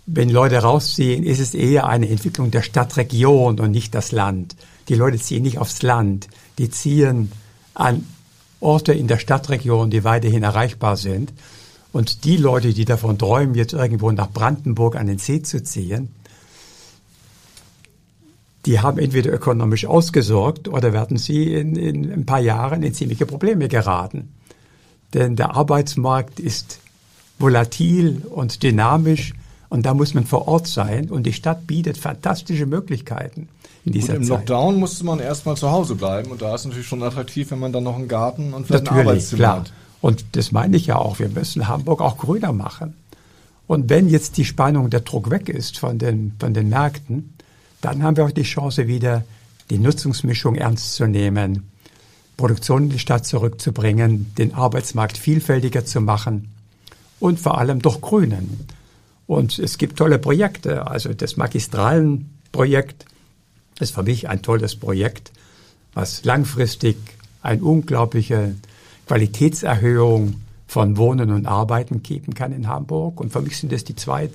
Wenn 0.07 0.29
Leute 0.29 0.59
rausziehen, 0.59 1.25
ist 1.25 1.41
es 1.41 1.55
eher 1.55 1.87
eine 1.87 2.09
Entwicklung 2.09 2.51
der 2.51 2.63
Stadtregion 2.63 3.59
und 3.59 3.71
nicht 3.71 3.95
das 3.95 4.13
Land. 4.13 4.55
Die 4.89 4.95
Leute 4.95 5.19
ziehen 5.19 5.43
nicht 5.43 5.59
aufs 5.59 5.83
Land, 5.83 6.29
die 6.59 6.69
ziehen 6.69 7.33
an 7.73 8.07
Orte 8.61 8.93
in 8.93 9.09
der 9.09 9.19
Stadtregion, 9.19 9.91
die 9.91 10.05
weiterhin 10.05 10.43
erreichbar 10.43 10.97
sind. 10.97 11.33
Und 11.93 12.25
die 12.25 12.37
Leute, 12.37 12.75
die 12.75 12.85
davon 12.85 13.19
träumen, 13.19 13.55
jetzt 13.55 13.73
irgendwo 13.73 14.11
nach 14.11 14.31
Brandenburg 14.31 14.97
an 14.97 15.07
den 15.07 15.19
See 15.19 15.43
zu 15.43 15.63
ziehen, 15.63 16.11
die 18.67 18.81
haben 18.81 18.99
entweder 18.99 19.33
ökonomisch 19.33 19.87
ausgesorgt 19.87 20.69
oder 20.69 20.93
werden 20.93 21.19
sie 21.19 21.53
in, 21.53 21.77
in 21.77 22.11
ein 22.11 22.27
paar 22.27 22.41
Jahren 22.41 22.83
in 22.83 22.95
ziemliche 22.95 23.27
Probleme 23.27 23.69
geraten. 23.69 24.33
Denn 25.13 25.37
der 25.37 25.55
Arbeitsmarkt 25.55 26.41
ist 26.41 26.81
volatil 27.39 28.23
und 28.31 28.63
dynamisch 28.63 29.35
und 29.75 29.85
da 29.85 29.93
muss 29.93 30.15
man 30.15 30.25
vor 30.25 30.47
Ort 30.47 30.69
sein 30.69 31.11
und 31.11 31.25
die 31.25 31.33
Stadt 31.33 31.67
bietet 31.67 31.99
fantastische 31.99 32.65
Möglichkeiten 32.65 33.49
in 33.85 33.93
dieser 33.93 34.13
Gut, 34.13 34.17
Im 34.19 34.23
Zeit. 34.23 34.39
Lockdown 34.39 34.79
musste 34.79 35.05
man 35.05 35.19
erstmal 35.19 35.57
zu 35.57 35.69
Hause 35.69 35.97
bleiben 35.97 36.31
und 36.31 36.41
da 36.41 36.55
ist 36.55 36.65
natürlich 36.65 36.87
schon 36.87 37.03
attraktiv, 37.03 37.51
wenn 37.51 37.59
man 37.59 37.73
dann 37.73 37.83
noch 37.83 37.97
einen 37.97 38.07
Garten 38.07 38.55
und 38.55 38.69
vielleicht 38.69 38.85
natürlich, 38.85 39.01
ein 39.01 39.09
Arbeitszimmer 39.09 39.39
klar. 39.39 39.57
hat. 39.57 39.73
Und 40.01 40.25
das 40.37 40.53
meine 40.53 40.77
ich 40.77 40.87
ja 40.87 40.95
auch. 40.95 41.19
Wir 41.19 41.29
müssen 41.29 41.67
Hamburg 41.67 42.03
auch 42.03 42.19
grüner 42.19 42.53
machen. 42.53 42.95
Und 43.67 43.91
wenn 43.91 44.09
jetzt 44.09 44.37
die 44.37 44.45
Spannung, 44.45 44.91
der 44.91 45.01
Druck 45.01 45.29
weg 45.31 45.49
ist 45.49 45.81
von 45.81 45.99
den, 45.99 46.37
von 46.39 46.55
den 46.55 46.69
Märkten, 46.69 47.35
dann 47.81 48.05
haben 48.05 48.17
wir 48.17 48.27
auch 48.27 48.31
die 48.31 48.45
Chance 48.45 48.87
wieder, 48.87 49.25
die 49.71 49.79
Nutzungsmischung 49.79 50.55
ernst 50.55 50.95
zu 50.95 51.09
nehmen, 51.09 51.69
Produktion 52.37 52.85
in 52.85 52.91
die 52.91 53.01
Stadt 53.01 53.27
zurückzubringen, 53.27 54.33
den 54.39 54.55
Arbeitsmarkt 54.55 55.19
vielfältiger 55.19 55.85
zu 55.85 56.01
machen 56.01 56.53
und 57.19 57.41
vor 57.41 57.59
allem 57.59 57.83
durch 57.83 58.01
Grünen. 58.01 58.69
Und 59.27 59.59
es 59.59 59.79
gibt 59.79 59.97
tolle 59.97 60.19
Projekte, 60.19 60.87
also 60.87 61.15
das 61.15 61.37
Magistralenprojekt 61.37 63.07
ist 63.81 63.95
für 63.95 64.03
mich 64.03 64.29
ein 64.29 64.43
tolles 64.43 64.77
Projekt, 64.77 65.33
was 65.95 66.25
langfristig 66.25 66.97
eine 67.43 67.63
unglaubliche 67.63 68.55
Qualitätserhöhung 69.07 70.41
von 70.67 70.97
Wohnen 70.97 71.31
und 71.31 71.47
Arbeiten 71.47 72.03
geben 72.03 72.35
kann 72.35 72.53
in 72.53 72.69
Hamburg. 72.69 73.21
Und 73.21 73.33
für 73.33 73.41
mich 73.41 73.59
sind 73.59 73.73
das 73.73 73.85
die 73.85 73.97
zwei 73.97 74.31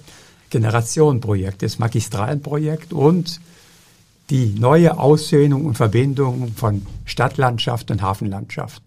Generationenprojekte, 0.50 1.66
das 1.66 1.80
Magistralenprojekt 1.80 2.94
und 2.94 3.40
die 4.30 4.56
neue 4.60 4.98
Aussöhnung 4.98 5.66
und 5.66 5.76
Verbindung 5.76 6.54
von 6.56 6.86
Stadtlandschaft 7.06 7.90
und 7.92 8.02
Hafenlandschaft. 8.02 8.84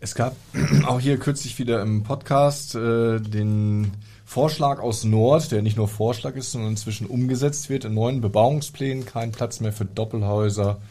Es 0.00 0.14
gab 0.14 0.36
auch 0.86 1.00
hier 1.00 1.18
kürzlich 1.18 1.58
wieder 1.58 1.82
im 1.82 2.02
Podcast 2.02 2.74
äh, 2.74 3.20
den 3.20 3.92
Vorschlag 4.28 4.78
aus 4.80 5.04
Nord, 5.04 5.52
der 5.52 5.62
nicht 5.62 5.78
nur 5.78 5.88
Vorschlag 5.88 6.36
ist, 6.36 6.52
sondern 6.52 6.72
inzwischen 6.72 7.06
umgesetzt 7.06 7.70
wird 7.70 7.86
in 7.86 7.94
neuen 7.94 8.20
Bebauungsplänen, 8.20 9.06
kein 9.06 9.32
Platz 9.32 9.60
mehr 9.60 9.72
für 9.72 9.86
Doppelhäuser, 9.86 10.82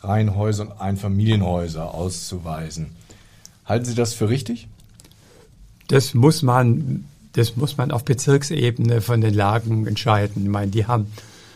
Reihenhäuser 0.00 0.62
und 0.62 0.80
Einfamilienhäuser 0.80 1.92
auszuweisen. 1.92 2.92
Halten 3.66 3.84
Sie 3.84 3.94
das 3.94 4.14
für 4.14 4.30
richtig? 4.30 4.66
Das 5.88 6.14
muss 6.14 6.40
man, 6.40 7.04
das 7.34 7.54
muss 7.54 7.76
man 7.76 7.90
auf 7.90 8.06
Bezirksebene 8.06 9.02
von 9.02 9.20
den 9.20 9.34
Lagen 9.34 9.86
entscheiden. 9.86 10.44
Ich 10.44 10.48
meine, 10.48 10.70
die 10.70 10.86
haben, 10.86 11.12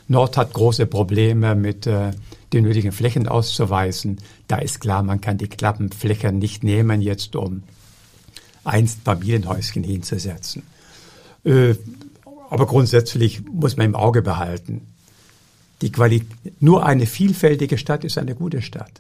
Nord 0.08 0.36
hat 0.36 0.52
große 0.52 0.84
Probleme 0.84 1.54
mit 1.54 1.86
äh, 1.86 2.10
den 2.52 2.64
nötigen 2.64 2.92
Flächen 2.92 3.28
auszuweisen. 3.28 4.18
Da 4.46 4.58
ist 4.58 4.78
klar, 4.78 5.02
man 5.02 5.22
kann 5.22 5.38
die 5.38 5.48
Klappenflächen 5.48 6.38
nicht 6.38 6.62
nehmen, 6.64 7.00
jetzt 7.00 7.34
um 7.34 7.62
einst 8.62 9.00
Familienhäuschen 9.06 9.84
hinzusetzen. 9.84 10.64
Äh, 11.44 11.74
aber 12.50 12.66
grundsätzlich 12.66 13.42
muss 13.44 13.76
man 13.76 13.86
im 13.86 13.96
Auge 13.96 14.22
behalten, 14.22 14.82
die 15.82 15.90
Quali 15.90 16.24
nur 16.60 16.86
eine 16.86 17.06
vielfältige 17.06 17.78
Stadt 17.78 18.04
ist 18.04 18.16
eine 18.16 18.34
gute 18.34 18.62
Stadt. 18.62 18.92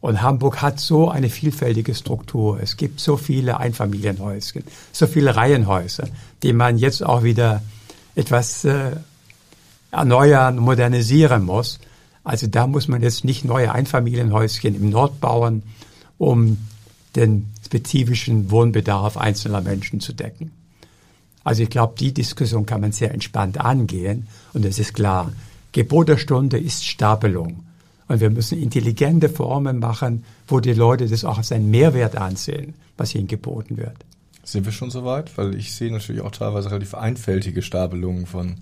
Und 0.00 0.22
Hamburg 0.22 0.62
hat 0.62 0.78
so 0.78 1.10
eine 1.10 1.30
vielfältige 1.30 1.94
Struktur. 1.94 2.60
Es 2.60 2.76
gibt 2.76 3.00
so 3.00 3.16
viele 3.16 3.58
Einfamilienhäuschen, 3.58 4.62
so 4.92 5.06
viele 5.06 5.34
Reihenhäuser, 5.34 6.08
die 6.42 6.52
man 6.52 6.78
jetzt 6.78 7.04
auch 7.04 7.22
wieder 7.22 7.62
etwas 8.14 8.64
äh, 8.64 8.92
erneuern, 9.90 10.58
modernisieren 10.58 11.44
muss. 11.44 11.80
Also 12.22 12.46
da 12.46 12.66
muss 12.66 12.88
man 12.88 13.02
jetzt 13.02 13.24
nicht 13.24 13.44
neue 13.44 13.72
Einfamilienhäuschen 13.72 14.74
im 14.74 14.90
Nord 14.90 15.20
bauen, 15.20 15.62
um 16.18 16.58
den 17.16 17.50
spezifischen 17.64 18.50
Wohnbedarf 18.50 19.16
einzelner 19.16 19.60
Menschen 19.60 20.00
zu 20.00 20.12
decken. 20.12 20.52
Also 21.46 21.62
ich 21.62 21.70
glaube, 21.70 21.94
die 21.96 22.12
Diskussion 22.12 22.66
kann 22.66 22.80
man 22.80 22.90
sehr 22.90 23.14
entspannt 23.14 23.60
angehen 23.60 24.26
und 24.52 24.64
es 24.64 24.80
ist 24.80 24.94
klar, 24.94 25.30
Gebot 25.70 26.08
der 26.08 26.16
Stunde 26.16 26.58
ist 26.58 26.84
Stapelung. 26.84 27.64
Und 28.08 28.18
wir 28.20 28.30
müssen 28.30 28.60
intelligente 28.60 29.28
Formen 29.28 29.78
machen, 29.78 30.24
wo 30.48 30.58
die 30.58 30.72
Leute 30.72 31.06
das 31.06 31.24
auch 31.24 31.38
als 31.38 31.52
einen 31.52 31.70
Mehrwert 31.70 32.16
ansehen, 32.16 32.74
was 32.96 33.14
ihnen 33.14 33.28
geboten 33.28 33.76
wird. 33.76 33.94
Sind 34.42 34.64
wir 34.64 34.72
schon 34.72 34.90
soweit? 34.90 35.38
Weil 35.38 35.54
ich 35.54 35.72
sehe 35.72 35.92
natürlich 35.92 36.20
auch 36.20 36.32
teilweise 36.32 36.68
relativ 36.72 36.94
einfältige 36.94 37.62
Stapelungen 37.62 38.26
von 38.26 38.56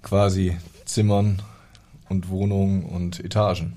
quasi 0.00 0.56
Zimmern 0.86 1.42
und 2.08 2.30
Wohnungen 2.30 2.84
und 2.84 3.22
Etagen. 3.22 3.74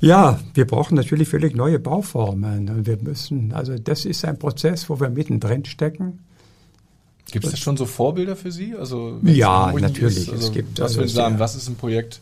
Ja, 0.00 0.40
wir 0.54 0.66
brauchen 0.66 0.96
natürlich 0.96 1.28
völlig 1.28 1.54
neue 1.54 1.78
Bauformen. 1.78 2.68
Und 2.68 2.86
wir 2.86 3.00
müssen, 3.00 3.52
also 3.52 3.78
das 3.78 4.04
ist 4.04 4.24
ein 4.24 4.36
Prozess, 4.36 4.90
wo 4.90 4.98
wir 4.98 5.10
mittendrin 5.10 5.64
stecken. 5.64 6.24
Gibt 7.30 7.44
es 7.44 7.50
da 7.50 7.56
schon 7.56 7.76
so 7.76 7.86
Vorbilder 7.86 8.36
für 8.36 8.52
Sie? 8.52 8.74
Also 8.74 9.18
ja, 9.24 9.72
natürlich. 9.72 10.28
Ist, 10.28 10.30
also, 10.30 10.46
es 10.46 10.52
gibt, 10.52 10.78
was 10.78 10.84
also, 10.84 10.96
würden 10.98 11.08
Sie 11.08 11.14
sagen, 11.14 11.38
was 11.38 11.56
ist 11.56 11.68
ein 11.68 11.76
Projekt, 11.76 12.20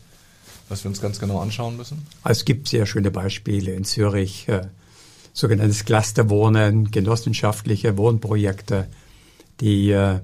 was 0.69 0.83
wir 0.85 0.89
uns 0.89 1.01
ganz 1.01 1.19
genau 1.19 1.41
anschauen 1.41 1.77
müssen? 1.77 2.07
Also 2.23 2.41
es 2.41 2.45
gibt 2.45 2.69
sehr 2.69 2.87
schöne 2.87 3.11
Beispiele 3.11 3.73
in 3.75 3.85
Zürich, 3.85 4.49
äh, 4.49 4.63
sogenanntes 5.33 5.85
Clusterwohnen, 5.85 6.91
genossenschaftliche 6.91 7.97
Wohnprojekte, 7.99 8.87
die 9.61 9.91
äh, 9.91 10.21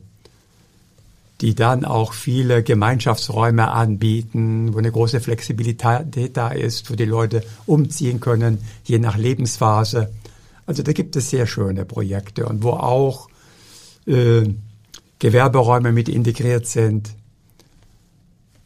die 1.40 1.54
dann 1.54 1.84
auch 1.84 2.12
viele 2.12 2.62
Gemeinschaftsräume 2.62 3.70
anbieten, 3.70 4.74
wo 4.74 4.78
eine 4.78 4.92
große 4.92 5.20
Flexibilität 5.20 6.36
da 6.36 6.48
ist, 6.48 6.90
wo 6.90 6.94
die 6.94 7.06
Leute 7.06 7.42
umziehen 7.66 8.20
können, 8.20 8.58
je 8.84 8.98
nach 8.98 9.16
Lebensphase. 9.16 10.10
Also 10.66 10.82
da 10.82 10.92
gibt 10.92 11.16
es 11.16 11.30
sehr 11.30 11.46
schöne 11.46 11.84
Projekte 11.84 12.46
und 12.46 12.62
wo 12.62 12.70
auch 12.70 13.28
äh, 14.06 14.48
Gewerberäume 15.20 15.92
mit 15.92 16.08
integriert 16.08 16.66
sind. 16.66 17.10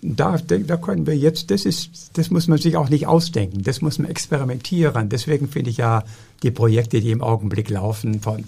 Da, 0.01 0.37
da 0.37 0.77
können 0.77 1.07
wir 1.07 1.17
jetzt, 1.17 1.51
das 1.51 1.65
ist, 1.65 2.11
das 2.19 2.31
muss 2.31 2.47
man 2.47 2.59
sich 2.59 2.77
auch 2.77 2.91
nicht 2.91 3.07
ausdenken, 3.07 3.63
das 3.63 3.81
muss 3.81 3.99
man 3.99 4.11
experimentieren. 4.11 5.09
Deswegen 5.09 5.49
finde 5.49 5.71
ich 5.71 5.79
ja 5.79 6.05
die 6.43 6.51
Projekte, 6.51 7.01
die 7.01 7.11
im 7.11 7.23
Augenblick 7.23 7.71
laufen 7.71 8.21
von 8.21 8.45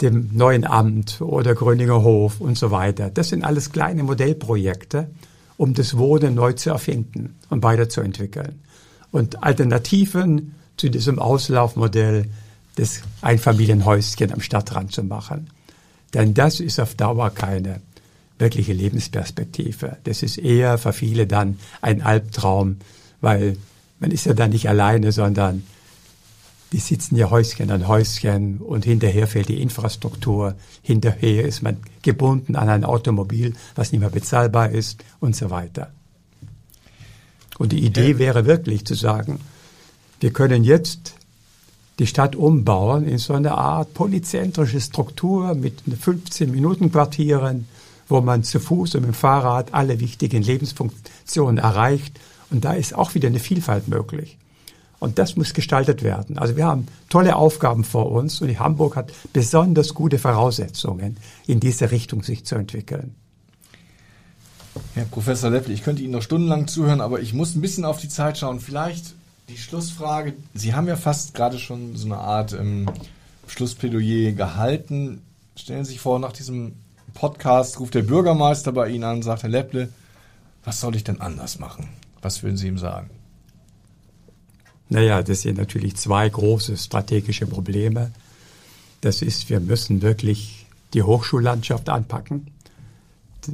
dem 0.00 0.30
neuen 0.32 0.64
Amt 0.64 1.20
oder 1.20 1.54
Gröninger 1.54 2.02
Hof 2.02 2.40
und 2.40 2.56
so 2.58 2.70
weiter. 2.70 3.10
Das 3.10 3.28
sind 3.28 3.44
alles 3.44 3.70
kleine 3.70 4.02
Modellprojekte, 4.02 5.10
um 5.56 5.74
das 5.74 5.96
Wohnen 5.96 6.34
neu 6.34 6.52
zu 6.54 6.70
erfinden 6.70 7.36
und 7.48 7.62
weiterzuentwickeln. 7.62 8.60
Und 9.12 9.42
Alternativen 9.42 10.54
zu 10.76 10.88
diesem 10.88 11.18
Auslaufmodell 11.18 12.26
des 12.78 13.02
Einfamilienhäuschen 13.20 14.32
am 14.32 14.40
Stadtrand 14.40 14.92
zu 14.92 15.04
machen. 15.04 15.50
Denn 16.14 16.34
das 16.34 16.60
ist 16.60 16.80
auf 16.80 16.94
Dauer 16.94 17.30
keine 17.30 17.80
wirkliche 18.38 18.72
Lebensperspektive. 18.72 19.98
Das 20.04 20.22
ist 20.22 20.38
eher 20.38 20.78
für 20.78 20.92
viele 20.92 21.26
dann 21.26 21.58
ein 21.82 22.02
Albtraum, 22.02 22.76
weil 23.20 23.56
man 23.98 24.10
ist 24.10 24.26
ja 24.26 24.34
dann 24.34 24.50
nicht 24.50 24.68
alleine, 24.68 25.12
sondern 25.12 25.64
die 26.72 26.78
sitzen 26.78 27.16
ja 27.16 27.30
Häuschen 27.30 27.70
an 27.70 27.88
Häuschen 27.88 28.58
und 28.58 28.84
hinterher 28.84 29.26
fehlt 29.26 29.48
die 29.48 29.60
Infrastruktur, 29.60 30.54
hinterher 30.82 31.44
ist 31.44 31.62
man 31.62 31.78
gebunden 32.02 32.56
an 32.56 32.68
ein 32.68 32.84
Automobil, 32.84 33.54
was 33.74 33.92
nicht 33.92 34.00
mehr 34.00 34.10
bezahlbar 34.10 34.70
ist 34.70 35.04
und 35.18 35.34
so 35.34 35.50
weiter. 35.50 35.92
Und 37.58 37.72
die 37.72 37.84
Idee 37.84 38.18
wäre 38.18 38.46
wirklich 38.46 38.84
zu 38.84 38.94
sagen, 38.94 39.40
wir 40.20 40.32
können 40.32 40.64
jetzt 40.64 41.14
die 42.00 42.06
Stadt 42.06 42.34
umbauen 42.34 43.06
in 43.06 43.18
so 43.18 43.34
eine 43.34 43.52
Art 43.52 43.92
polyzentrische 43.92 44.80
Struktur 44.80 45.54
mit 45.54 45.82
15-Minuten-Quartieren, 45.86 47.68
wo 48.08 48.22
man 48.22 48.42
zu 48.42 48.58
Fuß 48.58 48.94
und 48.94 49.02
mit 49.02 49.10
dem 49.10 49.14
Fahrrad 49.14 49.74
alle 49.74 50.00
wichtigen 50.00 50.42
Lebensfunktionen 50.42 51.58
erreicht. 51.58 52.18
Und 52.50 52.64
da 52.64 52.72
ist 52.72 52.94
auch 52.94 53.14
wieder 53.14 53.28
eine 53.28 53.38
Vielfalt 53.38 53.86
möglich. 53.88 54.38
Und 54.98 55.18
das 55.18 55.36
muss 55.36 55.52
gestaltet 55.52 56.02
werden. 56.02 56.38
Also 56.38 56.56
wir 56.56 56.64
haben 56.64 56.86
tolle 57.10 57.36
Aufgaben 57.36 57.84
vor 57.84 58.10
uns 58.10 58.40
und 58.40 58.58
Hamburg 58.58 58.96
hat 58.96 59.12
besonders 59.34 59.92
gute 59.92 60.18
Voraussetzungen, 60.18 61.18
in 61.46 61.60
diese 61.60 61.90
Richtung 61.90 62.22
sich 62.22 62.46
zu 62.46 62.54
entwickeln. 62.54 63.14
Herr 64.94 65.04
Professor 65.04 65.50
Lepple, 65.50 65.74
ich 65.74 65.82
könnte 65.82 66.02
Ihnen 66.02 66.12
noch 66.12 66.22
stundenlang 66.22 66.66
zuhören, 66.66 67.02
aber 67.02 67.20
ich 67.20 67.34
muss 67.34 67.54
ein 67.54 67.60
bisschen 67.60 67.84
auf 67.84 67.98
die 67.98 68.08
Zeit 68.08 68.38
schauen. 68.38 68.58
Vielleicht 68.58 69.14
die 69.50 69.58
Schlussfrage. 69.58 70.34
Sie 70.54 70.74
haben 70.74 70.86
ja 70.86 70.96
fast 70.96 71.34
gerade 71.34 71.58
schon 71.58 71.96
so 71.96 72.06
eine 72.06 72.18
Art 72.18 72.52
ähm, 72.52 72.88
Schlussplädoyer 73.46 74.32
gehalten. 74.32 75.22
Stellen 75.56 75.84
Sie 75.84 75.92
sich 75.92 76.00
vor, 76.00 76.18
nach 76.18 76.32
diesem 76.32 76.72
Podcast 77.14 77.80
ruft 77.80 77.94
der 77.94 78.02
Bürgermeister 78.02 78.72
bei 78.72 78.88
Ihnen 78.88 79.04
an 79.04 79.22
sagt, 79.22 79.42
Herr 79.42 79.50
Lepple, 79.50 79.88
was 80.64 80.80
soll 80.80 80.94
ich 80.94 81.04
denn 81.04 81.20
anders 81.20 81.58
machen? 81.58 81.88
Was 82.22 82.42
würden 82.42 82.56
Sie 82.56 82.68
ihm 82.68 82.78
sagen? 82.78 83.10
Naja, 84.88 85.22
das 85.22 85.42
sind 85.42 85.58
natürlich 85.58 85.96
zwei 85.96 86.28
große 86.28 86.76
strategische 86.76 87.46
Probleme. 87.46 88.12
Das 89.00 89.22
ist, 89.22 89.48
wir 89.48 89.60
müssen 89.60 90.02
wirklich 90.02 90.66
die 90.94 91.02
Hochschullandschaft 91.02 91.88
anpacken. 91.88 92.48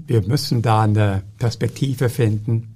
Wir 0.07 0.22
müssen 0.22 0.62
da 0.62 0.82
eine 0.82 1.22
Perspektive 1.38 2.09
finden. 2.09 2.75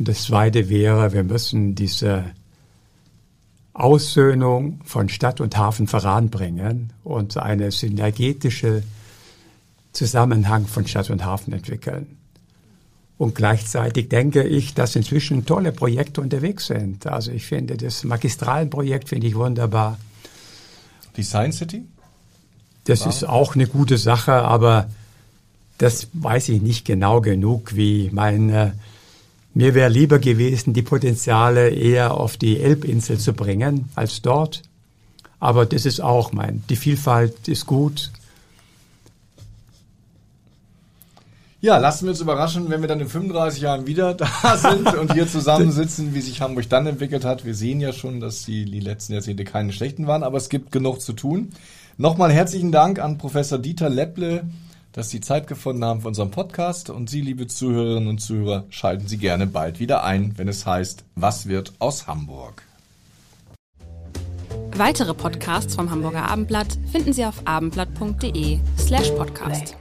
Und 0.00 0.08
das 0.08 0.24
Zweite 0.24 0.70
wäre, 0.70 1.12
wir 1.12 1.24
müssen 1.24 1.74
diese 1.74 2.24
Aussöhnung 3.74 4.80
von 4.82 5.10
Stadt 5.10 5.42
und 5.42 5.58
Hafen 5.58 5.86
voranbringen 5.86 6.94
und 7.04 7.36
eine 7.36 7.70
synergetische 7.70 8.82
Zusammenhang 9.92 10.66
von 10.66 10.86
Stadt 10.86 11.10
und 11.10 11.22
Hafen 11.22 11.52
entwickeln. 11.52 12.16
Und 13.18 13.34
gleichzeitig 13.34 14.08
denke 14.08 14.42
ich, 14.42 14.72
dass 14.72 14.96
inzwischen 14.96 15.44
tolle 15.44 15.70
Projekte 15.70 16.22
unterwegs 16.22 16.68
sind. 16.68 17.06
Also 17.06 17.30
ich 17.32 17.44
finde 17.44 17.76
das 17.76 18.02
Magistralenprojekt 18.02 19.10
finde 19.10 19.26
ich 19.26 19.34
wunderbar. 19.34 19.98
Die 21.18 21.24
Science 21.24 21.58
City? 21.58 21.84
Das 22.84 23.00
wow. 23.00 23.08
ist 23.08 23.24
auch 23.24 23.54
eine 23.54 23.66
gute 23.66 23.98
Sache, 23.98 24.32
aber 24.32 24.88
das 25.76 26.08
weiß 26.14 26.48
ich 26.48 26.62
nicht 26.62 26.86
genau 26.86 27.20
genug, 27.20 27.76
wie 27.76 28.08
meine. 28.14 28.72
Mir 29.52 29.74
wäre 29.74 29.90
lieber 29.90 30.18
gewesen, 30.18 30.74
die 30.74 30.82
Potenziale 30.82 31.70
eher 31.70 32.14
auf 32.14 32.36
die 32.36 32.60
Elbinsel 32.60 33.18
zu 33.18 33.32
bringen 33.32 33.88
als 33.94 34.22
dort. 34.22 34.62
Aber 35.40 35.66
das 35.66 35.86
ist 35.86 36.00
auch 36.00 36.32
mein. 36.32 36.62
Die 36.68 36.76
Vielfalt 36.76 37.48
ist 37.48 37.66
gut. 37.66 38.10
Ja, 41.62 41.76
lassen 41.76 42.06
wir 42.06 42.12
uns 42.12 42.20
überraschen, 42.22 42.70
wenn 42.70 42.80
wir 42.80 42.88
dann 42.88 43.00
in 43.00 43.08
35 43.08 43.60
Jahren 43.60 43.86
wieder 43.86 44.14
da 44.42 44.56
sind 44.56 44.94
und 44.94 45.12
hier 45.12 45.28
zusammensitzen, 45.28 46.14
wie 46.14 46.20
sich 46.20 46.40
Hamburg 46.40 46.68
dann 46.70 46.86
entwickelt 46.86 47.24
hat. 47.24 47.44
Wir 47.44 47.54
sehen 47.54 47.80
ja 47.80 47.92
schon, 47.92 48.20
dass 48.20 48.44
die, 48.44 48.64
die 48.64 48.80
letzten 48.80 49.12
Jahrzehnte 49.12 49.44
keine 49.44 49.72
schlechten 49.72 50.06
waren, 50.06 50.22
aber 50.22 50.38
es 50.38 50.48
gibt 50.48 50.72
genug 50.72 51.02
zu 51.02 51.12
tun. 51.12 51.50
Nochmal 51.98 52.32
herzlichen 52.32 52.72
Dank 52.72 52.98
an 52.98 53.18
Professor 53.18 53.58
Dieter 53.58 53.90
Lepple, 53.90 54.44
dass 55.00 55.08
Sie 55.08 55.22
Zeit 55.22 55.46
gefunden 55.46 55.82
haben 55.82 56.02
für 56.02 56.08
unseren 56.08 56.30
Podcast. 56.30 56.90
Und 56.90 57.08
Sie, 57.08 57.22
liebe 57.22 57.46
Zuhörerinnen 57.46 58.08
und 58.10 58.18
Zuhörer, 58.18 58.66
schalten 58.68 59.08
Sie 59.08 59.16
gerne 59.16 59.46
bald 59.46 59.80
wieder 59.80 60.04
ein, 60.04 60.36
wenn 60.36 60.46
es 60.46 60.66
heißt, 60.66 61.04
was 61.14 61.46
wird 61.46 61.72
aus 61.78 62.06
Hamburg? 62.06 62.62
Weitere 64.76 65.14
Podcasts 65.14 65.74
vom 65.74 65.90
Hamburger 65.90 66.28
Abendblatt 66.28 66.78
finden 66.92 67.14
Sie 67.14 67.24
auf 67.24 67.40
abendblatt.de 67.46 68.58
slash 68.78 69.10
podcast. 69.12 69.74